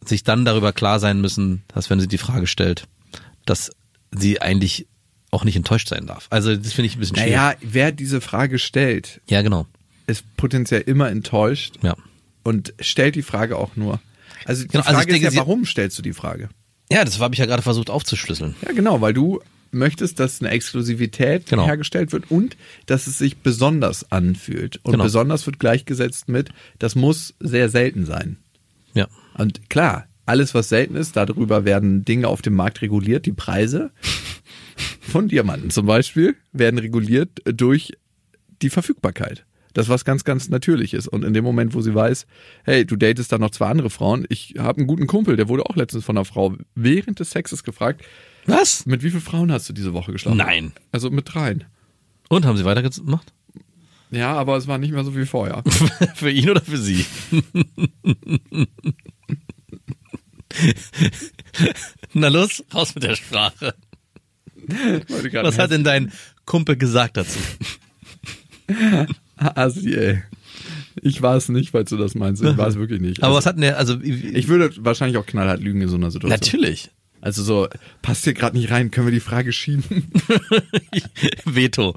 sich 0.05 0.23
dann 0.23 0.45
darüber 0.45 0.73
klar 0.73 0.99
sein 0.99 1.21
müssen, 1.21 1.63
dass 1.73 1.89
wenn 1.89 1.99
sie 1.99 2.07
die 2.07 2.17
Frage 2.17 2.47
stellt, 2.47 2.87
dass 3.45 3.71
sie 4.11 4.41
eigentlich 4.41 4.87
auch 5.29 5.43
nicht 5.45 5.55
enttäuscht 5.55 5.87
sein 5.87 6.07
darf. 6.07 6.27
Also 6.29 6.55
das 6.55 6.73
finde 6.73 6.87
ich 6.87 6.95
ein 6.95 6.99
bisschen 6.99 7.15
schwierig. 7.15 7.31
Naja, 7.35 7.55
wer 7.61 7.91
diese 7.91 8.19
Frage 8.19 8.59
stellt, 8.59 9.21
Ja, 9.29 9.41
genau. 9.41 9.65
ist 10.07 10.23
potenziell 10.37 10.81
immer 10.81 11.09
enttäuscht 11.09 11.75
Ja. 11.83 11.95
und 12.43 12.73
stellt 12.79 13.15
die 13.15 13.21
Frage 13.21 13.57
auch 13.57 13.75
nur. 13.75 14.01
Also 14.45 14.63
die 14.63 14.69
Genau, 14.69 14.83
Frage 14.83 14.97
also 14.97 15.09
denke, 15.09 15.27
ist 15.27 15.33
ja, 15.35 15.39
warum 15.41 15.65
stellst 15.65 15.97
du 15.97 16.01
die 16.01 16.13
Frage? 16.13 16.49
Ja, 16.91 17.05
das 17.05 17.19
habe 17.19 17.33
ich 17.33 17.39
ja 17.39 17.45
gerade 17.45 17.61
versucht 17.61 17.89
aufzuschlüsseln. 17.89 18.55
Ja, 18.65 18.73
genau, 18.73 18.99
weil 18.99 19.13
du 19.13 19.39
möchtest, 19.71 20.19
dass 20.19 20.41
eine 20.41 20.49
Exklusivität 20.51 21.47
Genau. 21.47 21.65
hergestellt 21.65 22.11
wird 22.11 22.29
und 22.29 22.57
dass 22.85 23.07
es 23.07 23.17
sich 23.17 23.37
besonders 23.37 24.11
anfühlt. 24.11 24.79
Und 24.83 24.93
Genau. 24.93 25.03
besonders 25.03 25.45
wird 25.45 25.59
gleichgesetzt 25.59 26.29
mit, 26.29 26.49
das 26.79 26.95
muss 26.95 27.33
sehr 27.39 27.69
selten 27.69 28.05
sein. 28.05 28.37
Ja. 28.93 29.07
Und 29.37 29.69
klar, 29.69 30.07
alles, 30.25 30.53
was 30.53 30.69
selten 30.69 30.95
ist, 30.95 31.15
darüber 31.15 31.65
werden 31.65 32.05
Dinge 32.05 32.27
auf 32.27 32.41
dem 32.41 32.53
Markt 32.53 32.81
reguliert. 32.81 33.25
Die 33.25 33.33
Preise 33.33 33.91
von 35.01 35.27
Diamanten 35.27 35.69
zum 35.69 35.85
Beispiel 35.85 36.35
werden 36.51 36.77
reguliert 36.77 37.29
durch 37.45 37.93
die 38.61 38.69
Verfügbarkeit. 38.69 39.45
Das 39.73 39.87
was 39.87 40.03
ganz, 40.03 40.25
ganz 40.25 40.49
natürlich 40.49 40.93
ist. 40.93 41.07
Und 41.07 41.23
in 41.23 41.33
dem 41.33 41.43
Moment, 41.45 41.73
wo 41.73 41.81
sie 41.81 41.95
weiß, 41.95 42.27
hey, 42.63 42.85
du 42.85 42.97
datest 42.97 43.31
da 43.31 43.37
noch 43.37 43.51
zwei 43.51 43.67
andere 43.69 43.89
Frauen, 43.89 44.25
ich 44.29 44.55
habe 44.57 44.79
einen 44.79 44.87
guten 44.87 45.07
Kumpel, 45.07 45.37
der 45.37 45.47
wurde 45.47 45.65
auch 45.65 45.75
letztens 45.77 46.03
von 46.03 46.17
einer 46.17 46.25
Frau 46.25 46.55
während 46.75 47.19
des 47.19 47.31
Sexes 47.31 47.63
gefragt, 47.63 48.03
Was? 48.45 48.85
mit 48.85 49.03
wie 49.03 49.09
vielen 49.09 49.21
Frauen 49.21 49.51
hast 49.51 49.69
du 49.69 49.73
diese 49.73 49.93
Woche 49.93 50.11
geschlafen? 50.11 50.37
Nein. 50.37 50.71
Also 50.91 51.09
mit 51.09 51.33
dreien. 51.33 51.63
Und 52.29 52.45
haben 52.45 52.57
sie 52.57 52.65
weitergemacht? 52.65 53.33
Ja, 54.09 54.33
aber 54.33 54.57
es 54.57 54.67
war 54.67 54.77
nicht 54.77 54.91
mehr 54.91 55.03
so 55.03 55.15
wie 55.15 55.25
vorher. 55.25 55.63
für 56.15 56.29
ihn 56.31 56.49
oder 56.49 56.61
für 56.61 56.77
sie? 56.77 57.05
Na 62.13 62.27
los, 62.27 62.63
raus 62.73 62.93
mit 62.95 63.03
der 63.03 63.15
Sprache. 63.15 63.73
Was 65.41 65.57
hat 65.57 65.71
denn 65.71 65.83
dein 65.83 66.11
Kumpel 66.45 66.75
gesagt 66.77 67.17
dazu? 67.17 67.39
Assi, 69.37 69.93
ey. 69.95 70.23
Ich 71.01 71.21
war 71.21 71.37
es 71.37 71.47
nicht, 71.49 71.71
falls 71.71 71.89
du 71.89 71.97
das 71.97 72.15
meinst. 72.15 72.43
Ich 72.43 72.57
war 72.57 72.67
es 72.67 72.75
wirklich 72.75 72.99
nicht. 72.99 73.23
Aber 73.23 73.27
Also, 73.27 73.37
was 73.37 73.45
hat 73.45 73.55
denn 73.55 73.61
der, 73.61 73.77
also 73.77 73.99
ich 74.01 74.47
würde 74.49 74.71
wahrscheinlich 74.79 75.17
auch 75.17 75.25
knallhart 75.25 75.61
lügen 75.61 75.81
in 75.81 75.87
so 75.87 75.95
einer 75.95 76.11
Situation. 76.11 76.37
natürlich. 76.39 76.91
Also 77.21 77.43
so, 77.43 77.67
passt 78.01 78.23
hier 78.23 78.33
gerade 78.33 78.57
nicht 78.57 78.71
rein, 78.71 78.89
können 78.89 79.07
wir 79.07 79.13
die 79.13 79.19
Frage 79.19 79.53
schieben? 79.53 79.83
Veto. 81.45 81.95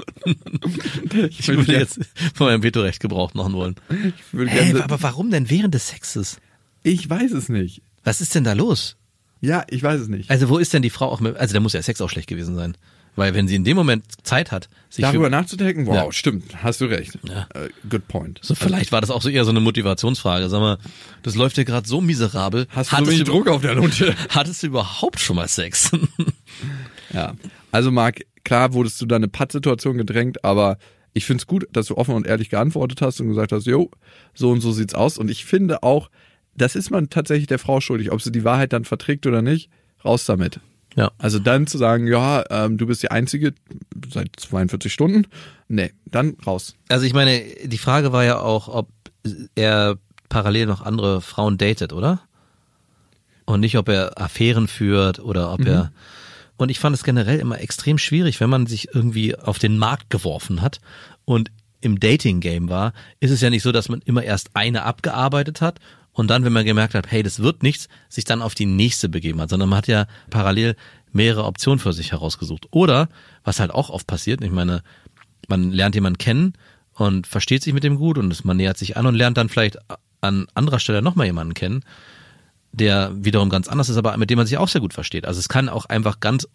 Ich 1.30 1.48
würde 1.48 1.72
jetzt 1.72 1.98
von 2.34 2.48
meinem 2.48 2.62
Vetorecht 2.62 3.00
Gebrauch 3.00 3.32
machen 3.32 3.54
wollen. 3.54 3.76
Ich, 3.88 4.32
würde 4.32 4.50
Hey, 4.50 4.78
aber 4.80 5.02
warum 5.02 5.30
denn 5.30 5.48
während 5.48 5.74
des 5.74 5.88
Sexes? 5.88 6.38
ich 6.82 7.08
weiß 7.08 7.32
es 7.32 7.48
nicht. 7.48 7.80
Was 8.04 8.20
ist 8.20 8.34
denn 8.34 8.44
da 8.44 8.52
los? 8.52 8.96
Ja, 9.40 9.64
ich 9.68 9.82
weiß 9.82 10.00
es 10.02 10.08
nicht. 10.08 10.30
Also 10.30 10.48
wo 10.48 10.58
ist 10.58 10.72
denn 10.72 10.82
die 10.82 10.90
Frau 10.90 11.08
auch 11.08 11.20
mit, 11.20 11.36
also 11.36 11.54
da 11.54 11.60
muss 11.60 11.72
ja 11.72 11.82
Sex 11.82 12.00
auch 12.00 12.10
schlecht 12.10 12.28
gewesen 12.28 12.54
sein. 12.54 12.76
Weil 13.16 13.34
wenn 13.34 13.46
sie 13.46 13.54
in 13.54 13.64
dem 13.64 13.76
Moment 13.76 14.04
Zeit 14.24 14.50
hat, 14.50 14.68
sich 14.90 15.04
Darüber 15.04 15.30
nachzudenken, 15.30 15.86
wow, 15.86 15.94
Ja. 15.94 16.12
stimmt, 16.12 16.62
hast 16.62 16.80
du 16.80 16.86
recht. 16.86 17.18
Ja. 17.28 17.46
Äh, 17.54 17.68
good 17.88 18.06
point. 18.08 18.40
so 18.42 18.54
vielleicht 18.54 18.92
war 18.92 19.00
das 19.00 19.10
auch 19.10 19.22
so 19.22 19.28
eher 19.28 19.44
so 19.44 19.50
eine 19.50 19.60
Motivationsfrage. 19.60 20.48
Sag 20.48 20.60
mal, 20.60 20.78
das 21.22 21.34
läuft 21.34 21.56
dir 21.56 21.64
gerade 21.64 21.86
so 21.88 22.00
miserabel. 22.00 22.66
Hast 22.70 22.92
du 22.92 22.96
Hattest 22.96 23.28
Druck 23.28 23.48
auf 23.48 23.62
der 23.62 23.74
Lunte? 23.74 24.14
Hattest 24.30 24.62
du 24.62 24.68
überhaupt 24.68 25.20
schon 25.20 25.36
mal 25.36 25.48
Sex? 25.48 25.90
Ja. 27.12 27.34
Also 27.70 27.90
Marc, 27.92 28.22
klar 28.44 28.72
wurdest 28.72 29.00
du 29.00 29.06
da 29.06 29.16
eine 29.16 29.28
Pattsituation 29.28 29.96
gedrängt, 29.98 30.44
aber 30.44 30.78
ich 31.12 31.24
find's 31.24 31.46
gut, 31.46 31.66
dass 31.72 31.86
du 31.86 31.96
offen 31.96 32.14
und 32.14 32.26
ehrlich 32.26 32.50
geantwortet 32.50 33.00
hast 33.02 33.20
und 33.20 33.28
gesagt 33.28 33.52
hast, 33.52 33.66
jo, 33.66 33.90
so 34.34 34.50
und 34.50 34.60
so 34.60 34.72
sieht's 34.72 34.94
aus. 34.94 35.16
Und 35.18 35.30
ich 35.30 35.44
finde 35.44 35.82
auch, 35.84 36.10
das 36.56 36.74
ist 36.74 36.90
man 36.90 37.10
tatsächlich 37.10 37.46
der 37.46 37.58
Frau 37.60 37.80
schuldig, 37.80 38.10
ob 38.10 38.20
sie 38.20 38.32
die 38.32 38.42
Wahrheit 38.44 38.72
dann 38.72 38.84
verträgt 38.84 39.26
oder 39.26 39.42
nicht, 39.42 39.70
raus 40.04 40.24
damit. 40.24 40.60
Ja. 40.96 41.10
Also 41.18 41.38
dann 41.38 41.66
zu 41.66 41.78
sagen, 41.78 42.06
ja, 42.06 42.44
ähm, 42.50 42.78
du 42.78 42.86
bist 42.86 43.02
die 43.02 43.10
Einzige 43.10 43.54
seit 44.10 44.28
42 44.36 44.92
Stunden, 44.92 45.26
nee, 45.68 45.92
dann 46.06 46.36
raus. 46.46 46.74
Also 46.88 47.04
ich 47.04 47.14
meine, 47.14 47.42
die 47.64 47.78
Frage 47.78 48.12
war 48.12 48.24
ja 48.24 48.38
auch, 48.40 48.68
ob 48.68 48.88
er 49.54 49.98
parallel 50.28 50.66
noch 50.66 50.82
andere 50.82 51.20
Frauen 51.20 51.58
datet, 51.58 51.92
oder? 51.92 52.20
Und 53.46 53.60
nicht, 53.60 53.76
ob 53.76 53.88
er 53.88 54.20
Affären 54.20 54.68
führt 54.68 55.18
oder 55.18 55.52
ob 55.52 55.66
er. 55.66 55.92
Und 56.56 56.70
ich 56.70 56.78
fand 56.78 56.94
es 56.94 57.04
generell 57.04 57.40
immer 57.40 57.60
extrem 57.60 57.98
schwierig, 57.98 58.40
wenn 58.40 58.48
man 58.48 58.66
sich 58.66 58.94
irgendwie 58.94 59.36
auf 59.36 59.58
den 59.58 59.76
Markt 59.76 60.08
geworfen 60.08 60.62
hat 60.62 60.80
und 61.24 61.50
im 61.80 62.00
Dating-Game 62.00 62.70
war, 62.70 62.92
ist 63.20 63.30
es 63.30 63.40
ja 63.40 63.50
nicht 63.50 63.62
so, 63.62 63.70
dass 63.70 63.88
man 63.88 64.00
immer 64.04 64.22
erst 64.22 64.50
eine 64.54 64.84
abgearbeitet 64.84 65.60
hat 65.60 65.80
und 66.14 66.28
dann, 66.28 66.44
wenn 66.44 66.52
man 66.52 66.64
gemerkt 66.64 66.94
hat, 66.94 67.10
hey, 67.10 67.22
das 67.22 67.40
wird 67.40 67.62
nichts, 67.62 67.88
sich 68.08 68.24
dann 68.24 68.40
auf 68.40 68.54
die 68.54 68.66
nächste 68.66 69.08
begeben 69.08 69.40
hat, 69.40 69.50
sondern 69.50 69.68
man 69.68 69.78
hat 69.78 69.88
ja 69.88 70.06
parallel 70.30 70.76
mehrere 71.12 71.44
Optionen 71.44 71.78
für 71.78 71.92
sich 71.92 72.12
herausgesucht. 72.12 72.68
Oder, 72.70 73.08
was 73.42 73.60
halt 73.60 73.72
auch 73.72 73.90
oft 73.90 74.06
passiert, 74.06 74.42
ich 74.42 74.52
meine, 74.52 74.82
man 75.48 75.70
lernt 75.70 75.94
jemanden 75.96 76.18
kennen 76.18 76.54
und 76.94 77.26
versteht 77.26 77.62
sich 77.62 77.74
mit 77.74 77.84
dem 77.84 77.96
gut 77.96 78.16
und 78.16 78.44
man 78.44 78.56
nähert 78.56 78.78
sich 78.78 78.96
an 78.96 79.06
und 79.06 79.16
lernt 79.16 79.36
dann 79.36 79.48
vielleicht 79.48 79.78
an 80.20 80.46
anderer 80.54 80.78
Stelle 80.78 81.02
nochmal 81.02 81.26
jemanden 81.26 81.54
kennen, 81.54 81.84
der 82.72 83.12
wiederum 83.14 83.50
ganz 83.50 83.68
anders 83.68 83.88
ist, 83.88 83.96
aber 83.96 84.16
mit 84.16 84.30
dem 84.30 84.38
man 84.38 84.46
sich 84.46 84.56
auch 84.56 84.68
sehr 84.68 84.80
gut 84.80 84.94
versteht. 84.94 85.26
Also 85.26 85.40
es 85.40 85.48
kann 85.48 85.68
auch 85.68 85.86
einfach 85.86 86.20
ganz 86.20 86.48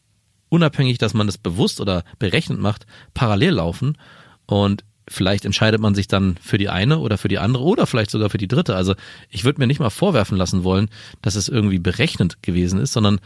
unabhängig, 0.47 0.97
dass 0.97 1.13
man 1.13 1.27
das 1.27 1.37
bewusst 1.37 1.81
oder 1.81 2.03
berechnet 2.17 2.59
macht, 2.59 2.87
parallel 3.13 3.55
laufen 3.55 3.97
und 4.45 4.83
vielleicht 5.09 5.43
entscheidet 5.43 5.81
man 5.81 5.95
sich 5.95 6.07
dann 6.07 6.37
für 6.41 6.57
die 6.57 6.69
eine 6.69 6.99
oder 6.99 7.17
für 7.17 7.27
die 7.27 7.39
andere 7.39 7.63
oder 7.63 7.85
vielleicht 7.87 8.11
sogar 8.11 8.29
für 8.29 8.37
die 8.37 8.47
dritte. 8.47 8.75
Also 8.75 8.95
ich 9.29 9.43
würde 9.43 9.59
mir 9.59 9.67
nicht 9.67 9.79
mal 9.79 9.89
vorwerfen 9.89 10.37
lassen 10.37 10.63
wollen, 10.63 10.89
dass 11.21 11.35
es 11.35 11.49
irgendwie 11.49 11.79
berechnet 11.79 12.41
gewesen 12.43 12.79
ist, 12.79 12.93
sondern 12.93 13.19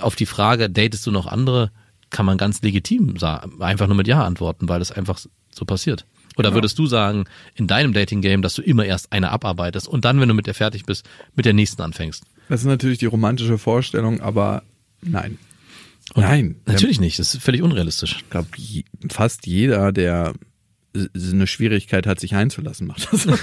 auf 0.00 0.16
die 0.16 0.26
Frage, 0.26 0.70
datest 0.70 1.06
du 1.06 1.10
noch 1.10 1.26
andere, 1.26 1.70
kann 2.10 2.26
man 2.26 2.38
ganz 2.38 2.62
legitim 2.62 3.16
einfach 3.60 3.86
nur 3.86 3.96
mit 3.96 4.08
Ja 4.08 4.24
antworten, 4.24 4.68
weil 4.68 4.80
es 4.80 4.90
einfach 4.90 5.20
so 5.50 5.64
passiert. 5.64 6.06
Oder 6.38 6.54
würdest 6.54 6.78
du 6.78 6.86
sagen, 6.86 7.24
in 7.54 7.66
deinem 7.66 7.92
Dating-Game, 7.92 8.40
dass 8.40 8.54
du 8.54 8.62
immer 8.62 8.86
erst 8.86 9.12
eine 9.12 9.30
abarbeitest 9.30 9.86
und 9.86 10.06
dann, 10.06 10.18
wenn 10.18 10.28
du 10.28 10.34
mit 10.34 10.46
der 10.46 10.54
fertig 10.54 10.84
bist, 10.84 11.06
mit 11.34 11.44
der 11.44 11.52
nächsten 11.52 11.82
anfängst? 11.82 12.24
Das 12.48 12.60
ist 12.60 12.66
natürlich 12.66 12.98
die 12.98 13.06
romantische 13.06 13.58
Vorstellung, 13.58 14.20
aber 14.20 14.62
nein. 15.02 15.38
Nein. 16.14 16.56
Natürlich 16.66 17.00
nicht, 17.00 17.18
das 17.18 17.34
ist 17.34 17.42
völlig 17.42 17.62
unrealistisch. 17.62 18.16
Ich 18.16 18.30
glaube, 18.30 18.48
fast 19.10 19.46
jeder, 19.46 19.92
der 19.92 20.34
eine 20.94 21.46
Schwierigkeit 21.46 22.06
hat, 22.06 22.20
sich 22.20 22.34
einzulassen, 22.34 22.86
macht 22.86 23.08
das. 23.12 23.26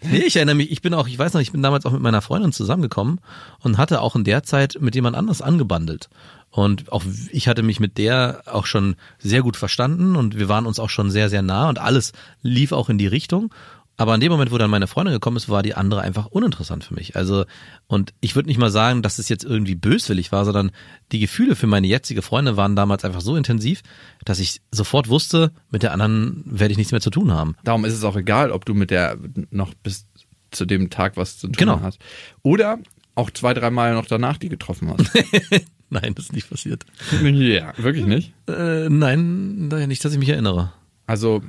Nee, 0.00 0.18
ich 0.18 0.36
erinnere 0.36 0.54
mich, 0.54 0.70
ich 0.70 0.80
bin 0.80 0.94
auch, 0.94 1.08
ich 1.08 1.18
weiß 1.18 1.32
noch, 1.32 1.40
ich 1.40 1.50
bin 1.50 1.62
damals 1.62 1.84
auch 1.84 1.92
mit 1.92 2.00
meiner 2.00 2.22
Freundin 2.22 2.52
zusammengekommen 2.52 3.20
und 3.60 3.78
hatte 3.78 4.00
auch 4.00 4.14
in 4.14 4.24
der 4.24 4.44
Zeit 4.44 4.78
mit 4.80 4.94
jemand 4.94 5.16
anders 5.16 5.42
angebandelt. 5.42 6.08
Und 6.50 6.92
auch 6.92 7.04
ich 7.30 7.48
hatte 7.48 7.62
mich 7.62 7.80
mit 7.80 7.98
der 7.98 8.42
auch 8.46 8.64
schon 8.64 8.96
sehr 9.18 9.42
gut 9.42 9.56
verstanden 9.56 10.16
und 10.16 10.38
wir 10.38 10.48
waren 10.48 10.66
uns 10.66 10.78
auch 10.78 10.88
schon 10.88 11.10
sehr, 11.10 11.28
sehr 11.28 11.42
nah 11.42 11.68
und 11.68 11.78
alles 11.78 12.12
lief 12.42 12.72
auch 12.72 12.88
in 12.88 12.98
die 12.98 13.06
Richtung. 13.06 13.52
Aber 13.98 14.14
in 14.14 14.20
dem 14.20 14.30
Moment, 14.32 14.50
wo 14.52 14.58
dann 14.58 14.70
meine 14.70 14.86
Freundin 14.86 15.12
gekommen 15.12 15.36
ist, 15.36 15.48
war 15.48 15.62
die 15.62 15.74
andere 15.74 16.00
einfach 16.02 16.26
uninteressant 16.26 16.84
für 16.84 16.94
mich. 16.94 17.16
Also, 17.16 17.44
und 17.88 18.14
ich 18.20 18.36
würde 18.36 18.48
nicht 18.48 18.58
mal 18.58 18.70
sagen, 18.70 19.02
dass 19.02 19.18
es 19.18 19.28
jetzt 19.28 19.44
irgendwie 19.44 19.74
böswillig 19.74 20.30
war, 20.32 20.44
sondern 20.44 20.70
die 21.12 21.18
Gefühle 21.18 21.56
für 21.56 21.66
meine 21.66 21.86
jetzige 21.88 22.22
Freundin 22.22 22.56
waren 22.56 22.76
damals 22.76 23.04
einfach 23.04 23.20
so 23.20 23.34
intensiv, 23.36 23.82
dass 24.24 24.38
ich 24.38 24.60
sofort 24.70 25.08
wusste, 25.08 25.50
mit 25.70 25.82
der 25.82 25.92
anderen 25.92 26.44
werde 26.46 26.72
ich 26.72 26.78
nichts 26.78 26.92
mehr 26.92 27.00
zu 27.00 27.10
tun 27.10 27.32
haben. 27.32 27.56
Darum 27.64 27.84
ist 27.84 27.92
es 27.92 28.04
auch 28.04 28.16
egal, 28.16 28.52
ob 28.52 28.64
du 28.64 28.72
mit 28.74 28.90
der 28.90 29.18
noch 29.50 29.74
bis 29.74 30.06
zu 30.52 30.64
dem 30.64 30.90
Tag 30.90 31.16
was 31.16 31.36
zu 31.38 31.48
tun 31.48 31.56
Genau. 31.56 31.80
hast. 31.80 31.98
Oder 32.42 32.78
auch 33.16 33.30
zwei, 33.30 33.52
drei 33.52 33.70
Mal 33.70 33.94
noch 33.94 34.06
danach 34.06 34.38
die 34.38 34.48
getroffen 34.48 34.94
hast. 34.96 35.10
Nein, 35.90 36.14
das 36.14 36.26
ist 36.26 36.32
nicht 36.34 36.48
passiert. 36.48 36.84
ja, 37.22 37.72
wirklich 37.78 38.06
nicht. 38.06 38.32
Äh, 38.46 38.88
nein, 38.90 39.68
nicht, 39.88 40.04
dass 40.04 40.12
ich 40.12 40.18
mich 40.18 40.28
erinnere. 40.28 40.70
Also, 41.06 41.42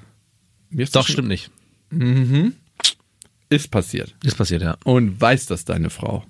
mir 0.69 0.83
ist 0.83 0.95
Doch, 0.95 1.05
stimmt 1.07 1.27
nicht. 1.27 1.51
Ist 3.49 3.71
passiert. 3.71 4.15
Ist 4.23 4.37
passiert, 4.37 4.61
ja. 4.61 4.77
Und 4.83 5.19
weiß 5.19 5.47
das 5.47 5.65
deine 5.65 5.89
Frau? 5.89 6.23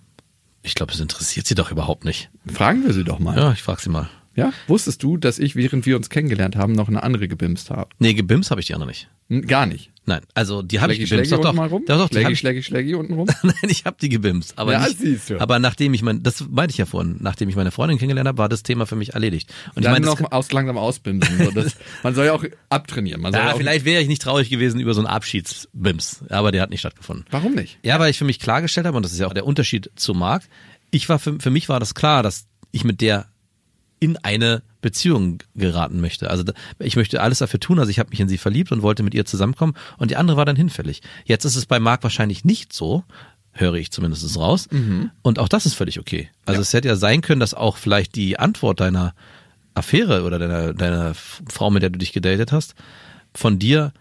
Ich 0.61 0.75
glaube, 0.75 0.93
es 0.93 0.99
interessiert 0.99 1.47
sie 1.47 1.55
doch 1.55 1.71
überhaupt 1.71 2.05
nicht. 2.05 2.29
Fragen 2.45 2.85
wir 2.85 2.93
sie 2.93 3.03
doch 3.03 3.19
mal. 3.19 3.37
Ja, 3.37 3.51
ich 3.51 3.63
frag 3.63 3.79
sie 3.79 3.89
mal. 3.89 4.09
Ja? 4.35 4.53
Wusstest 4.67 5.03
du, 5.03 5.17
dass 5.17 5.39
ich, 5.39 5.55
während 5.55 5.85
wir 5.85 5.95
uns 5.97 6.09
kennengelernt 6.09 6.55
haben, 6.55 6.73
noch 6.73 6.87
eine 6.87 7.03
andere 7.03 7.27
gebimst 7.27 7.69
habe? 7.69 7.89
Nee, 7.99 8.13
gebimst 8.13 8.51
habe 8.51 8.61
ich 8.61 8.67
die 8.67 8.73
andere 8.73 8.89
nicht. 8.89 9.09
Gar 9.47 9.65
nicht. 9.67 9.91
Nein, 10.05 10.21
also 10.33 10.63
die 10.63 10.79
habe 10.79 10.91
ich 10.93 11.07
gebimst. 11.07 11.31
Doch, 11.31 11.39
doch, 11.41 11.53
mal 11.53 11.67
rum? 11.67 11.83
doch, 11.85 11.99
doch, 11.99 12.07
Schlägi, 12.07 12.31
ich, 12.31 12.39
Schlägi, 12.39 12.63
Schlägi 12.63 12.95
unten 12.95 13.13
rum? 13.13 13.27
Nein, 13.43 13.53
ich 13.67 13.85
habe 13.85 13.95
die 14.01 14.09
gebimst, 14.09 14.57
aber 14.57 14.71
Ja, 14.73 14.87
nicht. 14.87 14.97
siehst 14.97 15.29
du. 15.29 15.39
Aber 15.39 15.59
nachdem 15.59 15.93
ich 15.93 16.01
mein, 16.01 16.23
das 16.23 16.43
meinte 16.49 16.71
ich 16.71 16.79
ja 16.79 16.87
vorhin, 16.87 17.17
nachdem 17.19 17.47
ich 17.47 17.55
meine 17.55 17.69
Freundin 17.69 17.99
kennengelernt 17.99 18.27
habe, 18.27 18.39
war 18.39 18.49
das 18.49 18.63
Thema 18.63 18.87
für 18.87 18.95
mich 18.95 19.13
erledigt. 19.13 19.53
Und 19.75 19.85
Dann 19.85 19.93
ich 19.93 19.99
meine, 19.99 20.05
das 20.07 20.19
noch 20.19 20.31
aus, 20.31 20.51
langsam 20.51 20.77
ausbinden. 20.79 21.27
So, 21.43 21.51
das, 21.51 21.75
man 22.03 22.15
soll 22.15 22.25
ja 22.25 22.33
auch 22.33 22.43
abtrainieren. 22.69 23.21
Man 23.21 23.33
soll 23.33 23.41
ja 23.41 23.47
Ja, 23.49 23.53
auch, 23.53 23.57
vielleicht 23.57 23.85
wäre 23.85 24.01
ich 24.01 24.07
nicht 24.07 24.21
traurig 24.23 24.49
gewesen 24.49 24.79
über 24.79 24.95
so 24.95 25.01
einen 25.01 25.07
Abschiedsbims, 25.07 26.23
aber 26.29 26.51
der 26.51 26.61
hat 26.63 26.69
nicht 26.71 26.79
stattgefunden. 26.79 27.25
Warum 27.29 27.53
nicht? 27.53 27.77
Ja, 27.83 27.99
weil 27.99 28.09
ich 28.09 28.17
für 28.17 28.25
mich 28.25 28.39
klargestellt 28.39 28.87
habe, 28.87 28.97
und 28.97 29.03
das 29.03 29.11
ist 29.11 29.19
ja 29.19 29.27
auch 29.27 29.33
der 29.33 29.45
Unterschied 29.45 29.91
zu 29.95 30.13
Marc, 30.15 30.43
ich 30.91 31.07
war 31.07 31.19
für, 31.19 31.39
für 31.39 31.51
mich 31.51 31.69
war 31.69 31.79
das 31.79 31.93
klar, 31.93 32.23
dass 32.23 32.47
ich 32.71 32.83
mit 32.83 33.01
der 33.01 33.27
in 33.99 34.17
eine 34.17 34.63
Beziehung 34.81 35.39
geraten 35.55 35.99
möchte. 35.99 36.29
Also 36.29 36.43
ich 36.79 36.95
möchte 36.95 37.21
alles 37.21 37.39
dafür 37.39 37.59
tun. 37.59 37.79
Also 37.79 37.89
ich 37.89 37.99
habe 37.99 38.09
mich 38.09 38.19
in 38.19 38.29
sie 38.29 38.37
verliebt 38.37 38.71
und 38.71 38.81
wollte 38.81 39.03
mit 39.03 39.13
ihr 39.13 39.25
zusammenkommen 39.25 39.73
und 39.97 40.11
die 40.11 40.15
andere 40.15 40.37
war 40.37 40.45
dann 40.45 40.55
hinfällig. 40.55 41.01
Jetzt 41.25 41.45
ist 41.45 41.55
es 41.55 41.65
bei 41.65 41.79
Marc 41.79 42.03
wahrscheinlich 42.03 42.45
nicht 42.45 42.71
so, 42.71 43.03
höre 43.51 43.75
ich 43.75 43.91
zumindest 43.91 44.37
raus. 44.37 44.67
Und 45.21 45.39
auch 45.39 45.49
das 45.49 45.65
ist 45.65 45.73
völlig 45.73 45.99
okay. 45.99 46.29
Also 46.45 46.61
es 46.61 46.73
hätte 46.73 46.87
ja 46.87 46.95
sein 46.95 47.21
können, 47.21 47.39
dass 47.39 47.53
auch 47.53 47.77
vielleicht 47.77 48.15
die 48.15 48.39
Antwort 48.39 48.79
deiner 48.79 49.13
Affäre 49.73 50.23
oder 50.23 50.39
deiner, 50.39 50.73
deiner 50.73 51.13
Frau, 51.13 51.69
mit 51.69 51.83
der 51.83 51.89
du 51.89 51.99
dich 51.99 52.13
gedatet 52.13 52.51
hast, 52.51 52.75
von 53.33 53.59
dir 53.59 53.93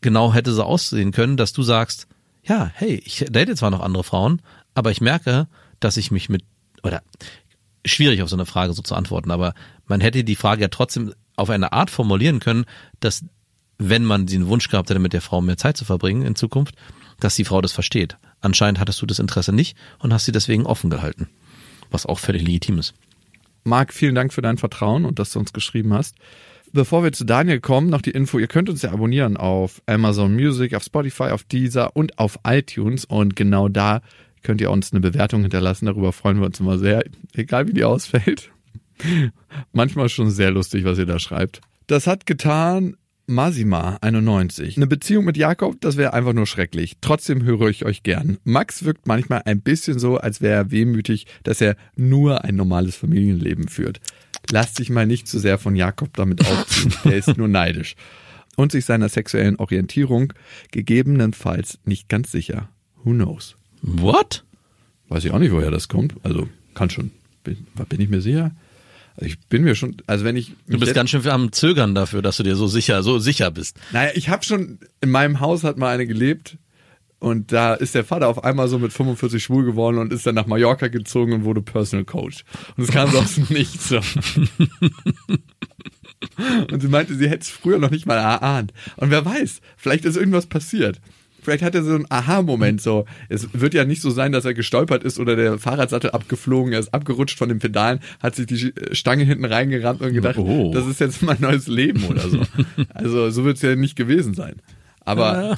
genau 0.00 0.32
hätte 0.32 0.52
so 0.52 0.64
aussehen 0.64 1.12
können, 1.12 1.36
dass 1.36 1.52
du 1.52 1.62
sagst, 1.62 2.06
ja, 2.42 2.70
hey, 2.74 3.00
ich 3.04 3.24
date 3.30 3.56
zwar 3.56 3.70
noch 3.70 3.80
andere 3.80 4.04
Frauen, 4.04 4.42
aber 4.74 4.90
ich 4.90 5.00
merke, 5.00 5.46
dass 5.78 5.96
ich 5.96 6.10
mich 6.10 6.28
mit, 6.28 6.42
oder 6.82 7.02
schwierig 7.84 8.22
auf 8.22 8.28
so 8.28 8.36
eine 8.36 8.46
Frage 8.46 8.72
so 8.72 8.82
zu 8.82 8.94
antworten, 8.94 9.30
aber 9.30 9.54
man 9.86 10.00
hätte 10.00 10.24
die 10.24 10.36
Frage 10.36 10.62
ja 10.62 10.68
trotzdem 10.68 11.14
auf 11.36 11.50
eine 11.50 11.72
Art 11.72 11.90
formulieren 11.90 12.40
können, 12.40 12.64
dass 13.00 13.24
wenn 13.78 14.04
man 14.04 14.26
den 14.26 14.46
Wunsch 14.46 14.68
gehabt 14.68 14.90
hätte, 14.90 15.00
mit 15.00 15.14
der 15.14 15.22
Frau 15.22 15.40
mehr 15.40 15.56
Zeit 15.56 15.76
zu 15.76 15.84
verbringen 15.84 16.22
in 16.22 16.36
Zukunft, 16.36 16.74
dass 17.18 17.36
die 17.36 17.44
Frau 17.44 17.60
das 17.60 17.72
versteht. 17.72 18.16
Anscheinend 18.40 18.78
hattest 18.78 19.00
du 19.00 19.06
das 19.06 19.18
Interesse 19.18 19.52
nicht 19.52 19.76
und 19.98 20.12
hast 20.12 20.26
sie 20.26 20.32
deswegen 20.32 20.66
offen 20.66 20.90
gehalten. 20.90 21.28
Was 21.90 22.06
auch 22.06 22.18
völlig 22.18 22.42
legitim 22.42 22.78
ist. 22.78 22.94
Marc, 23.64 23.92
vielen 23.92 24.14
Dank 24.14 24.32
für 24.32 24.42
dein 24.42 24.58
Vertrauen 24.58 25.04
und 25.04 25.18
dass 25.18 25.30
du 25.30 25.38
uns 25.38 25.52
geschrieben 25.52 25.92
hast. 25.92 26.16
Bevor 26.72 27.02
wir 27.02 27.12
zu 27.12 27.24
Daniel 27.24 27.60
kommen, 27.60 27.90
noch 27.90 28.00
die 28.00 28.12
Info, 28.12 28.38
ihr 28.38 28.46
könnt 28.46 28.68
uns 28.68 28.82
ja 28.82 28.92
abonnieren 28.92 29.36
auf 29.36 29.82
Amazon 29.86 30.34
Music, 30.34 30.74
auf 30.74 30.84
Spotify, 30.84 31.24
auf 31.24 31.42
Deezer 31.42 31.96
und 31.96 32.18
auf 32.18 32.38
iTunes 32.46 33.04
und 33.04 33.34
genau 33.34 33.68
da 33.68 34.02
könnt 34.42 34.60
ihr 34.60 34.70
uns 34.70 34.92
eine 34.92 35.00
Bewertung 35.00 35.42
hinterlassen, 35.42 35.86
darüber 35.86 36.12
freuen 36.12 36.38
wir 36.38 36.46
uns 36.46 36.60
immer 36.60 36.78
sehr, 36.78 37.04
egal 37.34 37.68
wie 37.68 37.72
die 37.72 37.84
ausfällt. 37.84 38.50
Manchmal 39.72 40.08
schon 40.08 40.30
sehr 40.30 40.50
lustig, 40.50 40.84
was 40.84 40.98
ihr 40.98 41.06
da 41.06 41.18
schreibt. 41.18 41.60
Das 41.86 42.06
hat 42.06 42.26
getan 42.26 42.96
Masima 43.30 43.96
91. 44.00 44.76
Eine 44.76 44.88
Beziehung 44.88 45.24
mit 45.24 45.36
Jakob, 45.36 45.80
das 45.80 45.96
wäre 45.96 46.14
einfach 46.14 46.32
nur 46.32 46.46
schrecklich. 46.46 46.96
Trotzdem 47.00 47.44
höre 47.44 47.68
ich 47.68 47.84
euch 47.84 48.02
gern. 48.02 48.38
Max 48.42 48.84
wirkt 48.84 49.06
manchmal 49.06 49.42
ein 49.44 49.60
bisschen 49.60 50.00
so, 50.00 50.16
als 50.16 50.40
wäre 50.40 50.54
er 50.54 50.70
wehmütig, 50.72 51.26
dass 51.44 51.60
er 51.60 51.76
nur 51.94 52.44
ein 52.44 52.56
normales 52.56 52.96
Familienleben 52.96 53.68
führt. 53.68 54.00
Lasst 54.50 54.76
sich 54.76 54.90
mal 54.90 55.06
nicht 55.06 55.28
zu 55.28 55.38
sehr 55.38 55.58
von 55.58 55.76
Jakob 55.76 56.12
damit 56.14 56.44
aufziehen. 56.44 56.92
er 57.04 57.16
ist 57.16 57.38
nur 57.38 57.46
neidisch. 57.48 57.94
Und 58.56 58.72
sich 58.72 58.84
seiner 58.84 59.08
sexuellen 59.08 59.56
Orientierung 59.56 60.32
gegebenenfalls 60.72 61.78
nicht 61.84 62.08
ganz 62.08 62.32
sicher. 62.32 62.68
Who 63.04 63.12
knows? 63.12 63.56
What? 63.82 64.44
Weiß 65.08 65.24
ich 65.24 65.32
auch 65.32 65.38
nicht, 65.38 65.52
woher 65.52 65.70
das 65.70 65.88
kommt. 65.88 66.14
Also 66.22 66.48
kann 66.74 66.90
schon. 66.90 67.10
Bin, 67.44 67.66
bin 67.88 68.00
ich 68.00 68.08
mir 68.08 68.20
sicher? 68.20 68.52
Also 69.16 69.26
ich 69.26 69.38
bin 69.48 69.64
mir 69.64 69.74
schon, 69.74 69.96
also 70.06 70.24
wenn 70.24 70.36
ich 70.36 70.52
Du 70.66 70.78
bist 70.78 70.94
ganz 70.94 71.10
schön 71.10 71.26
am 71.28 71.52
Zögern 71.52 71.94
dafür, 71.94 72.22
dass 72.22 72.36
du 72.36 72.42
dir 72.42 72.56
so 72.56 72.66
sicher, 72.66 73.02
so 73.02 73.18
sicher 73.18 73.50
bist. 73.50 73.76
Naja, 73.92 74.12
ich 74.14 74.28
habe 74.28 74.44
schon, 74.44 74.78
in 75.00 75.10
meinem 75.10 75.40
Haus 75.40 75.64
hat 75.64 75.78
mal 75.78 75.92
eine 75.92 76.06
gelebt 76.06 76.56
und 77.18 77.52
da 77.52 77.74
ist 77.74 77.94
der 77.94 78.04
Vater 78.04 78.28
auf 78.28 78.44
einmal 78.44 78.68
so 78.68 78.78
mit 78.78 78.92
45 78.92 79.42
schwul 79.42 79.64
geworden 79.64 79.98
und 79.98 80.12
ist 80.12 80.26
dann 80.26 80.34
nach 80.34 80.46
Mallorca 80.46 80.88
gezogen 80.88 81.32
und 81.34 81.44
wurde 81.44 81.60
Personal 81.60 82.04
Coach. 82.04 82.44
Und 82.76 82.84
es 82.84 82.90
kam 82.90 83.10
so 83.10 83.18
aus 83.18 83.34
dem 83.34 83.46
Nichts. 83.50 83.90
So. 83.90 84.00
Und 86.70 86.80
sie 86.80 86.88
meinte, 86.88 87.14
sie 87.14 87.28
hätte 87.28 87.42
es 87.42 87.50
früher 87.50 87.78
noch 87.78 87.90
nicht 87.90 88.06
mal 88.06 88.16
erahnt. 88.16 88.72
Und 88.96 89.10
wer 89.10 89.24
weiß, 89.24 89.60
vielleicht 89.76 90.06
ist 90.06 90.16
irgendwas 90.16 90.46
passiert. 90.46 91.00
Vielleicht 91.42 91.62
hat 91.62 91.74
er 91.74 91.82
so 91.82 91.94
einen 91.94 92.06
Aha-Moment 92.08 92.80
so. 92.80 93.06
Es 93.28 93.48
wird 93.52 93.74
ja 93.74 93.84
nicht 93.84 94.02
so 94.02 94.10
sein, 94.10 94.32
dass 94.32 94.44
er 94.44 94.54
gestolpert 94.54 95.04
ist 95.04 95.18
oder 95.18 95.36
der 95.36 95.58
Fahrradsattel 95.58 96.10
abgeflogen, 96.10 96.72
er 96.72 96.80
ist 96.80 96.92
abgerutscht 96.92 97.38
von 97.38 97.48
den 97.48 97.58
Pedalen, 97.58 98.00
hat 98.22 98.34
sich 98.36 98.46
die 98.46 98.72
Stange 98.92 99.24
hinten 99.24 99.44
reingerammt 99.44 100.00
und 100.02 100.12
gedacht, 100.12 100.36
Oh. 100.38 100.72
das 100.74 100.86
ist 100.86 101.00
jetzt 101.00 101.22
mein 101.22 101.38
neues 101.40 101.66
Leben 101.66 102.04
oder 102.04 102.28
so. 102.28 102.42
Also 102.94 103.30
so 103.30 103.44
wird 103.44 103.56
es 103.56 103.62
ja 103.62 103.74
nicht 103.76 103.96
gewesen 103.96 104.34
sein. 104.34 104.56
Aber 105.04 105.42
Ja. 105.50 105.56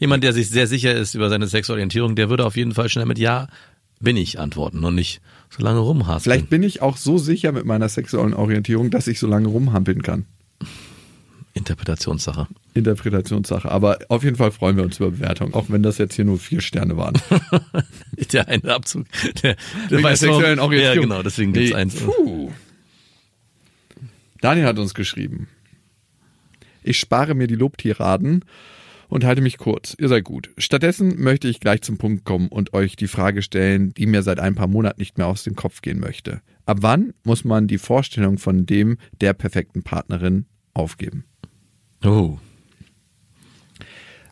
Jemand, 0.00 0.22
der 0.22 0.32
sich 0.32 0.48
sehr 0.48 0.66
sicher 0.68 0.94
ist 0.94 1.14
über 1.14 1.28
seine 1.28 1.48
Sexualorientierung, 1.48 2.14
der 2.14 2.30
würde 2.30 2.46
auf 2.46 2.56
jeden 2.56 2.72
Fall 2.72 2.88
schnell 2.88 3.06
mit 3.06 3.18
Ja 3.18 3.48
bin 4.00 4.16
ich 4.16 4.38
antworten 4.38 4.84
und 4.84 4.94
nicht 4.94 5.20
so 5.50 5.60
lange 5.60 5.80
rumhaspeln. 5.80 6.20
vielleicht 6.22 6.50
bin 6.50 6.62
ich 6.62 6.82
auch 6.82 6.96
so 6.96 7.18
sicher 7.18 7.50
mit 7.50 7.64
meiner 7.64 7.88
sexuellen 7.88 8.32
Orientierung, 8.32 8.90
dass 8.92 9.08
ich 9.08 9.18
so 9.18 9.26
lange 9.26 9.48
rumhampeln 9.48 10.02
kann. 10.02 10.26
Interpretationssache. 11.58 12.46
Interpretationssache. 12.74 13.70
Aber 13.70 13.98
auf 14.08 14.24
jeden 14.24 14.36
Fall 14.36 14.52
freuen 14.52 14.76
wir 14.76 14.84
uns 14.84 14.98
über 14.98 15.10
Bewertung, 15.10 15.54
auch 15.54 15.66
wenn 15.68 15.82
das 15.82 15.98
jetzt 15.98 16.14
hier 16.14 16.24
nur 16.24 16.38
vier 16.38 16.60
Sterne 16.60 16.96
waren. 16.96 17.14
Der 18.32 18.48
eine 18.48 18.74
Abzug. 18.74 19.06
Der, 19.42 19.56
der 19.90 20.02
weiß 20.02 20.20
sexuellen 20.20 20.58
Orientierung. 20.60 20.96
Ja, 20.96 21.00
genau, 21.02 21.22
deswegen 21.22 21.52
gibt's 21.52 21.70
Nee, 21.70 21.76
eins. 21.76 21.96
Puh. 21.96 22.50
Daniel 24.40 24.66
hat 24.66 24.78
uns 24.78 24.94
geschrieben. 24.94 25.48
Ich 26.82 26.98
spare 26.98 27.34
mir 27.34 27.48
die 27.48 27.56
Lobtiraden 27.56 28.44
und 29.08 29.24
halte 29.24 29.40
mich 29.40 29.58
kurz. 29.58 29.96
Ihr 29.98 30.08
seid 30.08 30.24
gut. 30.24 30.50
Stattdessen 30.58 31.20
möchte 31.20 31.48
ich 31.48 31.60
gleich 31.60 31.82
zum 31.82 31.98
Punkt 31.98 32.24
kommen 32.24 32.48
und 32.48 32.72
euch 32.72 32.96
die 32.96 33.08
Frage 33.08 33.42
stellen, 33.42 33.92
die 33.94 34.06
mir 34.06 34.22
seit 34.22 34.38
ein 34.38 34.54
paar 34.54 34.68
Monaten 34.68 35.00
nicht 35.00 35.18
mehr 35.18 35.26
aus 35.26 35.42
dem 35.42 35.56
Kopf 35.56 35.82
gehen 35.82 35.98
möchte. 35.98 36.40
Ab 36.66 36.78
wann 36.80 37.14
muss 37.24 37.44
man 37.44 37.66
die 37.66 37.78
Vorstellung 37.78 38.38
von 38.38 38.66
dem 38.66 38.98
der 39.20 39.32
perfekten 39.32 39.82
Partnerin 39.82 40.46
aufgeben? 40.74 41.24
Oh. 42.04 42.38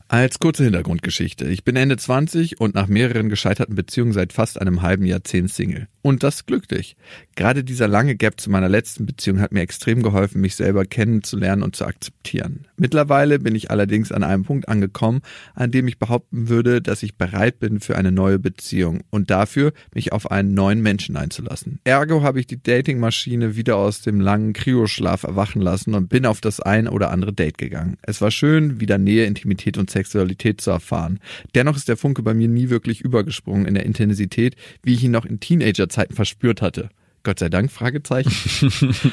Als 0.09 0.39
kurze 0.39 0.63
Hintergrundgeschichte. 0.63 1.47
Ich 1.47 1.65
bin 1.65 1.75
Ende 1.75 1.97
20 1.97 2.61
und 2.61 2.77
nach 2.77 2.87
mehreren 2.87 3.29
gescheiterten 3.29 3.75
Beziehungen 3.75 4.13
seit 4.13 4.33
fast 4.33 4.61
einem 4.61 4.83
halben 4.83 5.05
Jahrzehnt 5.05 5.51
Single. 5.51 5.89
Und 6.01 6.23
das 6.23 6.47
glücklich. 6.47 6.97
Gerade 7.35 7.65
dieser 7.65 7.89
lange 7.89 8.15
Gap 8.15 8.41
zu 8.41 8.49
meiner 8.49 8.69
letzten 8.69 9.07
Beziehung 9.07 9.41
hat 9.41 9.51
mir 9.51 9.63
extrem 9.63 10.05
geholfen, 10.05 10.41
mich 10.41 10.55
selber 10.55 10.85
kennenzulernen 10.85 11.65
und 11.65 11.75
zu 11.75 11.85
akzeptieren. 11.85 12.69
Mittlerweile 12.77 13.41
bin 13.41 13.57
ich 13.57 13.73
allerdings 13.73 14.13
an 14.13 14.23
einem 14.23 14.45
Punkt 14.45 14.69
angekommen, 14.69 15.23
an 15.57 15.73
dem 15.73 15.89
ich 15.89 15.99
behaupten 15.99 16.49
würde, 16.49 16.81
dass 16.81 17.03
ich 17.03 17.17
bereit 17.17 17.59
bin 17.59 17.81
für 17.81 17.97
eine 17.97 18.13
neue 18.13 18.39
Beziehung 18.39 19.01
und 19.11 19.33
dafür, 19.33 19.73
mich 19.93 20.13
auf 20.13 20.31
einen 20.31 20.55
neuen 20.55 20.81
Menschen 20.81 21.17
einzulassen. 21.17 21.81
Ergo 21.83 22.23
habe 22.23 22.39
ich 22.39 22.47
die 22.47 22.63
Datingmaschine 22.63 23.57
wieder 23.57 23.77
aus 23.77 24.03
dem 24.03 24.21
langen 24.21 24.53
Kryoschlaf 24.53 25.25
erwachen 25.25 25.61
lassen 25.61 25.95
und 25.95 26.09
bin 26.09 26.27
auf 26.27 26.41
das 26.41 26.61
ein 26.61 26.87
oder 26.87 27.11
andere 27.11 27.33
Date 27.33 27.59
gegangen. 27.59 27.97
Es 28.03 28.21
war 28.21 28.31
schön, 28.31 28.81
wieder 28.81 28.99
Nähe, 28.99 29.25
Intimität 29.27 29.77
und 29.77 29.91
Sexualität 29.97 30.61
zu 30.61 30.71
erfahren. 30.71 31.21
Dennoch 31.55 31.77
ist 31.77 31.89
der 31.89 31.97
Funke 31.97 32.23
bei 32.23 32.35
mir 32.35 32.49
nie 32.49 32.71
wirklich 32.71 33.01
übergesprungen 33.01 33.67
in 33.67 33.75
der 33.75 33.87
Intensität, 33.87 34.57
wie 34.83 34.95
ich 34.95 35.03
ihn 35.03 35.11
noch 35.11 35.25
in 35.25 35.41
Teenagerzeiten 35.41 36.15
verspürt 36.15 36.63
hatte. 36.63 36.91
Gott 37.23 37.39
sei 37.39 37.49
Dank, 37.49 37.73
Fragezeichen. 37.73 38.33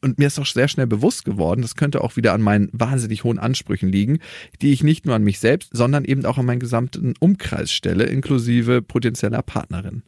Und 0.00 0.18
mir 0.18 0.26
ist 0.26 0.38
auch 0.38 0.46
sehr 0.46 0.66
schnell 0.66 0.88
bewusst 0.88 1.24
geworden, 1.24 1.62
das 1.62 1.76
könnte 1.76 2.02
auch 2.02 2.16
wieder 2.16 2.32
an 2.32 2.42
meinen 2.42 2.68
wahnsinnig 2.72 3.22
hohen 3.22 3.38
Ansprüchen 3.38 3.88
liegen, 3.88 4.18
die 4.60 4.72
ich 4.72 4.82
nicht 4.82 5.06
nur 5.06 5.14
an 5.14 5.22
mich 5.22 5.38
selbst, 5.38 5.70
sondern 5.72 6.04
eben 6.04 6.24
auch 6.24 6.38
an 6.38 6.46
meinen 6.46 6.58
gesamten 6.58 7.14
Umkreis 7.20 7.70
stelle, 7.70 8.04
inklusive 8.04 8.82
potenzieller 8.82 9.42
Partnerin. 9.42 10.02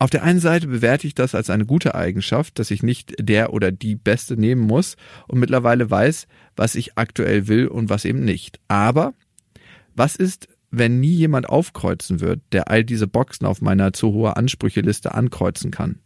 Auf 0.00 0.10
der 0.10 0.24
einen 0.24 0.40
Seite 0.40 0.66
bewerte 0.66 1.06
ich 1.06 1.14
das 1.14 1.36
als 1.36 1.48
eine 1.48 1.64
gute 1.64 1.94
Eigenschaft, 1.94 2.58
dass 2.58 2.72
ich 2.72 2.82
nicht 2.82 3.14
der 3.20 3.52
oder 3.52 3.70
die 3.70 3.94
Beste 3.94 4.36
nehmen 4.36 4.62
muss 4.62 4.96
und 5.28 5.38
mittlerweile 5.38 5.88
weiß, 5.88 6.26
was 6.56 6.74
ich 6.74 6.98
aktuell 6.98 7.46
will 7.46 7.68
und 7.68 7.90
was 7.90 8.04
eben 8.04 8.24
nicht. 8.24 8.58
Aber 8.66 9.14
was 9.94 10.16
ist, 10.16 10.48
wenn 10.70 11.00
nie 11.00 11.14
jemand 11.14 11.48
aufkreuzen 11.48 12.20
wird, 12.20 12.40
der 12.52 12.68
all 12.68 12.84
diese 12.84 13.06
Boxen 13.06 13.46
auf 13.46 13.60
meiner 13.60 13.92
zu 13.92 14.12
hohe 14.12 14.36
Ansprücheliste 14.36 15.14
ankreuzen 15.14 15.70
kann? 15.70 16.00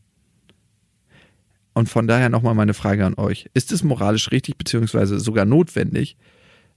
Und 1.73 1.89
von 1.89 2.09
daher 2.09 2.29
nochmal 2.29 2.55
meine 2.55 2.75
Frage 2.75 3.07
an 3.07 3.15
euch. 3.15 3.49
Ist 3.55 3.71
es 3.73 3.85
moralisch 3.85 4.33
richtig 4.33 4.59
beziehungsweise 4.59 5.21
sogar 5.21 5.45
notwendig, 5.45 6.17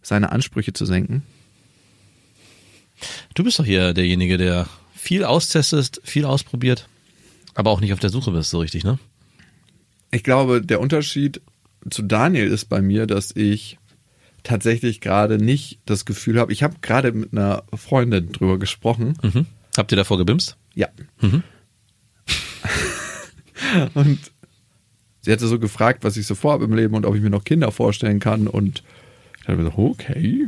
seine 0.01 0.31
Ansprüche 0.31 0.73
zu 0.73 0.85
senken? 0.85 1.23
Du 3.33 3.43
bist 3.43 3.57
doch 3.57 3.65
hier 3.65 3.93
derjenige, 3.93 4.37
der 4.37 4.67
viel 4.93 5.23
austestet, 5.23 5.99
viel 6.03 6.25
ausprobiert, 6.25 6.87
aber 7.55 7.71
auch 7.71 7.81
nicht 7.81 7.93
auf 7.93 7.99
der 7.99 8.11
Suche 8.11 8.31
bist, 8.31 8.51
so 8.51 8.59
richtig, 8.59 8.83
ne? 8.83 8.99
Ich 10.11 10.23
glaube, 10.23 10.61
der 10.61 10.79
Unterschied 10.79 11.41
zu 11.89 12.03
Daniel 12.03 12.47
ist 12.47 12.65
bei 12.65 12.81
mir, 12.81 13.07
dass 13.07 13.35
ich 13.35 13.79
tatsächlich 14.43 15.01
gerade 15.01 15.37
nicht 15.37 15.79
das 15.85 16.05
Gefühl 16.05 16.39
habe, 16.39 16.51
ich 16.51 16.63
habe 16.63 16.75
gerade 16.81 17.11
mit 17.11 17.33
einer 17.33 17.63
Freundin 17.75 18.31
drüber 18.31 18.57
gesprochen. 18.59 19.17
Mhm. 19.21 19.45
Habt 19.77 19.91
ihr 19.91 19.95
davor 19.95 20.17
gebimst? 20.17 20.57
Ja. 20.73 20.87
Und 23.93 24.19
sie 25.21 25.31
hatte 25.31 25.47
so 25.47 25.59
gefragt, 25.59 26.03
was 26.03 26.17
ich 26.17 26.27
so 26.27 26.35
vorhabe 26.35 26.65
im 26.65 26.73
Leben 26.73 26.95
und 26.95 27.05
ob 27.05 27.15
ich 27.15 27.21
mir 27.21 27.29
noch 27.29 27.43
Kinder 27.43 27.71
vorstellen 27.71 28.19
kann. 28.19 28.47
Und 28.47 28.83
ich 29.41 29.47
habe 29.47 29.63
so, 29.63 29.71
okay, 29.77 30.47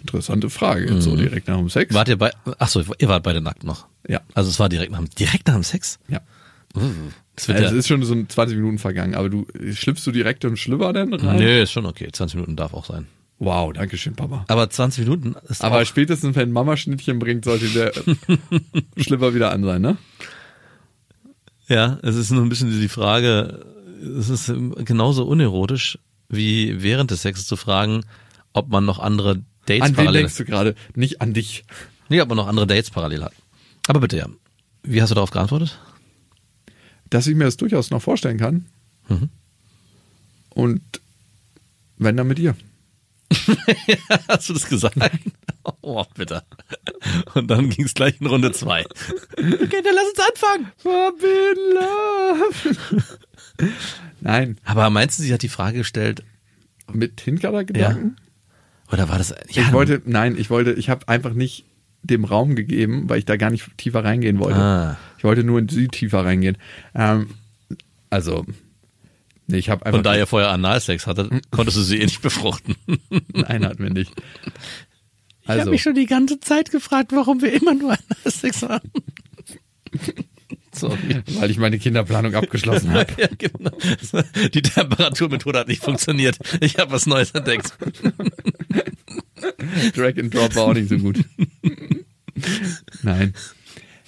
interessante 0.00 0.50
Frage. 0.50 0.92
Jetzt 0.92 1.04
so 1.04 1.16
direkt 1.16 1.48
nach 1.48 1.58
dem 1.58 1.68
Sex. 1.68 1.94
Wart 1.94 2.08
ihr 2.08 2.16
bei, 2.16 2.30
ach 2.58 2.68
so, 2.68 2.82
ihr 2.98 3.08
wart 3.08 3.22
beide 3.22 3.40
nackt 3.40 3.64
noch. 3.64 3.86
Ja. 4.08 4.20
Also 4.34 4.50
es 4.50 4.58
war 4.58 4.68
direkt 4.68 4.92
nach 4.92 4.98
dem, 4.98 5.10
direkt 5.10 5.46
nach 5.48 5.54
dem 5.54 5.62
Sex? 5.62 5.98
Ja. 6.08 6.20
Uh, 6.74 6.80
das 7.34 7.48
wird 7.48 7.58
Also 7.58 7.68
es 7.68 7.72
ja, 7.72 7.78
ist 7.78 7.88
schon 7.88 8.02
so 8.02 8.24
20 8.24 8.56
Minuten 8.56 8.78
vergangen, 8.78 9.14
aber 9.14 9.28
du 9.28 9.46
schlüpfst 9.72 10.06
du 10.06 10.12
direkt 10.12 10.44
im 10.44 10.56
Schlüpper 10.56 10.92
dann 10.92 11.12
rein? 11.12 11.38
nö, 11.38 11.62
ist 11.62 11.72
schon 11.72 11.86
okay. 11.86 12.08
20 12.10 12.36
Minuten 12.36 12.56
darf 12.56 12.74
auch 12.74 12.86
sein. 12.86 13.06
Wow, 13.38 13.72
danke 13.72 13.98
schön, 13.98 14.14
Papa. 14.14 14.44
Aber 14.48 14.70
20 14.70 15.04
Minuten 15.04 15.36
ist 15.48 15.62
Aber 15.62 15.84
spätestens, 15.84 16.36
wenn 16.36 16.52
Mama 16.52 16.76
Schnittchen 16.76 17.18
bringt, 17.18 17.44
sollte 17.44 17.68
der 17.68 17.92
Schlüpper 18.96 19.34
wieder 19.34 19.52
an 19.52 19.62
sein, 19.62 19.82
ne? 19.82 19.98
ja, 21.68 21.98
es 22.02 22.16
ist 22.16 22.30
nur 22.30 22.42
ein 22.42 22.48
bisschen 22.48 22.70
die 22.70 22.88
Frage, 22.88 23.64
es 24.18 24.28
ist 24.28 24.52
genauso 24.84 25.26
unerotisch, 25.26 25.98
wie 26.28 26.82
während 26.82 27.10
des 27.10 27.22
Sexes 27.22 27.46
zu 27.46 27.56
fragen, 27.56 28.04
ob 28.52 28.68
man 28.68 28.84
noch 28.84 28.98
andere 28.98 29.42
Dates 29.66 29.82
An 29.82 29.88
wen 29.90 29.96
parallel 29.96 30.22
denkst 30.22 30.36
du 30.36 30.44
gerade? 30.44 30.74
Nicht 30.94 31.20
an 31.20 31.34
dich. 31.34 31.64
Nee, 32.08 32.20
ob 32.20 32.28
man 32.28 32.36
noch 32.36 32.46
andere 32.46 32.66
Dates 32.66 32.90
parallel 32.90 33.24
hat. 33.24 33.32
Aber 33.88 34.00
bitte, 34.00 34.16
ja. 34.16 34.28
Wie 34.82 35.02
hast 35.02 35.10
du 35.10 35.14
darauf 35.14 35.30
geantwortet? 35.30 35.78
Dass 37.10 37.26
ich 37.26 37.34
mir 37.34 37.44
das 37.44 37.56
durchaus 37.56 37.90
noch 37.90 38.02
vorstellen 38.02 38.38
kann. 38.38 38.66
Mhm. 39.08 39.28
Und 40.50 40.82
wenn 41.98 42.16
dann 42.16 42.28
mit 42.28 42.38
ihr. 42.38 42.54
Hast 44.28 44.48
du 44.48 44.52
das 44.54 44.68
gesagt? 44.68 44.96
Oh, 45.82 46.04
bitte. 46.14 46.42
Und 47.34 47.48
dann 47.50 47.70
ging 47.70 47.84
es 47.86 47.94
gleich 47.94 48.20
in 48.20 48.26
Runde 48.26 48.52
zwei. 48.52 48.84
Okay, 49.36 49.82
dann 49.82 49.94
lass 49.94 50.08
uns 50.10 50.28
anfangen. 50.30 50.72
Forbidden 50.76 51.74
Love. 51.74 53.72
Nein, 54.20 54.58
Aber 54.64 54.90
meinst 54.90 55.18
du, 55.18 55.22
sie 55.22 55.32
hat 55.32 55.42
die 55.42 55.48
Frage 55.48 55.78
gestellt, 55.78 56.22
mit 56.92 57.20
Hintergedanken? 57.20 58.16
oder 58.92 59.08
war 59.08 59.18
das, 59.18 59.30
ja, 59.50 59.62
Ich 59.62 59.72
wollte, 59.72 60.02
nein, 60.04 60.36
ich 60.38 60.50
wollte, 60.50 60.72
ich 60.72 60.88
habe 60.88 61.08
einfach 61.08 61.32
nicht 61.32 61.64
dem 62.02 62.24
Raum 62.24 62.54
gegeben, 62.54 63.08
weil 63.08 63.18
ich 63.18 63.24
da 63.24 63.36
gar 63.36 63.50
nicht 63.50 63.76
tiefer 63.76 64.04
reingehen 64.04 64.38
wollte. 64.38 64.58
Ah. 64.60 64.96
Ich 65.18 65.24
wollte 65.24 65.42
nur 65.42 65.58
in 65.58 65.68
sie 65.68 65.88
tiefer 65.88 66.24
reingehen. 66.24 66.56
Ähm, 66.94 67.30
also, 68.10 68.46
nee, 69.46 69.58
ich 69.58 69.68
habe 69.70 69.84
einfach. 69.86 69.98
und 69.98 70.04
da 70.04 70.16
ihr 70.16 70.26
vorher 70.26 70.50
Analsex 70.50 71.06
hattet, 71.06 71.30
konntest 71.50 71.76
du 71.76 71.82
sie 71.82 71.98
eh 72.00 72.04
nicht 72.04 72.22
befruchten. 72.22 72.76
Nein, 73.32 73.64
hatten 73.64 73.82
wir 73.82 73.90
nicht. 73.90 74.12
Ich 75.42 75.48
habe 75.48 75.60
Also, 75.60 75.70
mich 75.70 75.82
schon 75.82 75.94
die 75.94 76.06
ganze 76.06 76.40
Zeit 76.40 76.70
gefragt, 76.70 77.12
warum 77.12 77.40
wir 77.42 77.52
immer 77.52 77.74
nur 77.74 77.96
Analsex 78.24 78.62
haben. 78.62 78.90
Sorry. 80.72 81.22
weil 81.38 81.50
ich 81.50 81.56
meine 81.56 81.78
Kinderplanung 81.78 82.34
abgeschlossen 82.34 82.90
habe. 82.92 83.06
Ja, 83.18 83.28
genau. 83.38 83.70
Die 84.52 84.62
Temperaturmethode 84.62 85.58
hat 85.60 85.68
nicht 85.68 85.82
funktioniert. 85.82 86.38
Ich 86.60 86.76
habe 86.78 86.90
was 86.92 87.06
Neues 87.06 87.30
entdeckt. 87.30 87.72
Drag 89.94 90.18
and 90.18 90.34
Drop 90.34 90.54
war 90.54 90.64
auch 90.64 90.74
nicht 90.74 90.88
so 90.90 90.98
gut. 90.98 91.18
Nein. 93.02 93.32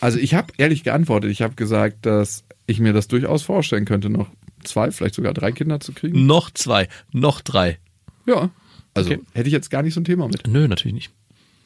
Also 0.00 0.18
ich 0.18 0.34
habe 0.34 0.52
ehrlich 0.58 0.84
geantwortet. 0.84 1.30
Ich 1.30 1.40
habe 1.42 1.54
gesagt, 1.54 2.04
dass 2.04 2.44
ich 2.66 2.80
mir 2.80 2.92
das 2.92 3.08
durchaus 3.08 3.42
vorstellen 3.42 3.86
könnte, 3.86 4.10
noch 4.10 4.28
zwei, 4.64 4.90
vielleicht 4.90 5.14
sogar 5.14 5.34
drei 5.34 5.52
Kinder 5.52 5.80
zu 5.80 5.92
kriegen. 5.92 6.26
Noch 6.26 6.50
zwei, 6.50 6.88
noch 7.12 7.40
drei. 7.40 7.78
Ja. 8.26 8.50
Also 8.94 9.10
Okay. 9.12 9.20
hätte 9.32 9.48
ich 9.48 9.52
jetzt 9.52 9.70
gar 9.70 9.82
nicht 9.82 9.94
so 9.94 10.00
ein 10.00 10.04
Thema 10.04 10.28
mit. 10.28 10.46
Nö, 10.46 10.66
natürlich 10.68 10.94
nicht. 10.94 11.10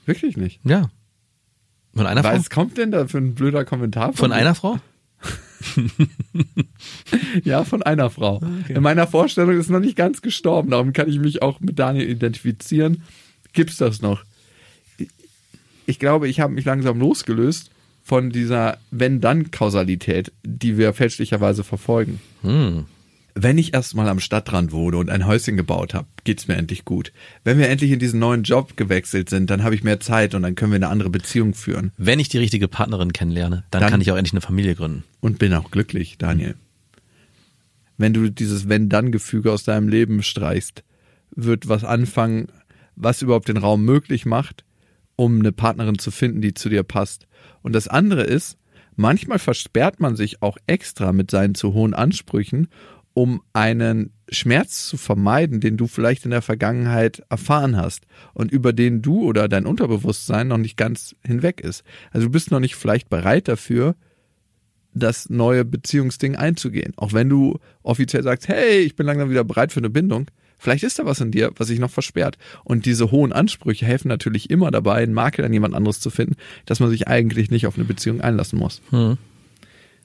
Wirklich 0.07 0.37
nicht. 0.37 0.61
Ja. 0.65 0.91
Von 1.95 2.07
einer 2.07 2.23
Frau? 2.23 2.33
Was 2.33 2.51
kommt 2.51 2.79
denn 2.79 2.91
da 2.91 3.07
für 3.07 3.19
ein 3.19 3.35
blöder 3.35 3.65
Kommentar? 3.65 4.13
Von 4.13 4.31
dir? 4.31 4.37
einer 4.37 4.55
Frau? 4.55 4.79
Ja, 7.45 7.65
von 7.65 7.83
einer 7.83 8.11
Frau. 8.11 8.41
In 8.69 8.83
meiner 8.83 9.07
Vorstellung 9.07 9.57
ist 9.59 9.71
noch 9.71 9.79
nicht 9.81 9.97
ganz 9.97 10.23
gestorben, 10.23 10.71
darum 10.71 10.93
kann 10.93 11.09
ich 11.09 11.19
mich 11.19 11.43
auch 11.43 11.61
mit 11.61 11.79
Daniel 11.79 12.09
identifizieren. 12.09 13.03
Gibt's 13.53 13.77
das 13.77 14.03
noch? 14.03 14.25
Ich 15.87 15.99
glaube, 15.99 16.29
ich 16.29 16.41
habe 16.41 16.53
mich 16.53 16.65
langsam 16.65 16.99
losgelöst 16.99 17.71
von 18.03 18.31
dieser 18.31 18.79
Wenn-Dann-Kausalität, 18.91 20.33
die 20.45 20.77
wir 20.79 20.93
fälschlicherweise 20.93 21.65
verfolgen. 21.65 22.21
Hm. 22.43 22.85
Wenn 23.35 23.57
ich 23.57 23.73
erstmal 23.73 24.09
am 24.09 24.21
Stadtrand 24.21 24.73
wohne 24.73 24.99
und 24.99 25.09
ein 25.09 25.27
Häuschen 25.27 25.57
gebaut 25.57 25.95
habe, 25.95 26.07
geht's 26.25 26.49
mir 26.49 26.57
endlich 26.57 26.85
gut. 26.85 27.13
Wenn 27.45 27.57
wir 27.59 27.71
endlich 27.71 27.91
in 27.91 27.99
diesen 27.99 28.21
neuen 28.21 28.43
Job 28.43 28.77
gewechselt 28.77 29.31
sind, 29.31 29.49
dann 29.49 29.63
habe 29.63 29.75
ich 29.75 29.83
mehr 29.85 30.01
Zeit 30.01 30.35
und 30.35 30.43
dann 30.43 30.55
können 30.55 30.73
wir 30.73 30.77
eine 30.77 30.89
andere 30.89 31.09
Beziehung 31.09 31.55
führen. 31.55 31.93
Wenn 31.97 32.21
ich 32.21 32.29
die 32.29 32.37
richtige 32.39 32.69
Partnerin 32.69 33.15
kennenlerne, 33.15 33.65
dann, 33.71 33.81
Dann- 33.81 33.91
kann 33.91 34.01
ich 34.03 34.11
auch 34.13 34.17
endlich 34.17 34.35
eine 34.35 34.43
Familie 34.43 34.75
gründen. 34.75 35.05
und 35.21 35.39
bin 35.39 35.55
auch 35.55 35.71
glücklich, 35.71 36.19
Daniel. 36.19 36.57
Wenn 37.97 38.13
du 38.13 38.31
dieses 38.31 38.69
Wenn-Dann-Gefüge 38.69 39.51
aus 39.53 39.65
deinem 39.65 39.89
Leben 39.89 40.23
streichst, 40.23 40.83
wird 41.35 41.69
was 41.69 41.85
anfangen, 41.85 42.49
was 42.97 43.23
überhaupt 43.23 43.49
den 43.49 43.57
Raum 43.57 43.85
möglich 43.85 44.27
macht, 44.27 44.65
um 45.17 45.39
eine 45.39 45.53
Partnerin 45.53 45.99
zu 45.99 46.11
finden, 46.11 46.43
die 46.43 46.53
zu 46.53 46.69
dir 46.69 46.83
passt. 46.83 47.27
Und 47.63 47.73
das 47.75 47.89
andere 47.89 48.23
ist, 48.23 48.59
manchmal 48.97 49.39
versperrt 49.39 50.01
man 50.01 50.17
sich 50.17 50.43
auch 50.43 50.57
extra 50.67 51.13
mit 51.13 51.31
seinen 51.31 51.55
zu 51.55 51.75
hohen 51.75 51.95
Ansprüchen, 51.95 52.69
um 53.15 53.43
einen 53.53 54.13
Schmerz 54.31 54.87
zu 54.89 54.97
vermeiden, 54.97 55.61
den 55.61 55.77
du 55.77 55.87
vielleicht 55.87 56.25
in 56.25 56.31
der 56.31 56.43
Vergangenheit 56.43 57.23
erfahren 57.29 57.77
hast 57.77 58.07
und 58.33 58.51
über 58.51 58.73
den 58.73 59.03
du 59.03 59.25
oder 59.25 59.49
dein 59.49 59.67
Unterbewusstsein 59.67 60.49
noch 60.49 60.59
nicht 60.59 60.77
ganz 60.77 61.15
hinweg 61.25 61.61
ist. 61.61 61.85
Also 62.11 62.27
du 62.27 62.33
bist 62.33 62.51
noch 62.51 62.61
nicht 62.61 62.75
vielleicht 62.75 63.11
bereit 63.11 63.49
dafür, 63.49 63.95
das 64.95 65.31
neue 65.31 65.65
Beziehungsding 65.65 66.37
einzugehen. 66.37 66.93
Auch 66.97 67.13
wenn 67.13 67.29
du 67.29 67.59
offiziell 67.83 68.23
sagst, 68.23 68.49
hey, 68.49 68.79
ich 68.81 68.97
bin 68.97 69.07
langsam 69.07 69.31
wieder 69.31 69.45
bereit 69.45 69.73
für 69.73 69.81
eine 69.81 69.91
Bindung. 69.91 70.27
Vielleicht 70.63 70.85
ist 70.85 70.99
da 71.01 71.05
was 71.05 71.21
in 71.21 71.33
dir, 71.33 71.51
was 71.57 71.67
sich 71.67 71.81
noch 71.81 71.91
versperrt. 71.91 72.39
Und 72.63 72.87
diese 72.87 73.11
hohen 73.11 73.33
Ansprüche 73.33 73.85
helfen 73.85 74.07
natürlich 74.07 74.49
immer 74.49 74.71
dabei, 74.71 75.03
einen 75.03 75.13
Makel 75.13 75.45
an 75.45 75.53
jemand 75.53 75.75
anderes 75.75 75.99
zu 75.99 76.09
finden, 76.09 76.37
dass 76.67 76.79
man 76.79 76.89
sich 76.89 77.09
eigentlich 77.09 77.51
nicht 77.51 77.67
auf 77.67 77.75
eine 77.75 77.85
Beziehung 77.85 78.21
einlassen 78.21 78.61
muss. 78.61 78.81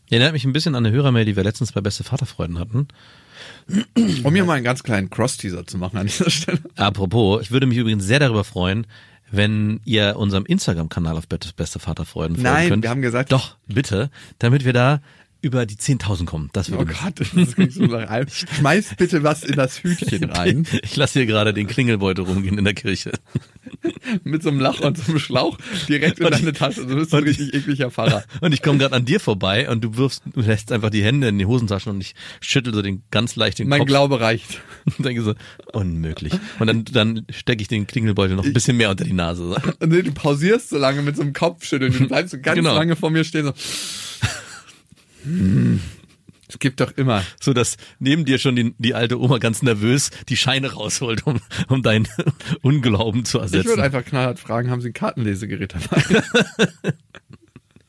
Erinnert 0.09 0.33
mich 0.33 0.45
ein 0.45 0.53
bisschen 0.53 0.73
an 0.75 0.85
eine 0.85 0.95
Hörermail, 0.95 1.25
die 1.25 1.35
wir 1.35 1.43
letztens 1.43 1.73
bei 1.73 1.81
Beste 1.81 2.03
Vaterfreuden 2.03 2.57
hatten. 2.59 2.87
Um 4.23 4.33
hier 4.33 4.45
mal 4.45 4.53
einen 4.53 4.63
ganz 4.63 4.81
kleinen 4.81 5.09
Cross-Teaser 5.11 5.67
zu 5.67 5.77
machen 5.77 5.97
an 5.97 6.07
dieser 6.07 6.29
Stelle. 6.31 6.59
Apropos, 6.75 7.41
ich 7.41 7.51
würde 7.51 7.67
mich 7.67 7.77
übrigens 7.77 8.05
sehr 8.05 8.19
darüber 8.19 8.43
freuen, 8.43 8.87
wenn 9.29 9.81
ihr 9.85 10.15
unserem 10.17 10.45
Instagram-Kanal 10.45 11.17
auf 11.17 11.27
Beste 11.27 11.53
Beste 11.53 11.79
Vaterfreuden 11.79 12.37
folgen 12.37 12.49
Nein, 12.49 12.69
könnt. 12.69 12.83
wir 12.83 12.89
haben 12.89 13.01
gesagt- 13.01 13.31
Doch, 13.31 13.57
bitte, 13.67 14.09
damit 14.39 14.63
wir 14.65 14.73
da 14.73 15.01
über 15.41 15.65
die 15.65 15.75
10.000 15.75 16.25
kommen. 16.25 16.49
Das 16.53 16.69
würde 16.71 16.83
Oh 16.83 17.03
Gott, 17.03 17.19
das 17.19 17.55
klingt 17.55 17.71
so 17.73 17.83
nach 17.83 18.09
allem. 18.09 18.27
Schmeiß 18.29 18.95
bitte 18.97 19.23
was 19.23 19.43
in 19.43 19.55
das 19.55 19.83
Hütchen 19.83 20.23
rein. 20.31 20.65
Ich 20.83 20.95
lasse 20.95 21.19
hier 21.19 21.25
gerade 21.25 21.53
den 21.53 21.67
Klingelbeutel 21.67 22.23
rumgehen 22.25 22.57
in 22.57 22.63
der 22.65 22.73
Kirche. 22.73 23.11
Mit 24.23 24.43
so 24.43 24.49
einem 24.49 24.59
Lach 24.59 24.79
und 24.79 24.97
so 24.97 25.11
einem 25.11 25.19
Schlauch 25.19 25.57
direkt 25.87 26.19
in 26.19 26.29
deine 26.31 26.53
Tasche. 26.53 26.85
Du 26.85 26.95
bist 26.95 27.13
ein 27.13 27.23
richtig 27.23 27.53
ekliger 27.53 27.91
Pfarrer. 27.91 28.23
Und 28.41 28.53
ich 28.53 28.61
komme 28.61 28.77
gerade 28.79 28.95
an 28.95 29.05
dir 29.05 29.19
vorbei 29.19 29.69
und 29.69 29.83
du 29.83 29.97
wirfst, 29.97 30.23
du 30.33 30.41
lässt 30.41 30.71
einfach 30.71 30.89
die 30.89 31.03
Hände 31.03 31.27
in 31.27 31.37
die 31.37 31.45
Hosentaschen 31.45 31.91
und 31.91 32.01
ich 32.01 32.15
schüttel 32.39 32.73
so 32.73 32.81
den 32.81 33.03
ganz 33.11 33.35
leicht 33.35 33.59
den 33.59 33.67
Mein 33.67 33.79
Kopf 33.79 33.87
Glaube 33.87 34.19
reicht. 34.19 34.61
und 34.85 35.05
denke 35.05 35.21
so, 35.21 35.33
unmöglich. 35.73 36.33
Und 36.59 36.67
dann, 36.67 36.85
dann 36.85 37.25
stecke 37.29 37.61
ich 37.61 37.67
den 37.67 37.87
Klingelbeutel 37.87 38.35
noch 38.35 38.45
ein 38.45 38.53
bisschen 38.53 38.77
mehr 38.77 38.89
unter 38.89 39.03
die 39.03 39.13
Nase. 39.13 39.55
Und 39.79 39.89
nee, 39.89 40.01
du 40.01 40.11
pausierst 40.11 40.69
so 40.69 40.77
lange 40.77 41.01
mit 41.01 41.15
so 41.15 41.21
einem 41.21 41.33
Kopfschütteln. 41.33 41.91
Du 41.93 42.07
bleibst 42.07 42.31
so 42.31 42.39
ganz 42.39 42.55
Genau. 42.55 42.73
lange 42.75 42.95
vor 42.95 43.09
mir 43.09 43.23
stehen. 43.23 43.45
So. 43.45 43.53
Hm. 45.27 45.79
Es 46.49 46.59
gibt 46.59 46.79
doch 46.79 46.91
immer. 46.95 47.23
So 47.41 47.51
dass 47.53 47.75
neben 47.99 48.23
dir 48.23 48.37
schon 48.37 48.55
die, 48.55 48.73
die 48.77 48.93
alte 48.93 49.19
Oma 49.19 49.37
ganz 49.37 49.61
nervös 49.63 50.11
die 50.29 50.37
Scheine 50.37 50.71
rausholt, 50.73 51.27
um, 51.27 51.41
um 51.67 51.83
deinen 51.83 52.07
Unglauben 52.61 53.25
zu 53.25 53.37
Ich 53.39 53.43
ersetzen. 53.43 53.67
würde 53.69 53.83
einfach 53.83 54.05
knallhart 54.05 54.39
fragen, 54.39 54.71
haben 54.71 54.79
Sie 54.81 54.89
ein 54.89 54.93
Kartenlesegerät 54.93 55.75
dabei? 55.75 56.23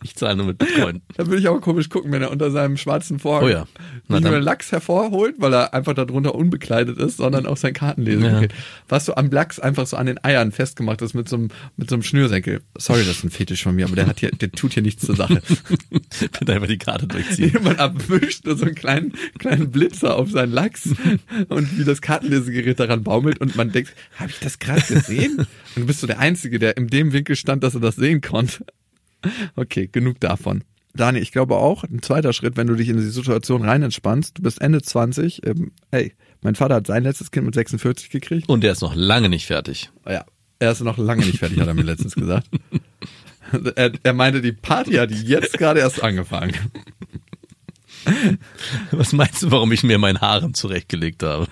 Ich 0.03 0.15
zahle 0.15 0.37
nur 0.37 0.47
mit 0.47 0.59
Bitcoin. 0.59 1.03
Da 1.17 1.27
würde 1.27 1.39
ich 1.39 1.49
aber 1.49 1.61
komisch 1.61 1.89
gucken, 1.89 2.13
wenn 2.13 2.23
er 2.23 2.31
unter 2.31 2.51
seinem 2.53 2.77
schwarzen 2.77 3.19
Vorhang 3.19 3.45
Oh 3.45 3.49
ja. 3.49 3.67
Na 4.07 4.17
nicht 4.17 4.25
nur 4.25 4.39
den 4.39 4.45
Lachs 4.45 4.71
hervorholt, 4.71 5.37
weil 5.39 5.53
er 5.53 5.75
einfach 5.75 5.95
darunter 5.95 6.35
unbekleidet 6.35 6.99
ist, 6.99 7.17
sondern 7.17 7.47
auch 7.47 7.57
sein 7.57 7.73
Kartenlesegerät. 7.73 8.55
Was 8.89 9.07
so 9.07 9.17
am 9.17 9.31
Lachs 9.31 9.59
einfach 9.59 9.87
so 9.87 9.97
an 9.97 10.07
den 10.07 10.23
Eiern 10.23 10.53
festgemacht 10.53 11.03
ist 11.03 11.15
mit 11.15 11.29
so 11.29 11.37
einem, 11.37 11.49
mit 11.77 11.91
so 11.91 11.97
einem 11.97 12.05
Schnürsenkel. 12.05 12.63
Sorry, 12.77 13.01
das 13.01 13.19
ist 13.19 13.25
ein 13.25 13.31
Fetisch 13.31 13.65
von 13.65 13.75
mir, 13.75 13.87
aber 13.87 13.97
der 13.97 14.07
hat 14.07 14.21
hier, 14.21 14.31
der 14.31 14.53
tut 14.53 14.75
hier 14.75 14.83
nichts 14.83 15.05
zur 15.05 15.17
Sache. 15.17 15.43
Bitte 16.21 16.53
einfach 16.53 16.69
die 16.69 16.79
Karte 16.79 17.09
durchziehen. 17.09 17.51
Jemand 17.55 17.81
abwischt 17.81 18.45
so 18.45 18.65
einen 18.65 18.77
kleinen, 18.77 19.13
kleinen 19.39 19.71
Blitzer 19.73 20.17
auf 20.17 20.31
seinen 20.31 20.53
Lachs 20.53 20.89
und 21.49 21.79
wie 21.79 21.85
das 21.85 22.01
Kartenlesegerät 22.01 22.79
daran 22.79 23.03
baumelt 23.03 23.41
und 23.41 23.57
man 23.57 23.73
denkt, 23.73 23.95
habe 24.17 24.31
ich 24.31 24.39
das 24.39 24.61
gerade 24.61 24.83
gesehen? 24.83 25.39
Und 25.39 25.83
du 25.83 25.87
bist 25.87 26.01
so 26.01 26.07
der 26.07 26.21
Einzige, 26.21 26.59
der 26.59 26.77
in 26.77 26.87
dem 26.87 27.13
Winkel 27.13 27.35
stand, 27.35 27.65
dass 27.65 27.75
er 27.75 27.81
das 27.81 27.97
sehen 27.97 28.21
konnte. 28.21 28.65
Okay, 29.57 29.89
genug 29.91 30.21
davon. 30.21 30.65
Dani, 30.95 31.19
ich 31.19 31.33
glaube 31.33 31.57
auch, 31.57 31.85
ein 31.85 32.03
zweiter 32.03 32.33
Schritt, 32.33 32.57
wenn 32.57 32.67
du 32.67 32.75
dich 32.75 32.89
in 32.89 32.97
die 32.97 33.03
Situation 33.03 33.65
rein 33.65 33.83
entspannst, 33.83 34.39
du 34.39 34.43
bist 34.43 34.61
Ende 34.61 34.83
20, 34.83 35.47
ähm, 35.47 35.73
ey, 35.91 36.13
mein 36.43 36.55
Vater 36.55 36.77
hat 36.77 36.87
sein 36.87 37.03
letztes 37.03 37.31
Kind 37.31 37.47
mit 37.47 37.55
46 37.55 38.11
gekriegt. 38.11 38.49
Und 38.49 38.63
der 38.63 38.73
ist 38.73 38.81
noch 38.81 38.95
lange 38.95 39.29
nicht 39.29 39.47
fertig. 39.47 39.91
Ja, 40.07 40.25
er 40.59 40.73
ist 40.73 40.83
noch 40.83 40.99
lange 40.99 41.25
nicht 41.25 41.39
fertig, 41.39 41.61
hat 41.61 41.69
er 41.69 41.75
mir 41.75 41.83
letztens 41.83 42.15
gesagt. 42.15 42.49
Er, 43.77 43.93
er 44.03 44.13
meinte, 44.13 44.43
die 44.43 44.53
Party 44.53 44.93
hat 44.97 45.11
jetzt 45.11 45.57
gerade 45.57 45.81
erst 45.81 46.03
angefangen. 46.03 46.55
Was 48.91 49.15
meinst 49.15 49.43
du, 49.43 49.51
warum 49.51 49.73
ich 49.73 49.83
mir 49.83 49.97
mein 49.97 50.21
Haaren 50.21 50.53
zurechtgelegt 50.53 51.23
habe? 51.23 51.47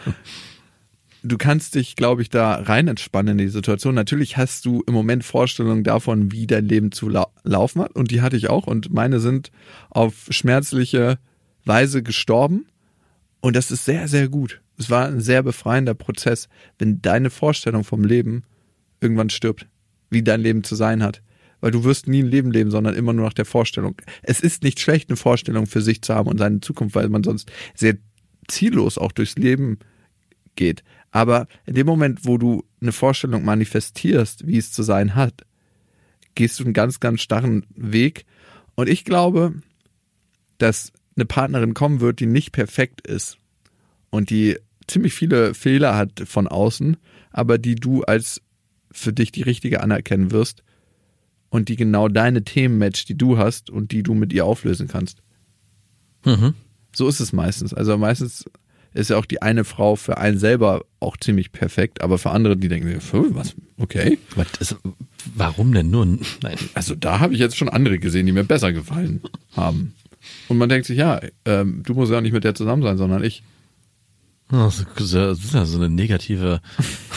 Du 1.27 1.39
kannst 1.39 1.75
dich, 1.75 1.97
glaube 1.97 2.23
ich, 2.23 2.31
da 2.31 2.55
rein 2.55 2.89
entspannen 2.89 3.39
in 3.39 3.47
die 3.47 3.53
Situation. 3.53 3.95
Natürlich 3.95 4.37
hast 4.37 4.65
du 4.65 4.83
im 4.87 4.95
Moment 4.95 5.25
Vorstellungen 5.25 5.85
davon, 5.85 6.33
wie 6.33 6.47
dein 6.47 6.67
Leben 6.67 6.93
zu 6.93 7.09
lau 7.09 7.27
laufen 7.45 7.83
hat. 7.83 7.95
Und 7.95 8.11
die 8.11 8.23
hatte 8.23 8.37
ich 8.37 8.49
auch. 8.49 8.67
Und 8.67 8.93
meine 8.93 9.21
sind 9.21 9.51
auf 9.91 10.27
schmerzliche 10.31 11.19
Weise 11.65 12.03
gestorben. 12.03 12.67
Und 13.41 13.57
das 13.57 13.71
ist 13.71 13.85
sehr, 13.85 14.09
sehr 14.09 14.29
gut. 14.29 14.61
Es 14.79 14.91
war 14.91 15.07
ein 15.07 15.21
sehr 15.21 15.43
befreiender 15.43 15.95
Prozess, 15.95 16.49
wenn 16.79 17.01
deine 17.03 17.31
Vorstellung 17.31 17.85
vom 17.85 18.05
Leben 18.05 18.45
irgendwann 19.01 19.31
stirbt, 19.31 19.67
wie 20.11 20.23
dein 20.23 20.41
Leben 20.41 20.65
zu 20.65 20.75
sein 20.75 21.03
hat. 21.03 21.23
Weil 21.61 21.71
du 21.71 21.85
wirst 21.85 22.07
nie 22.07 22.23
ein 22.23 22.31
Leben 22.31 22.51
leben, 22.51 22.71
sondern 22.71 22.95
immer 22.95 23.13
nur 23.13 23.25
nach 23.25 23.33
der 23.33 23.47
Vorstellung. 23.47 23.97
Es 24.23 24.41
ist 24.41 24.63
nicht 24.63 24.81
schlecht, 24.81 25.09
eine 25.09 25.17
Vorstellung 25.17 25.67
für 25.67 25.81
sich 25.81 26.03
zu 26.03 26.15
haben 26.15 26.29
und 26.29 26.39
seine 26.39 26.61
Zukunft, 26.61 26.95
weil 26.95 27.09
man 27.09 27.25
sonst 27.25 27.51
sehr 27.75 27.97
ziellos 28.49 28.99
auch 28.99 29.13
durchs 29.13 29.37
Leben 29.37 29.79
geht. 30.57 30.83
Aber 31.11 31.47
in 31.65 31.75
dem 31.75 31.87
Moment, 31.87 32.21
wo 32.25 32.39
du 32.39 32.65
eine 32.81 32.93
Vorstellung 32.93 33.45
manifestierst, 33.45 34.47
wie 34.47 34.59
es 34.59 34.73
zu 34.73 34.83
sein 34.83 35.15
hat, 35.15 35.47
gehst 36.35 36.61
du 36.61 36.65
einen 36.65 36.75
ganz, 36.75 37.01
ganz 37.01 37.23
starren 37.23 37.65
Weg. 37.75 38.27
Und 38.75 38.89
ich 38.89 39.05
glaube, 39.05 39.55
dass 40.59 40.93
eine 41.17 41.25
Partnerin 41.25 41.75
kommen 41.75 42.01
wird, 42.01 42.21
die 42.21 42.27
nicht 42.27 42.53
perfekt 42.53 43.07
ist 43.07 43.39
und 44.11 44.31
die 44.31 44.59
ziemlich 44.87 45.15
viele 45.15 45.55
Fehler 45.55 45.97
hat 45.97 46.23
von 46.27 46.47
außen, 46.47 46.97
aber 47.31 47.59
die 47.59 47.75
du 47.75 48.03
als 48.03 48.43
für 48.91 49.13
dich 49.13 49.33
die 49.33 49.43
richtige 49.43 49.83
anerkennen 49.83 50.31
wirst 50.31 50.63
und 51.49 51.69
die 51.69 51.77
genau 51.77 52.09
deine 52.09 52.45
Themen 52.45 52.79
matcht, 52.79 53.09
die 53.09 53.17
du 53.17 53.39
hast 53.39 53.71
und 53.71 53.93
die 53.93 54.03
du 54.03 54.15
mit 54.15 54.33
ihr 54.33 54.45
auflösen 54.45 54.89
kannst. 54.89 55.23
Mhm. 56.25 56.55
So 56.95 57.09
ist 57.09 57.21
es 57.21 57.33
meistens. 57.33 57.75
Also 57.75 57.97
meistens 57.99 58.45
ist 58.97 59.11
ja 59.11 59.19
auch 59.19 59.27
die 59.27 59.43
eine 59.43 59.65
Frau 59.65 59.97
für 59.97 60.19
einen 60.19 60.39
selber 60.39 60.85
auch 61.01 61.17
ziemlich 61.17 61.53
perfekt, 61.53 62.01
aber 62.01 62.19
für 62.19 62.31
andere, 62.31 62.57
die 62.57 62.69
denken, 62.69 62.99
was, 63.35 63.55
okay. 63.79 64.19
Das, 64.59 64.77
warum 65.35 65.73
denn 65.73 65.91
nur? 65.91 66.07
Nein. 66.43 66.59
Also 66.75 66.95
da 66.95 67.21
habe 67.21 67.35
ich 67.35 67.41
jetzt 67.41 67.57
schon 67.57 67.69
andere 67.69 67.99
gesehen, 67.99 68.27
die 68.27 68.33
mir 68.33 68.45
besser 68.45 68.73
gefallen 68.73 69.21
haben. 69.55 69.95
Und 70.49 70.59
man 70.59 70.69
denkt 70.69 70.87
sich, 70.87 70.99
ja, 70.99 71.21
ähm, 71.45 71.83
du 71.85 71.95
musst 71.95 72.11
ja 72.11 72.19
auch 72.19 72.23
nicht 72.23 72.33
mit 72.33 72.45
der 72.45 72.55
zusammen 72.55 72.83
sein, 72.83 72.97
sondern 72.97 73.23
ich. 73.23 73.43
Das 74.49 74.85
ist 74.97 75.13
ja 75.13 75.35
so 75.65 75.79
eine 75.79 75.89
negative. 75.89 76.61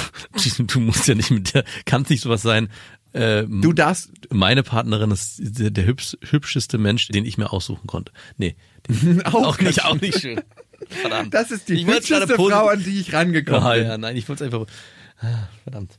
du 0.57 0.79
musst 0.79 1.07
ja 1.07 1.15
nicht 1.15 1.31
mit 1.31 1.53
der, 1.53 1.63
kannst 1.85 2.09
nicht 2.09 2.21
sowas 2.21 2.41
sein. 2.41 2.69
Äh, 3.13 3.45
du 3.47 3.73
darfst. 3.73 4.11
Meine 4.31 4.63
Partnerin 4.63 5.11
ist 5.11 5.37
der, 5.39 5.71
der 5.71 5.85
hübsch, 5.85 6.17
hübscheste 6.21 6.77
Mensch, 6.77 7.07
den 7.07 7.25
ich 7.25 7.37
mir 7.37 7.51
aussuchen 7.51 7.87
konnte. 7.87 8.11
Nee, 8.37 8.55
auch, 9.25 9.45
auch 9.45 9.59
nicht, 9.59 9.85
auch 9.85 9.99
nicht 9.99 10.19
schön. 10.19 10.41
Verdammt. 10.89 11.33
Das 11.33 11.51
ist 11.51 11.69
die 11.69 11.85
hübscheste 11.85 12.35
Frau, 12.35 12.67
an 12.67 12.83
die 12.83 12.99
ich 12.99 13.13
rangekommen 13.13 13.73
bin. 13.73 13.83
ja, 13.87 13.97
nein, 13.97 14.17
ich 14.17 14.27
wollte 14.27 14.45
es 14.45 14.53
einfach. 14.53 14.67
Ah, 15.21 15.47
Verdammt. 15.63 15.97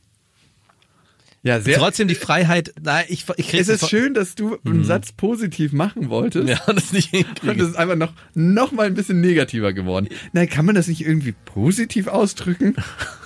Ja, 1.43 1.59
sehr. 1.59 1.79
Trotzdem 1.79 2.07
die 2.07 2.13
Freiheit. 2.15 2.71
Nein, 2.83 3.05
ich, 3.07 3.25
ich 3.37 3.53
es 3.55 3.67
ist 3.67 3.89
schön, 3.89 4.13
dass 4.13 4.35
du 4.35 4.59
einen 4.63 4.83
Satz 4.83 5.11
positiv 5.11 5.73
machen 5.73 6.09
wolltest. 6.09 6.47
Ja, 6.47 6.59
das 6.71 6.93
nicht 6.93 7.11
Und 7.13 7.25
hinkriege. 7.25 7.63
es 7.63 7.69
ist 7.69 7.75
einfach 7.77 7.95
noch, 7.95 8.13
noch 8.35 8.71
mal 8.71 8.85
ein 8.85 8.93
bisschen 8.93 9.21
negativer 9.21 9.73
geworden. 9.73 10.07
Nein, 10.33 10.47
kann 10.49 10.67
man 10.67 10.75
das 10.75 10.87
nicht 10.87 11.01
irgendwie 11.01 11.31
positiv 11.31 12.07
ausdrücken? 12.07 12.75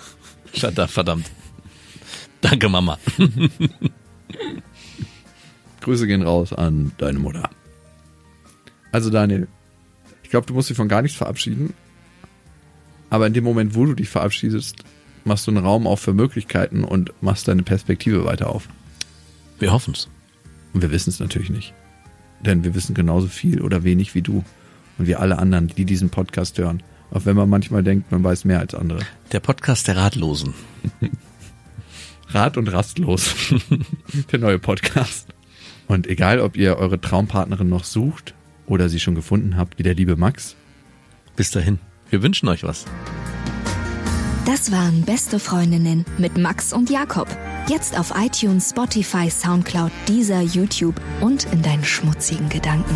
Verdammt, 0.53 0.91
verdammt. 0.91 1.25
Danke, 2.39 2.69
Mama. 2.69 2.97
Grüße 5.81 6.07
gehen 6.07 6.23
raus 6.23 6.53
an 6.53 6.93
deine 6.97 7.19
Mutter. 7.19 7.49
Also 8.93 9.09
Daniel, 9.09 9.49
glaube, 10.35 10.47
du 10.47 10.53
musst 10.53 10.69
dich 10.69 10.75
von 10.75 10.89
gar 10.89 11.01
nichts 11.01 11.17
verabschieden. 11.17 11.73
Aber 13.09 13.25
in 13.25 13.31
dem 13.31 13.45
Moment, 13.45 13.73
wo 13.73 13.85
du 13.85 13.93
dich 13.93 14.09
verabschiedest, 14.09 14.83
machst 15.23 15.47
du 15.47 15.51
einen 15.51 15.63
Raum 15.63 15.87
auf 15.87 16.01
für 16.01 16.11
Möglichkeiten 16.11 16.83
und 16.83 17.13
machst 17.21 17.47
deine 17.47 17.63
Perspektive 17.63 18.25
weiter 18.25 18.49
auf. 18.49 18.67
Wir 19.59 19.71
hoffen's. 19.71 20.09
Und 20.73 20.81
wir 20.81 20.91
wissen 20.91 21.09
es 21.09 21.21
natürlich 21.21 21.49
nicht. 21.49 21.73
Denn 22.41 22.65
wir 22.65 22.75
wissen 22.75 22.93
genauso 22.93 23.27
viel 23.27 23.61
oder 23.61 23.85
wenig 23.85 24.13
wie 24.13 24.21
du. 24.21 24.43
Und 24.97 25.07
wie 25.07 25.15
alle 25.15 25.39
anderen, 25.39 25.69
die 25.69 25.85
diesen 25.85 26.09
Podcast 26.09 26.57
hören. 26.57 26.83
Auch 27.11 27.23
wenn 27.23 27.37
man 27.37 27.49
manchmal 27.49 27.83
denkt, 27.83 28.11
man 28.11 28.21
weiß 28.21 28.43
mehr 28.43 28.59
als 28.59 28.75
andere. 28.75 28.99
Der 29.31 29.39
Podcast 29.39 29.87
der 29.87 29.95
Ratlosen. 29.95 30.53
Rat 32.27 32.57
und 32.57 32.67
rastlos. 32.67 33.33
Der 34.33 34.39
neue 34.39 34.59
Podcast. 34.59 35.29
Und 35.87 36.07
egal, 36.07 36.41
ob 36.41 36.57
ihr 36.57 36.75
eure 36.75 36.99
Traumpartnerin 36.99 37.69
noch 37.69 37.85
sucht 37.85 38.34
oder 38.67 38.89
sie 38.89 38.99
schon 38.99 39.15
gefunden 39.15 39.57
habt, 39.57 39.77
wie 39.77 39.83
der 39.83 39.95
liebe 39.95 40.15
Max, 40.15 40.55
Bis 41.35 41.51
dahin. 41.51 41.79
Wir 42.09 42.23
wünschen 42.23 42.47
euch 42.47 42.63
was. 42.63 42.85
Das 44.45 44.71
waren 44.71 45.01
Beste 45.01 45.39
Freundinnen 45.39 46.05
mit 46.17 46.37
Max 46.37 46.71
und 46.71 46.89
Jakob. 46.89 47.27
Jetzt 47.67 47.97
auf 47.97 48.13
iTunes, 48.15 48.69
Spotify, 48.69 49.29
Soundcloud, 49.29 49.91
dieser 50.07 50.41
YouTube 50.41 50.95
und 51.19 51.51
in 51.51 51.61
deinen 51.63 51.83
schmutzigen 51.83 52.47
Gedanken. 52.49 52.95